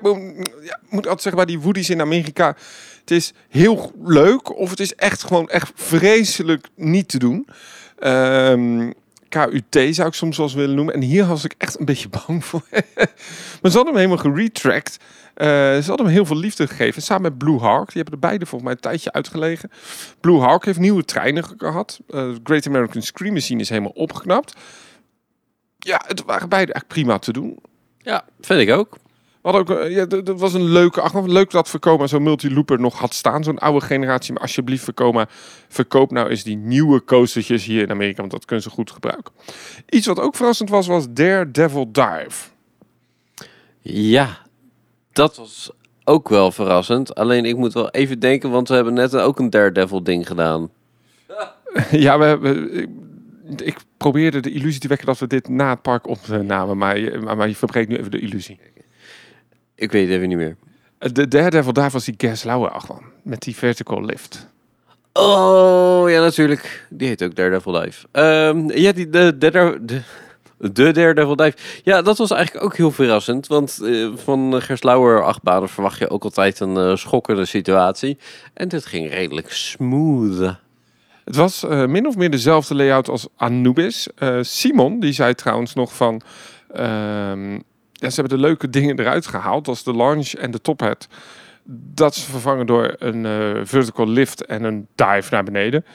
ja, 0.61 0.79
moet 0.89 1.07
altijd 1.07 1.21
zeggen, 1.21 1.45
bij 1.45 1.45
die 1.45 1.59
Woody's 1.59 1.89
in 1.89 2.01
Amerika. 2.01 2.55
Het 2.99 3.11
is 3.11 3.33
heel 3.49 3.91
leuk 4.03 4.57
of 4.57 4.69
het 4.69 4.79
is 4.79 4.95
echt 4.95 5.23
gewoon 5.23 5.49
echt 5.49 5.71
vreselijk 5.75 6.67
niet 6.75 7.07
te 7.07 7.19
doen. 7.19 7.47
Um, 8.03 8.93
KUT 9.35 9.95
zou 9.95 10.07
ik 10.07 10.13
soms 10.13 10.37
wel 10.37 10.45
eens 10.45 10.55
willen 10.55 10.75
noemen. 10.75 10.93
En 10.93 11.01
hier 11.01 11.25
was 11.25 11.43
ik 11.43 11.55
echt 11.57 11.79
een 11.79 11.85
beetje 11.85 12.09
bang 12.25 12.45
voor. 12.45 12.63
maar 13.61 13.71
ze 13.71 13.77
hadden 13.77 13.85
hem 13.85 13.95
helemaal 13.95 14.17
geretracked. 14.17 14.97
Uh, 15.35 15.47
ze 15.47 15.83
hadden 15.85 16.05
hem 16.05 16.15
heel 16.15 16.25
veel 16.25 16.37
liefde 16.37 16.67
gegeven. 16.67 17.01
Samen 17.01 17.21
met 17.21 17.37
Blue 17.37 17.59
Hawk. 17.59 17.85
Die 17.85 18.01
hebben 18.01 18.13
er 18.13 18.27
beide 18.27 18.45
volgens 18.45 18.63
mij 18.63 18.71
een 18.71 18.89
tijdje 18.89 19.11
uitgelegen. 19.11 19.71
Blue 20.19 20.39
Hawk 20.39 20.65
heeft 20.65 20.79
nieuwe 20.79 21.05
treinen 21.05 21.43
gehad. 21.57 21.99
Uh, 22.09 22.35
Great 22.43 22.67
American 22.67 23.01
Scream 23.01 23.33
Machine 23.33 23.61
is 23.61 23.69
helemaal 23.69 23.91
opgeknapt. 23.91 24.53
Ja, 25.77 26.01
het 26.07 26.23
waren 26.23 26.49
beide 26.49 26.73
echt 26.73 26.87
prima 26.87 27.19
te 27.19 27.31
doen. 27.33 27.59
Ja, 27.97 28.25
vind 28.39 28.61
ik 28.61 28.71
ook. 28.71 28.97
Wat 29.45 29.55
ook, 29.55 29.69
eh, 29.69 29.91
ja, 29.91 30.05
dat 30.05 30.39
was 30.39 30.53
een 30.53 30.63
leuke, 30.63 31.01
ach, 31.01 31.25
leuk 31.25 31.51
dat 31.51 31.69
Verkoma 31.69 32.07
zo'n 32.07 32.23
multilooper 32.23 32.79
nog 32.79 32.99
had 32.99 33.13
staan. 33.13 33.43
Zo'n 33.43 33.59
oude 33.59 33.85
generatie. 33.85 34.33
Maar 34.33 34.41
alsjeblieft 34.41 34.83
Verkoma, 34.83 35.27
verkoop 35.67 36.11
nou 36.11 36.29
eens 36.29 36.43
die 36.43 36.57
nieuwe 36.57 37.03
coastertjes 37.03 37.65
hier 37.65 37.81
in 37.81 37.91
Amerika. 37.91 38.19
Want 38.19 38.31
dat 38.31 38.45
kunnen 38.45 38.63
ze 38.63 38.69
goed 38.69 38.91
gebruiken. 38.91 39.33
Iets 39.89 40.07
wat 40.07 40.19
ook 40.19 40.35
verrassend 40.35 40.69
was, 40.69 40.87
was 40.87 41.05
Daredevil 41.09 41.91
Dive. 41.91 42.49
Ja, 43.81 44.37
dat 45.11 45.35
was 45.35 45.71
ook 46.03 46.29
wel 46.29 46.51
verrassend. 46.51 47.15
Alleen 47.15 47.45
ik 47.45 47.57
moet 47.57 47.73
wel 47.73 47.89
even 47.89 48.19
denken, 48.19 48.51
want 48.51 48.67
we 48.67 48.75
hebben 48.75 48.93
net 48.93 49.15
ook 49.15 49.39
een 49.39 49.49
Daredevil 49.49 50.03
ding 50.03 50.27
gedaan. 50.27 50.69
Ja, 51.91 52.19
we 52.19 52.25
hebben... 52.25 52.73
Ik 53.55 53.77
probeerde 53.97 54.39
de 54.39 54.51
illusie 54.51 54.79
te 54.79 54.87
wekken 54.87 55.07
dat 55.07 55.19
we 55.19 55.27
dit 55.27 55.49
na 55.49 55.69
het 55.69 55.81
park 55.81 56.07
opnamen, 56.07 56.77
maar 56.77 56.99
maar 57.35 57.47
je 57.47 57.55
verbreekt 57.55 57.89
nu 57.89 57.95
even 57.95 58.11
de 58.11 58.19
illusie. 58.19 58.59
Ik 59.75 59.91
weet 59.91 60.07
het 60.07 60.15
even 60.15 60.27
niet 60.27 60.37
meer. 60.37 60.55
De 60.97 61.27
Daredevil, 61.27 61.73
daar 61.73 61.89
was 61.89 62.05
die 62.05 62.15
Gas 62.17 62.43
Lauer 62.43 62.69
achter, 62.69 62.95
met 63.23 63.41
die 63.41 63.55
vertical 63.55 64.05
lift. 64.05 64.47
Oh, 65.13 66.09
ja 66.09 66.19
natuurlijk. 66.21 66.87
Die 66.89 67.07
heet 67.07 67.23
ook 67.23 67.35
Daredevil 67.35 67.71
Dive. 67.71 68.07
Um, 68.11 68.71
ja, 68.71 68.91
die, 68.91 69.09
de, 69.09 69.37
de, 69.37 69.51
de, 69.81 70.01
de 70.57 70.91
Daredevil 70.91 71.35
Dive. 71.35 71.57
Ja, 71.83 72.01
dat 72.01 72.17
was 72.17 72.31
eigenlijk 72.31 72.65
ook 72.65 72.75
heel 72.77 72.91
verrassend. 72.91 73.47
Want 73.47 73.79
uh, 73.81 74.11
van 74.15 74.61
Gerslauer 74.61 75.23
achtbanen 75.23 75.69
verwacht 75.69 75.99
je 75.99 76.09
ook 76.09 76.23
altijd 76.23 76.59
een 76.59 76.75
uh, 76.75 76.95
schokkende 76.95 77.45
situatie. 77.45 78.17
En 78.53 78.67
dit 78.67 78.85
ging 78.85 79.09
redelijk 79.09 79.51
smooth. 79.51 80.55
Het 81.23 81.35
was 81.35 81.63
uh, 81.63 81.85
min 81.85 82.07
of 82.07 82.15
meer 82.15 82.31
dezelfde 82.31 82.75
layout 82.75 83.09
als 83.09 83.27
Anubis. 83.35 84.07
Simon, 84.41 84.99
die 84.99 85.13
zei 85.13 85.33
trouwens 85.33 85.73
nog 85.73 85.95
van... 85.95 86.21
Ehm, 86.71 87.59
ze 88.11 88.19
hebben 88.21 88.37
de 88.37 88.45
leuke 88.45 88.69
dingen 88.69 88.99
eruit 88.99 89.27
gehaald, 89.27 89.67
als 89.67 89.83
de 89.83 89.93
launch 89.93 90.33
en 90.33 90.51
de 90.51 90.61
tophead. 90.61 91.07
Dat 91.93 92.15
is 92.15 92.23
vervangen 92.23 92.65
door 92.65 92.95
een 92.99 93.25
vertical 93.67 94.07
lift 94.07 94.45
en 94.45 94.63
een 94.63 94.87
dive 94.95 95.27
naar 95.29 95.43
beneden 95.43 95.85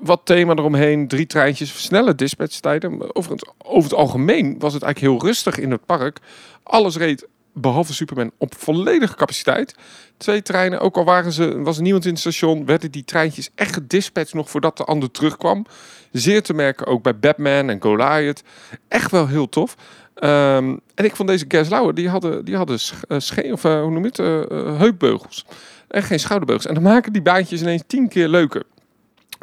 wat 0.00 0.20
thema 0.24 0.54
eromheen, 0.54 1.08
drie 1.08 1.26
treintjes, 1.26 1.72
versnellen 1.72 2.16
dispatchtijden. 2.16 3.14
Over 3.16 3.32
het, 3.32 3.52
over 3.58 3.90
het 3.90 3.98
algemeen 3.98 4.58
was 4.58 4.72
het 4.72 4.82
eigenlijk 4.82 5.14
heel 5.14 5.28
rustig 5.28 5.58
in 5.58 5.70
het 5.70 5.86
park. 5.86 6.18
Alles 6.62 6.96
reed 6.96 7.26
behalve 7.52 7.94
Superman, 7.94 8.30
op 8.38 8.54
volledige 8.54 9.14
capaciteit. 9.14 9.74
Twee 10.16 10.42
treinen, 10.42 10.80
ook 10.80 10.96
al 10.96 11.04
waren 11.04 11.32
ze, 11.32 11.62
was 11.62 11.78
niemand 11.78 12.04
in 12.04 12.10
het 12.10 12.20
station, 12.20 12.66
werden 12.66 12.90
die 12.90 13.04
treintjes 13.04 13.50
echt 13.54 13.74
gedispatcht 13.74 14.34
nog 14.34 14.50
voordat 14.50 14.76
de 14.76 14.84
ander 14.84 15.10
terugkwam. 15.10 15.66
Zeer 16.12 16.42
te 16.42 16.54
merken 16.54 16.86
ook 16.86 17.02
bij 17.02 17.18
Batman 17.18 17.70
en 17.70 17.82
Goliath. 17.82 18.42
Echt 18.88 19.10
wel 19.10 19.26
heel 19.26 19.48
tof. 19.48 19.76
Ehm, 20.14 20.76
en 20.94 21.04
ik 21.04 21.16
vond 21.16 21.28
deze 21.28 21.44
Gas 21.48 21.68
Lauer, 21.68 21.94
die 21.94 22.08
hadden, 22.08 22.44
die 22.44 22.56
hadden 22.56 22.78
scheen, 23.18 23.52
of 23.52 23.62
hoe 23.62 23.90
noem 23.90 24.04
je 24.04 24.10
het, 24.12 24.48
heupbeugels. 24.78 25.46
En 25.88 26.02
geen 26.02 26.20
schouderbeugels. 26.20 26.66
En 26.66 26.74
dan 26.74 26.82
maken 26.82 27.12
die 27.12 27.22
baantjes 27.22 27.60
ineens 27.60 27.82
tien 27.86 28.08
keer 28.08 28.28
leuker 28.28 28.62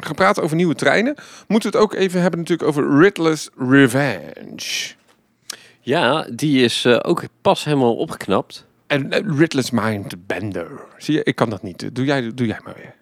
gaan 0.04 0.14
praten 0.14 0.42
over 0.42 0.56
nieuwe 0.56 0.74
treinen, 0.74 1.14
moeten 1.46 1.70
we 1.70 1.76
het 1.76 1.86
ook 1.86 1.94
even 1.94 2.20
hebben 2.20 2.40
natuurlijk 2.40 2.68
over 2.68 2.98
Riddler's 2.98 3.48
Revenge. 3.56 4.94
Ja, 5.80 6.26
die 6.32 6.64
is 6.64 6.84
uh, 6.84 6.98
ook 7.02 7.22
pas 7.42 7.64
helemaal 7.64 7.96
opgeknapt. 7.96 8.66
En 8.86 9.36
Riddler's 9.36 9.70
Mindbender. 9.70 10.70
Zie 10.98 11.14
je, 11.14 11.22
ik 11.22 11.36
kan 11.36 11.50
dat 11.50 11.62
niet. 11.62 11.94
Doe 11.94 12.04
jij, 12.04 12.34
doe 12.34 12.46
jij 12.46 12.60
maar 12.64 12.74
weer. 12.74 12.94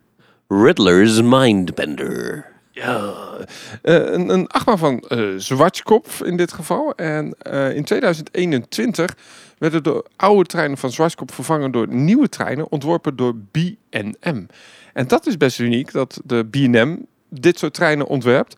Riddler's 0.64 1.22
Mindbender. 1.22 2.46
Ja, 2.72 3.12
uh, 3.83 4.12
een, 4.12 4.28
een 4.28 4.46
achtbaan 4.46 4.78
van 4.78 5.04
uh, 5.09 6.24
in 6.24 6.37
dit 6.37 6.52
geval. 6.52 6.94
En 6.94 7.37
in 7.74 7.85
2021 7.85 9.16
werden 9.59 9.83
de 9.83 10.04
oude 10.16 10.48
treinen 10.48 10.78
van 10.78 10.90
Zwartskopf 10.90 11.35
vervangen 11.35 11.70
door 11.70 11.88
nieuwe 11.88 12.28
treinen 12.28 12.70
ontworpen 12.70 13.16
door 13.16 13.35
B&M. 13.50 14.46
En 14.92 15.06
dat 15.06 15.26
is 15.26 15.37
best 15.37 15.59
uniek 15.59 15.92
dat 15.92 16.20
de 16.24 16.44
B&M 16.44 16.96
dit 17.28 17.59
soort 17.59 17.74
treinen 17.74 18.06
ontwerpt. 18.06 18.56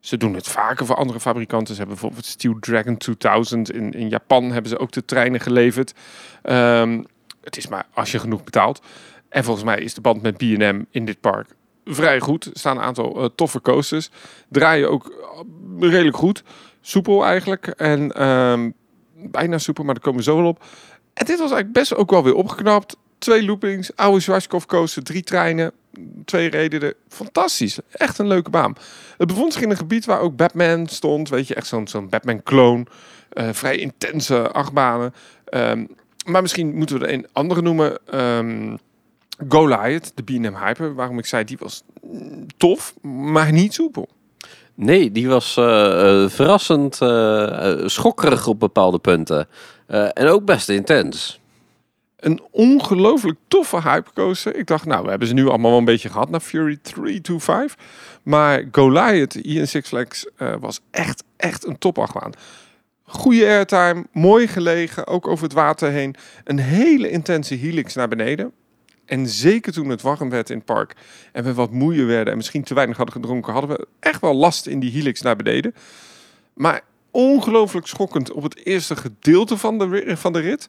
Ze 0.00 0.16
doen 0.16 0.34
het 0.34 0.48
vaker 0.48 0.86
voor 0.86 0.96
andere 0.96 1.20
fabrikanten. 1.20 1.74
Ze 1.74 1.80
hebben 1.80 1.98
bijvoorbeeld 1.98 2.26
Steel 2.26 2.56
Dragon 2.60 2.96
2000. 2.96 3.72
In, 3.72 3.92
in 3.92 4.08
Japan 4.08 4.52
hebben 4.52 4.70
ze 4.70 4.78
ook 4.78 4.92
de 4.92 5.04
treinen 5.04 5.40
geleverd. 5.40 5.94
Um, 6.42 7.06
het 7.42 7.56
is 7.56 7.68
maar 7.68 7.86
als 7.94 8.12
je 8.12 8.18
genoeg 8.18 8.44
betaalt. 8.44 8.82
En 9.28 9.44
volgens 9.44 9.64
mij 9.64 9.78
is 9.80 9.94
de 9.94 10.00
band 10.00 10.22
met 10.22 10.36
B&M 10.36 10.82
in 10.90 11.04
dit 11.04 11.20
park 11.20 11.48
vrij 11.84 12.20
goed. 12.20 12.44
Er 12.44 12.50
staan 12.54 12.76
een 12.76 12.82
aantal 12.82 13.22
uh, 13.22 13.28
toffe 13.34 13.60
coasters. 13.60 14.10
Draaien 14.48 14.90
ook 14.90 15.12
redelijk 15.80 16.16
goed. 16.16 16.42
Soepel 16.80 17.24
eigenlijk. 17.24 17.66
En 17.66 18.30
um, 18.30 18.74
bijna 19.14 19.58
soepel, 19.58 19.84
maar 19.84 19.94
daar 19.94 20.02
komen 20.02 20.22
zo 20.22 20.36
wel 20.36 20.46
op. 20.46 20.64
En 21.14 21.26
dit 21.26 21.38
was 21.38 21.50
eigenlijk 21.50 21.72
best 21.72 21.94
ook 21.94 22.10
wel 22.10 22.24
weer 22.24 22.34
opgeknapt. 22.34 22.96
Twee 23.18 23.44
loopings, 23.44 23.96
oude 23.96 24.20
Schwarzkopf 24.20 24.66
coaster, 24.66 25.02
drie 25.02 25.22
treinen, 25.22 25.72
twee 26.24 26.50
redenen. 26.50 26.94
Fantastisch. 27.08 27.78
Echt 27.90 28.18
een 28.18 28.26
leuke 28.26 28.50
baan. 28.50 28.76
Het 29.18 29.28
bevond 29.28 29.52
zich 29.52 29.62
in 29.62 29.70
een 29.70 29.76
gebied 29.76 30.04
waar 30.04 30.20
ook 30.20 30.36
Batman 30.36 30.86
stond. 30.86 31.28
Weet 31.28 31.48
je, 31.48 31.54
echt 31.54 31.66
zo'n 31.66 32.08
Batman-kloon. 32.08 32.86
Uh, 33.32 33.48
vrij 33.52 33.76
intense 33.76 34.50
achtbanen. 34.50 35.14
Um, 35.54 35.88
maar 36.26 36.42
misschien 36.42 36.74
moeten 36.74 36.98
we 36.98 37.06
er 37.06 37.12
een 37.12 37.26
andere 37.32 37.62
noemen. 37.62 38.18
Um, 38.20 38.78
Goliath, 39.48 40.12
de 40.14 40.22
B&M 40.22 40.56
Hyper. 40.64 40.94
Waarom 40.94 41.18
ik 41.18 41.26
zei, 41.26 41.44
die 41.44 41.58
was 41.60 41.82
tof, 42.56 42.94
maar 43.02 43.52
niet 43.52 43.74
soepel. 43.74 44.08
Nee, 44.74 45.12
die 45.12 45.28
was 45.28 45.56
uh, 45.56 45.64
uh, 45.64 46.28
verrassend 46.28 47.00
uh, 47.02 47.86
schokkerig 47.86 48.46
op 48.46 48.60
bepaalde 48.60 48.98
punten. 48.98 49.48
en 49.86 50.26
ook 50.26 50.44
best 50.44 50.68
intens 50.68 51.40
een 52.16 52.40
ongelooflijk 52.50 53.38
toffe 53.48 53.82
hypecoaster. 53.82 54.56
Ik 54.56 54.66
dacht, 54.66 54.84
nou, 54.84 55.02
we 55.02 55.10
hebben 55.10 55.28
ze 55.28 55.34
nu 55.34 55.48
allemaal 55.48 55.70
wel 55.70 55.78
een 55.78 55.84
beetje 55.84 56.08
gehad 56.08 56.30
naar 56.30 56.40
Fury 56.40 56.78
325. 56.82 57.76
Maar 58.22 58.64
Goliath 58.72 59.32
hier 59.32 59.60
in 59.60 59.68
Six 59.68 59.88
Flags 59.88 60.26
was 60.60 60.80
echt, 60.90 61.24
echt 61.36 61.66
een 61.66 61.78
topachtbaan. 61.78 62.32
Goede 63.04 63.46
airtime, 63.46 64.06
mooi 64.12 64.48
gelegen, 64.48 65.06
ook 65.06 65.26
over 65.26 65.44
het 65.44 65.52
water 65.52 65.90
heen. 65.90 66.14
Een 66.44 66.58
hele 66.58 67.10
intense 67.10 67.54
helix 67.54 67.94
naar 67.94 68.08
beneden. 68.08 68.52
En 69.10 69.28
zeker 69.28 69.72
toen 69.72 69.88
het 69.88 70.02
warm 70.02 70.30
werd 70.30 70.50
in 70.50 70.56
het 70.56 70.64
park 70.64 70.94
en 71.32 71.44
we 71.44 71.54
wat 71.54 71.70
moeier 71.70 72.06
werden 72.06 72.30
en 72.30 72.36
misschien 72.36 72.62
te 72.62 72.74
weinig 72.74 72.96
hadden 72.96 73.14
gedronken, 73.14 73.52
hadden 73.52 73.70
we 73.70 73.86
echt 74.00 74.20
wel 74.20 74.34
last 74.34 74.66
in 74.66 74.80
die 74.80 74.90
helix 74.90 75.20
naar 75.20 75.36
beneden. 75.36 75.74
Maar 76.54 76.80
ongelooflijk 77.10 77.86
schokkend 77.86 78.32
op 78.32 78.42
het 78.42 78.66
eerste 78.66 78.96
gedeelte 78.96 79.56
van 79.56 79.78
de, 79.78 80.16
van 80.16 80.32
de 80.32 80.40
rit. 80.40 80.68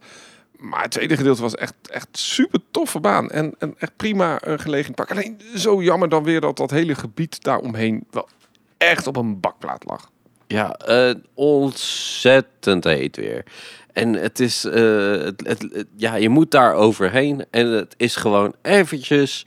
Maar 0.57 0.81
het 0.81 0.91
tweede 0.91 1.17
gedeelte 1.17 1.41
was 1.41 1.55
echt, 1.55 1.73
echt 1.89 2.07
super 2.11 2.59
toffe 2.71 2.99
baan. 2.99 3.29
En, 3.29 3.53
en 3.57 3.75
echt 3.77 3.95
prima 3.95 4.47
uh, 4.47 4.53
gelegen 4.57 4.93
pak. 4.93 5.11
Alleen 5.11 5.41
zo 5.55 5.81
jammer 5.81 6.09
dan 6.09 6.23
weer 6.23 6.41
dat 6.41 6.57
dat 6.57 6.71
hele 6.71 6.95
gebied 6.95 7.43
daaromheen 7.43 8.03
wel 8.11 8.29
echt 8.77 9.07
op 9.07 9.15
een 9.15 9.39
bakplaat 9.39 9.83
lag. 9.85 10.09
Ja, 10.47 10.79
uh, 10.87 11.13
ontzettend 11.33 12.83
heet 12.83 13.15
weer. 13.15 13.45
En 13.93 14.13
het 14.13 14.39
is, 14.39 14.65
uh, 14.65 15.23
het, 15.23 15.85
ja, 15.95 16.15
je 16.15 16.29
moet 16.29 16.51
daar 16.51 16.73
overheen. 16.73 17.45
En 17.51 17.67
het 17.67 17.93
is 17.97 18.15
gewoon 18.15 18.55
eventjes 18.61 19.45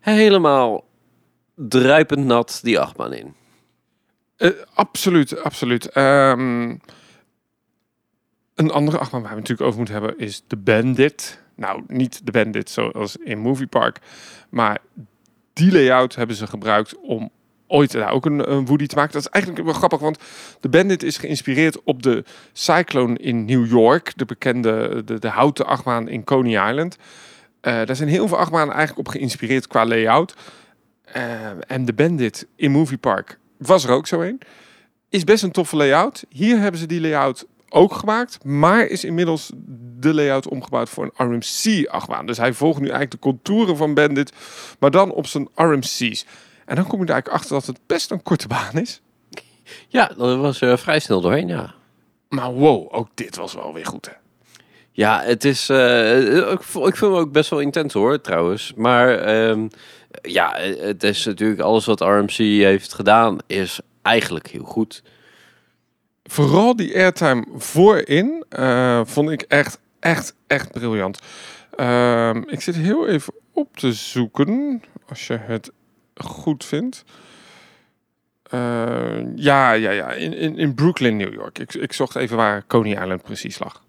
helemaal 0.00 0.84
druipend 1.54 2.24
nat 2.24 2.60
die 2.62 2.78
achtbaan 2.78 3.12
in. 3.12 3.34
Uh, 4.38 4.50
absoluut, 4.74 5.42
absoluut. 5.42 5.96
Um, 5.96 6.80
een 8.54 8.70
andere 8.70 8.98
achtbaan 8.98 9.22
waar 9.22 9.30
we 9.30 9.36
natuurlijk 9.36 9.68
over 9.68 9.76
moeten 9.76 9.94
hebben 9.94 10.18
is 10.18 10.42
de 10.46 10.56
Bandit. 10.56 11.40
Nou, 11.56 11.82
niet 11.86 12.26
de 12.26 12.32
Bandit 12.32 12.70
zoals 12.70 13.16
in 13.16 13.38
Movie 13.38 13.66
Park, 13.66 13.98
maar 14.50 14.78
die 15.52 15.72
layout 15.72 16.14
hebben 16.14 16.36
ze 16.36 16.46
gebruikt 16.46 17.00
om 17.00 17.30
ooit 17.72 17.92
daar 17.92 18.12
ook 18.12 18.26
een, 18.26 18.52
een 18.52 18.66
Woody 18.66 18.86
te 18.86 18.96
maken. 18.96 19.12
Dat 19.12 19.22
is 19.22 19.28
eigenlijk 19.30 19.64
wel 19.64 19.74
grappig, 19.74 20.00
want 20.00 20.18
de 20.60 20.68
Bandit 20.68 21.02
is 21.02 21.16
geïnspireerd 21.16 21.82
op 21.82 22.02
de 22.02 22.24
Cyclone 22.52 23.18
in 23.18 23.44
New 23.44 23.66
York, 23.66 24.12
de 24.16 24.24
bekende 24.24 25.02
de, 25.04 25.18
de 25.18 25.28
houten 25.28 25.66
achtbaan 25.66 26.08
in 26.08 26.24
Coney 26.24 26.70
Island. 26.70 26.96
Uh, 26.96 27.72
daar 27.84 27.96
zijn 27.96 28.08
heel 28.08 28.28
veel 28.28 28.38
achtbanen 28.38 28.74
eigenlijk 28.74 29.08
op 29.08 29.14
geïnspireerd 29.14 29.66
qua 29.66 29.86
layout. 29.86 30.34
Uh, 31.16 31.46
en 31.66 31.84
de 31.84 31.92
Bandit 31.92 32.46
in 32.56 32.70
Movie 32.70 32.98
Park 32.98 33.38
was 33.58 33.84
er 33.84 33.90
ook 33.90 34.06
zo 34.06 34.20
een. 34.20 34.40
Is 35.08 35.24
best 35.24 35.42
een 35.42 35.50
toffe 35.50 35.76
layout. 35.76 36.24
Hier 36.28 36.58
hebben 36.58 36.80
ze 36.80 36.86
die 36.86 37.00
layout 37.00 37.46
ook 37.68 37.94
gemaakt, 37.94 38.44
maar 38.44 38.86
is 38.86 39.04
inmiddels 39.04 39.50
de 39.98 40.14
layout 40.14 40.48
omgebouwd 40.48 40.88
voor 40.88 41.12
een 41.14 41.26
RMC-achtbaan. 41.26 42.26
Dus 42.26 42.36
hij 42.36 42.52
volgt 42.52 42.80
nu 42.80 42.88
eigenlijk 42.88 43.12
de 43.12 43.28
contouren 43.28 43.76
van 43.76 43.94
Bandit, 43.94 44.32
maar 44.78 44.90
dan 44.90 45.12
op 45.12 45.26
zijn 45.26 45.48
RMC's. 45.54 46.26
En 46.72 46.78
dan 46.78 46.86
kom 46.86 47.00
je 47.00 47.06
er 47.06 47.12
eigenlijk 47.12 47.42
achter 47.42 47.56
dat 47.56 47.66
het 47.66 47.86
best 47.86 48.10
een 48.10 48.22
korte 48.22 48.48
baan 48.48 48.78
is. 48.78 49.00
Ja, 49.88 50.06
dat 50.16 50.38
was 50.38 50.60
uh, 50.60 50.76
vrij 50.76 50.98
snel 50.98 51.20
doorheen, 51.20 51.48
ja. 51.48 51.74
Maar 52.28 52.52
wow, 52.52 52.94
ook 52.94 53.08
dit 53.14 53.36
was 53.36 53.54
wel 53.54 53.74
weer 53.74 53.86
goed, 53.86 54.06
hè? 54.06 54.12
Ja, 54.92 55.22
het 55.22 55.44
is. 55.44 55.70
Uh, 55.70 56.50
ik, 56.52 56.58
ik 56.60 56.64
vind 56.64 57.00
hem 57.00 57.14
ook 57.14 57.32
best 57.32 57.50
wel 57.50 57.60
intens 57.60 57.92
hoor, 57.92 58.20
trouwens. 58.20 58.72
Maar 58.76 59.36
um, 59.48 59.68
ja, 60.22 60.56
het 60.58 61.02
is 61.02 61.24
natuurlijk 61.24 61.60
alles 61.60 61.84
wat 61.84 62.00
RMC 62.00 62.36
heeft 62.36 62.94
gedaan, 62.94 63.38
is 63.46 63.80
eigenlijk 64.02 64.46
heel 64.46 64.64
goed 64.64 65.02
vooral 66.24 66.76
die 66.76 66.94
airtime 66.94 67.46
voorin 67.56 68.44
uh, 68.58 69.00
vond 69.04 69.30
ik 69.30 69.42
echt, 69.42 69.80
echt, 70.00 70.34
echt 70.46 70.72
briljant. 70.72 71.18
Uh, 71.76 72.34
ik 72.46 72.60
zit 72.60 72.74
heel 72.74 73.08
even 73.08 73.34
op 73.52 73.76
te 73.76 73.92
zoeken, 73.92 74.82
als 75.08 75.26
je 75.26 75.36
het 75.36 75.72
goed 76.14 76.64
vindt. 76.64 77.04
Uh, 78.54 79.36
ja, 79.36 79.72
ja, 79.72 79.90
ja. 79.90 80.10
In, 80.12 80.34
in, 80.34 80.58
in 80.58 80.74
Brooklyn, 80.74 81.16
New 81.16 81.32
York. 81.32 81.58
Ik, 81.58 81.74
ik 81.74 81.92
zocht 81.92 82.16
even 82.16 82.36
waar 82.36 82.66
Coney 82.66 82.92
Island 82.92 83.22
precies 83.22 83.58
lag. 83.58 83.82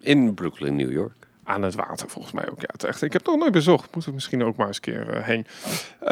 In 0.00 0.34
Brooklyn, 0.34 0.76
New 0.76 0.92
York 0.92 1.24
aan 1.44 1.62
het 1.62 1.74
water, 1.74 2.08
volgens 2.08 2.34
mij 2.34 2.50
ook. 2.50 2.60
Ja, 2.60 2.68
het 2.72 2.84
echt. 2.84 3.02
Ik 3.02 3.12
heb 3.12 3.22
het 3.22 3.30
nog 3.30 3.40
nooit 3.40 3.52
bezocht. 3.52 3.88
Moeten 3.92 4.10
we 4.10 4.14
misschien 4.14 4.44
ook 4.44 4.56
maar 4.56 4.66
eens 4.66 4.76
een 4.76 4.82
keer 4.82 5.16
uh, 5.16 5.22
heen. 5.22 5.46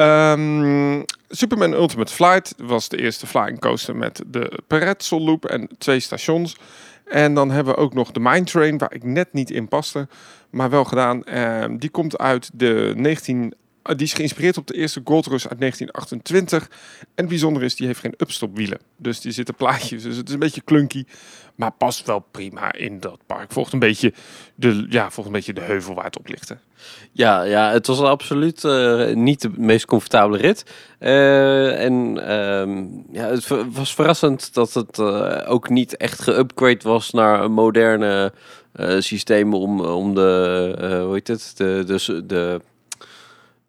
Um, 0.01 1.05
Superman 1.29 1.73
Ultimate 1.73 2.13
Flight 2.13 2.53
was 2.57 2.89
de 2.89 2.97
eerste 2.97 3.27
flying 3.27 3.59
coaster 3.59 3.95
met 3.95 4.23
de 4.27 4.59
Peretzel 4.67 5.21
Loop 5.21 5.45
en 5.45 5.69
twee 5.77 5.99
stations. 5.99 6.57
En 7.05 7.33
dan 7.33 7.51
hebben 7.51 7.73
we 7.73 7.79
ook 7.79 7.93
nog 7.93 8.11
de 8.11 8.19
Mine 8.19 8.43
Train, 8.43 8.77
waar 8.77 8.93
ik 8.93 9.03
net 9.03 9.33
niet 9.33 9.51
in 9.51 9.67
paste, 9.67 10.07
maar 10.49 10.69
wel 10.69 10.83
gedaan. 10.83 11.21
Uh, 11.25 11.65
die 11.77 11.89
komt 11.89 12.17
uit 12.17 12.49
de 12.53 12.93
19 12.95 13.53
die 13.83 14.05
is 14.05 14.13
geïnspireerd 14.13 14.57
op 14.57 14.67
de 14.67 14.73
eerste 14.73 15.01
Gold 15.03 15.25
Rush 15.25 15.45
uit 15.45 15.59
1928. 15.59 16.69
En 17.15 17.29
het 17.29 17.61
is, 17.61 17.75
die 17.75 17.87
heeft 17.87 17.99
geen 17.99 18.13
upstopwielen. 18.17 18.79
Dus 18.97 19.21
die 19.21 19.31
zitten 19.31 19.55
plaatjes. 19.55 20.03
Dus 20.03 20.17
het 20.17 20.27
is 20.27 20.33
een 20.33 20.39
beetje 20.39 20.63
clunky. 20.63 21.05
Maar 21.55 21.71
past 21.71 22.05
wel 22.05 22.19
prima 22.19 22.73
in 22.73 22.99
dat 22.99 23.19
park. 23.25 23.51
Volgt 23.51 23.73
een 23.73 23.79
beetje 23.79 24.13
de, 24.55 24.85
ja, 24.89 25.11
volgt 25.11 25.29
een 25.29 25.35
beetje 25.35 25.53
de 25.53 25.61
heuvel 25.61 25.93
waar 25.93 26.05
het 26.05 26.17
op 26.17 26.27
ligt. 26.27 26.55
Ja, 27.11 27.43
ja, 27.43 27.71
het 27.71 27.87
was 27.87 27.99
absoluut 27.99 28.63
uh, 28.63 29.13
niet 29.13 29.41
de 29.41 29.51
meest 29.55 29.85
comfortabele 29.85 30.37
rit. 30.37 30.65
Uh, 30.99 31.83
en 31.83 32.15
uh, 32.15 32.85
ja, 33.11 33.29
het 33.29 33.47
was 33.71 33.95
verrassend 33.95 34.53
dat 34.53 34.73
het 34.73 34.97
uh, 34.97 35.41
ook 35.47 35.69
niet 35.69 35.97
echt 35.97 36.21
geupgrade 36.21 36.83
was 36.83 37.11
naar 37.11 37.43
een 37.43 37.51
moderne 37.51 38.33
systeem 38.99 39.53
om, 39.53 39.81
om 39.81 40.15
de, 40.15 41.01
hoe 41.05 41.13
heet 41.13 41.27
het, 41.27 41.53
de, 41.55 41.83
de, 41.85 42.25
de 42.25 42.61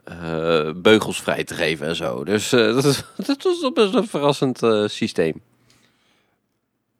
uh, 0.08 0.70
beugels 0.76 1.22
vrij 1.22 1.44
te 1.44 1.54
geven 1.54 1.86
en 1.86 1.96
zo. 1.96 2.24
Dus 2.24 2.52
uh, 2.52 2.74
dat, 2.74 2.84
is, 2.84 3.02
dat 3.16 3.42
was 3.42 3.72
best 3.72 3.94
een 3.94 4.08
verrassend 4.08 4.62
uh, 4.62 4.88
systeem. 4.88 5.42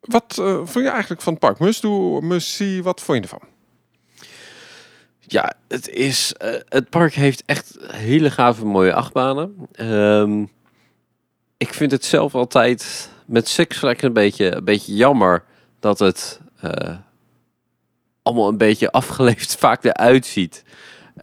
Wat 0.01 0.35
vond 0.65 0.75
je 0.75 0.89
eigenlijk 0.89 1.23
van 1.23 1.33
het 1.33 1.43
park? 1.43 1.73
See, 2.39 2.83
wat 2.83 3.01
vond 3.01 3.19
je 3.19 3.23
ervan? 3.23 3.49
Ja, 5.27 5.53
het, 5.69 5.89
is, 5.89 6.33
eh, 6.33 6.55
het 6.69 6.91
park 6.91 7.15
heeft 7.15 7.43
echt 7.47 7.77
hele 7.81 8.31
gave 8.31 8.65
mooie 8.65 8.95
achtbanen. 8.95 9.69
Ehm, 9.73 10.45
ik 11.57 11.75
vind 11.75 11.91
het 11.91 12.05
zelf 12.05 12.35
altijd 12.35 13.11
met 13.27 13.49
Six 13.49 13.79
Flags 13.79 14.03
een 14.03 14.13
beetje, 14.13 14.55
een 14.55 14.65
beetje 14.65 14.95
jammer 14.95 15.45
dat 15.81 15.99
het 15.99 16.41
eh, 16.61 16.97
allemaal 18.23 18.49
een 18.49 18.59
beetje 18.59 18.93
afgeleefd 18.93 19.57
vaak 19.65 19.85
eruit 19.85 20.27
ziet. 20.27 20.65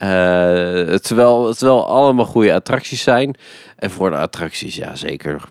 Uh, 0.04 0.08
terwijl, 0.96 1.54
terwijl 1.54 1.88
allemaal 1.88 2.26
goede 2.26 2.54
attracties 2.54 3.02
zijn. 3.02 3.36
En 3.76 3.92
voor 3.92 4.10
de 4.10 4.18
attracties, 4.18 4.76
ja 4.76 4.96
zeker. 4.96 5.42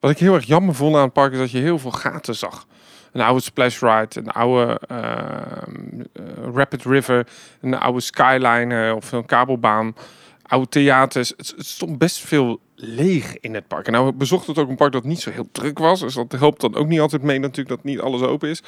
Wat 0.00 0.10
ik 0.10 0.18
heel 0.18 0.34
erg 0.34 0.44
jammer 0.44 0.74
vond 0.74 0.96
aan 0.96 1.02
het 1.02 1.12
park 1.12 1.32
is 1.32 1.38
dat 1.38 1.50
je 1.50 1.58
heel 1.58 1.78
veel 1.78 1.90
gaten 1.90 2.34
zag 2.34 2.66
een 3.12 3.20
oude 3.20 3.42
Splash 3.42 3.80
Ride, 3.80 4.08
een 4.20 4.30
oude 4.30 4.80
uh, 4.90 6.54
Rapid 6.54 6.84
River, 6.84 7.26
een 7.60 7.78
oude 7.78 8.00
Skyline 8.00 8.94
of 8.94 9.12
een 9.12 9.26
kabelbaan, 9.26 9.94
oude 10.42 10.68
theaters. 10.68 11.32
Het, 11.36 11.54
stond 11.56 11.98
best 11.98 12.18
veel 12.18 12.60
leeg 12.74 13.38
in 13.40 13.54
het 13.54 13.68
park. 13.68 13.86
En 13.86 13.92
nou 13.92 14.12
bezocht 14.12 14.46
het 14.46 14.58
ook 14.58 14.68
een 14.68 14.76
park 14.76 14.92
dat 14.92 15.04
niet 15.04 15.20
zo 15.20 15.30
heel 15.30 15.48
druk 15.52 15.78
was. 15.78 16.00
Dus 16.00 16.14
dat 16.14 16.32
helpt 16.32 16.60
dan 16.60 16.74
ook 16.74 16.86
niet 16.86 17.00
altijd 17.00 17.22
mee 17.22 17.38
natuurlijk 17.38 17.68
dat 17.68 17.84
niet 17.84 18.00
alles 18.00 18.20
open 18.20 18.48
is. 18.48 18.62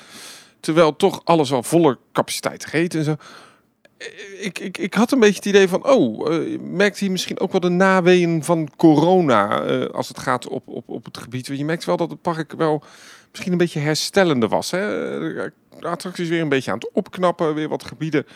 Terwijl 0.61 0.97
toch 0.97 1.21
alles 1.25 1.53
al 1.53 1.63
volle 1.63 1.99
capaciteit 2.13 2.65
gegeten 2.65 2.99
en 2.99 3.05
zo. 3.05 3.17
Ik, 4.41 4.59
ik, 4.59 4.79
ik 4.79 4.95
had 4.95 5.13
een 5.13 5.21
beetje 5.21 5.37
het 5.37 5.45
idee 5.45 5.69
van, 5.69 5.87
oh, 5.87 6.31
uh, 6.31 6.59
merkt 6.61 7.01
hij 7.01 7.09
misschien 7.09 7.41
ook 7.41 7.53
wel 7.53 7.61
de 7.61 7.69
naweeën 7.69 8.45
van 8.45 8.69
corona 8.77 9.67
uh, 9.67 9.87
als 9.87 10.09
het 10.09 10.19
gaat 10.19 10.49
op, 10.49 10.69
op, 10.69 10.89
op 10.89 11.05
het 11.05 11.19
gebied. 11.19 11.47
Je 11.47 11.65
merkt 11.65 11.85
wel 11.85 11.97
dat 11.97 12.11
het 12.11 12.23
park 12.23 12.53
wel 12.53 12.83
misschien 13.31 13.53
een 13.53 13.59
beetje 13.59 13.81
herstellende 13.81 14.49
was. 14.49 14.71
Hè? 14.71 14.81
De 15.79 15.91
attracties 15.91 16.29
weer 16.29 16.41
een 16.41 16.49
beetje 16.49 16.71
aan 16.71 16.79
het 16.79 16.91
opknappen, 16.93 17.55
weer 17.55 17.69
wat 17.69 17.85
gebieden 17.85 18.27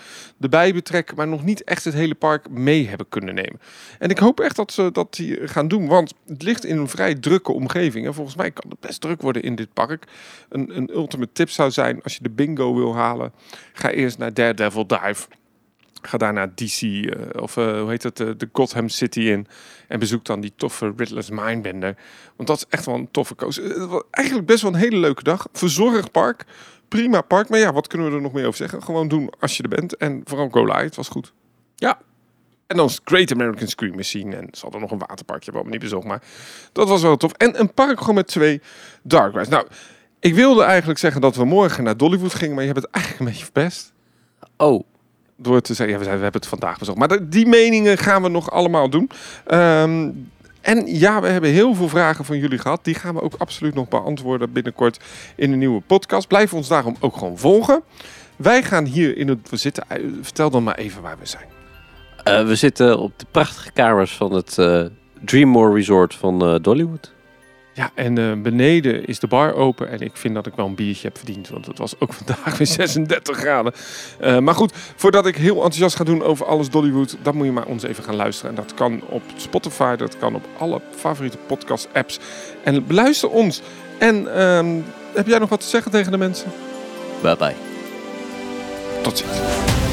erbij 0.40 0.72
betrekken, 0.72 1.16
maar 1.16 1.28
nog 1.28 1.44
niet 1.44 1.64
echt 1.64 1.84
het 1.84 1.94
hele 1.94 2.14
park 2.14 2.50
mee 2.50 2.88
hebben 2.88 3.08
kunnen 3.08 3.34
nemen. 3.34 3.60
En 3.98 4.10
ik 4.10 4.18
hoop 4.18 4.40
echt 4.40 4.56
dat 4.56 4.72
ze 4.72 4.92
dat 4.92 5.14
die 5.14 5.48
gaan 5.48 5.68
doen, 5.68 5.86
want 5.86 6.14
het 6.26 6.42
ligt 6.42 6.64
in 6.64 6.78
een 6.78 6.88
vrij 6.88 7.14
drukke 7.14 7.52
omgeving. 7.52 8.06
En 8.06 8.14
volgens 8.14 8.36
mij 8.36 8.50
kan 8.50 8.70
het 8.70 8.80
best 8.80 9.00
druk 9.00 9.22
worden 9.22 9.42
in 9.42 9.54
dit 9.54 9.72
park. 9.72 10.04
Een, 10.48 10.76
een 10.76 10.90
ultimate 10.94 11.32
tip 11.32 11.50
zou 11.50 11.70
zijn, 11.70 12.02
als 12.02 12.14
je 12.14 12.22
de 12.22 12.30
bingo 12.30 12.74
wil 12.74 12.94
halen, 12.94 13.32
ga 13.72 13.90
eerst 13.90 14.18
naar 14.18 14.34
Daredevil 14.34 14.86
Dive. 14.86 15.26
Ga 16.02 16.18
daar 16.18 16.32
naar 16.32 16.54
DC, 16.54 16.82
uh, 16.82 17.12
eh, 17.12 17.42
of 17.42 17.56
uh, 17.56 17.80
hoe 17.80 17.90
heet 17.90 18.02
het, 18.02 18.20
uh, 18.20 18.30
de 18.36 18.48
Gotham 18.52 18.88
City 18.88 19.20
in. 19.20 19.46
En 19.88 19.98
bezoek 19.98 20.24
dan 20.24 20.40
die 20.40 20.52
toffe 20.56 20.92
Riddler's 20.96 21.30
Mindbender. 21.30 21.96
Want 22.36 22.48
dat 22.48 22.56
is 22.56 22.64
echt 22.68 22.86
wel 22.86 22.94
een 22.94 23.10
toffe 23.10 23.34
koos. 23.34 23.56
Het 23.56 24.04
eigenlijk 24.10 24.46
best 24.46 24.62
wel 24.62 24.72
een 24.72 24.78
hele 24.78 24.96
leuke 24.96 25.22
dag. 25.22 25.46
Verzorgd 25.52 26.10
park. 26.10 26.44
Prima 26.88 27.20
park. 27.20 27.48
Maar 27.48 27.58
ja, 27.58 27.72
wat 27.72 27.86
kunnen 27.86 28.10
we 28.10 28.16
er 28.16 28.22
nog 28.22 28.32
meer 28.32 28.46
over 28.46 28.56
zeggen? 28.56 28.82
Gewoon 28.82 29.08
doen 29.08 29.30
als 29.40 29.56
je 29.56 29.62
er 29.62 29.68
bent. 29.68 29.96
En 29.96 30.20
vooral 30.24 30.48
go 30.48 30.64
live. 30.64 30.78
Het 30.78 30.96
was 30.96 31.08
goed. 31.08 31.32
Ja. 31.76 31.98
En 32.66 32.76
dan 32.76 32.90
Great 33.04 33.32
American 33.32 33.68
Scream 33.68 33.96
Machine. 33.96 34.36
En 34.36 34.48
ze 34.52 34.60
hadden 34.60 34.80
nog 34.80 34.90
een 34.90 34.98
waterparkje 34.98 35.52
wat 35.52 35.64
me 35.64 35.70
niet 35.70 35.80
bezocht. 35.80 36.06
Maar 36.06 36.22
dat 36.72 36.88
was 36.88 37.02
wel 37.02 37.16
tof. 37.16 37.32
En 37.32 37.60
een 37.60 37.74
park 37.74 37.98
gewoon 37.98 38.14
met 38.14 38.26
twee 38.26 38.60
dark 39.02 39.32
rides. 39.32 39.48
Nou, 39.48 39.66
ik 40.20 40.34
wilde 40.34 40.62
eigenlijk 40.62 40.98
zeggen 40.98 41.20
dat 41.20 41.36
we 41.36 41.44
morgen 41.44 41.84
naar 41.84 41.96
Dollywood 41.96 42.34
gingen. 42.34 42.54
Maar 42.54 42.64
je 42.64 42.72
hebt 42.72 42.84
het 42.84 42.94
eigenlijk 42.94 43.24
een 43.24 43.30
beetje 43.30 43.44
verpest. 43.44 43.92
Oh 44.56 44.84
door 45.40 45.60
te 45.60 45.74
zeggen, 45.74 45.98
ja, 45.98 46.04
we, 46.04 46.10
hebben 46.10 46.32
het 46.32 46.46
vandaag 46.46 46.78
bezocht. 46.78 46.98
Maar 46.98 47.28
die 47.28 47.46
meningen 47.46 47.98
gaan 47.98 48.22
we 48.22 48.28
nog 48.28 48.50
allemaal 48.50 48.90
doen. 48.90 49.10
Ehm, 49.46 50.10
en 50.60 50.98
ja, 50.98 51.20
we 51.20 51.28
hebben 51.28 51.50
heel 51.50 51.74
veel 51.74 51.88
vragen 51.88 52.24
van 52.24 52.38
jullie 52.38 52.58
gehad. 52.58 52.84
Die 52.84 52.94
gaan 52.94 53.14
we 53.14 53.22
ook 53.22 53.34
absoluut 53.38 53.74
nog 53.74 53.88
beantwoorden 53.88 54.52
binnenkort 54.52 55.04
in 55.36 55.52
een 55.52 55.58
nieuwe 55.58 55.80
podcast. 55.80 56.28
Blijf 56.28 56.54
ons 56.54 56.68
daarom 56.68 56.96
ook 57.00 57.16
gewoon 57.16 57.38
volgen. 57.38 57.82
Wij 58.36 58.62
gaan 58.62 58.84
hier 58.84 59.16
in 59.16 59.28
het... 59.28 59.50
We 59.50 59.56
zitten... 59.56 59.84
Eh, 59.88 60.04
vertel 60.22 60.50
dan 60.50 60.62
maar 60.62 60.76
even 60.76 61.02
waar 61.02 61.18
we 61.18 61.26
zijn. 61.26 61.46
Uh, 62.28 62.46
we 62.46 62.54
zitten 62.54 62.98
op 62.98 63.18
de 63.18 63.26
prachtige 63.30 63.72
kamers 63.72 64.16
van 64.16 64.32
het 64.32 64.56
uh, 64.58 64.84
Dreammore 65.24 65.74
Resort 65.74 66.14
van 66.14 66.48
uh, 66.48 66.60
Dollywood. 66.60 67.12
Ja, 67.78 67.90
en 67.94 68.18
uh, 68.18 68.32
beneden 68.32 69.04
is 69.04 69.18
de 69.18 69.26
bar 69.26 69.54
open. 69.54 69.90
En 69.90 70.00
ik 70.00 70.16
vind 70.16 70.34
dat 70.34 70.46
ik 70.46 70.54
wel 70.54 70.66
een 70.66 70.74
biertje 70.74 71.06
heb 71.06 71.16
verdiend. 71.16 71.48
Want 71.48 71.66
het 71.66 71.78
was 71.78 71.94
ook 71.98 72.12
vandaag 72.12 72.58
weer 72.58 72.66
36 72.86 73.36
graden. 73.36 73.72
Uh, 74.20 74.38
maar 74.38 74.54
goed, 74.54 74.72
voordat 74.96 75.26
ik 75.26 75.36
heel 75.36 75.54
enthousiast 75.54 75.96
ga 75.96 76.04
doen 76.04 76.22
over 76.22 76.46
alles 76.46 76.70
Dollywood. 76.70 77.16
Dan 77.22 77.36
moet 77.36 77.46
je 77.46 77.52
maar 77.52 77.66
ons 77.66 77.82
even 77.82 78.04
gaan 78.04 78.16
luisteren. 78.16 78.50
En 78.50 78.56
dat 78.56 78.74
kan 78.74 79.02
op 79.08 79.22
Spotify. 79.36 79.96
Dat 79.96 80.18
kan 80.18 80.34
op 80.34 80.48
alle 80.58 80.80
favoriete 80.96 81.38
podcast 81.46 81.88
apps. 81.92 82.18
En 82.64 82.86
beluister 82.86 83.30
ons. 83.30 83.62
En 83.98 84.22
uh, 84.22 84.82
heb 85.14 85.26
jij 85.26 85.38
nog 85.38 85.48
wat 85.48 85.60
te 85.60 85.66
zeggen 85.66 85.90
tegen 85.90 86.12
de 86.12 86.18
mensen? 86.18 86.52
Bye 87.22 87.36
bye. 87.36 87.54
Tot 89.02 89.18
ziens. 89.18 89.87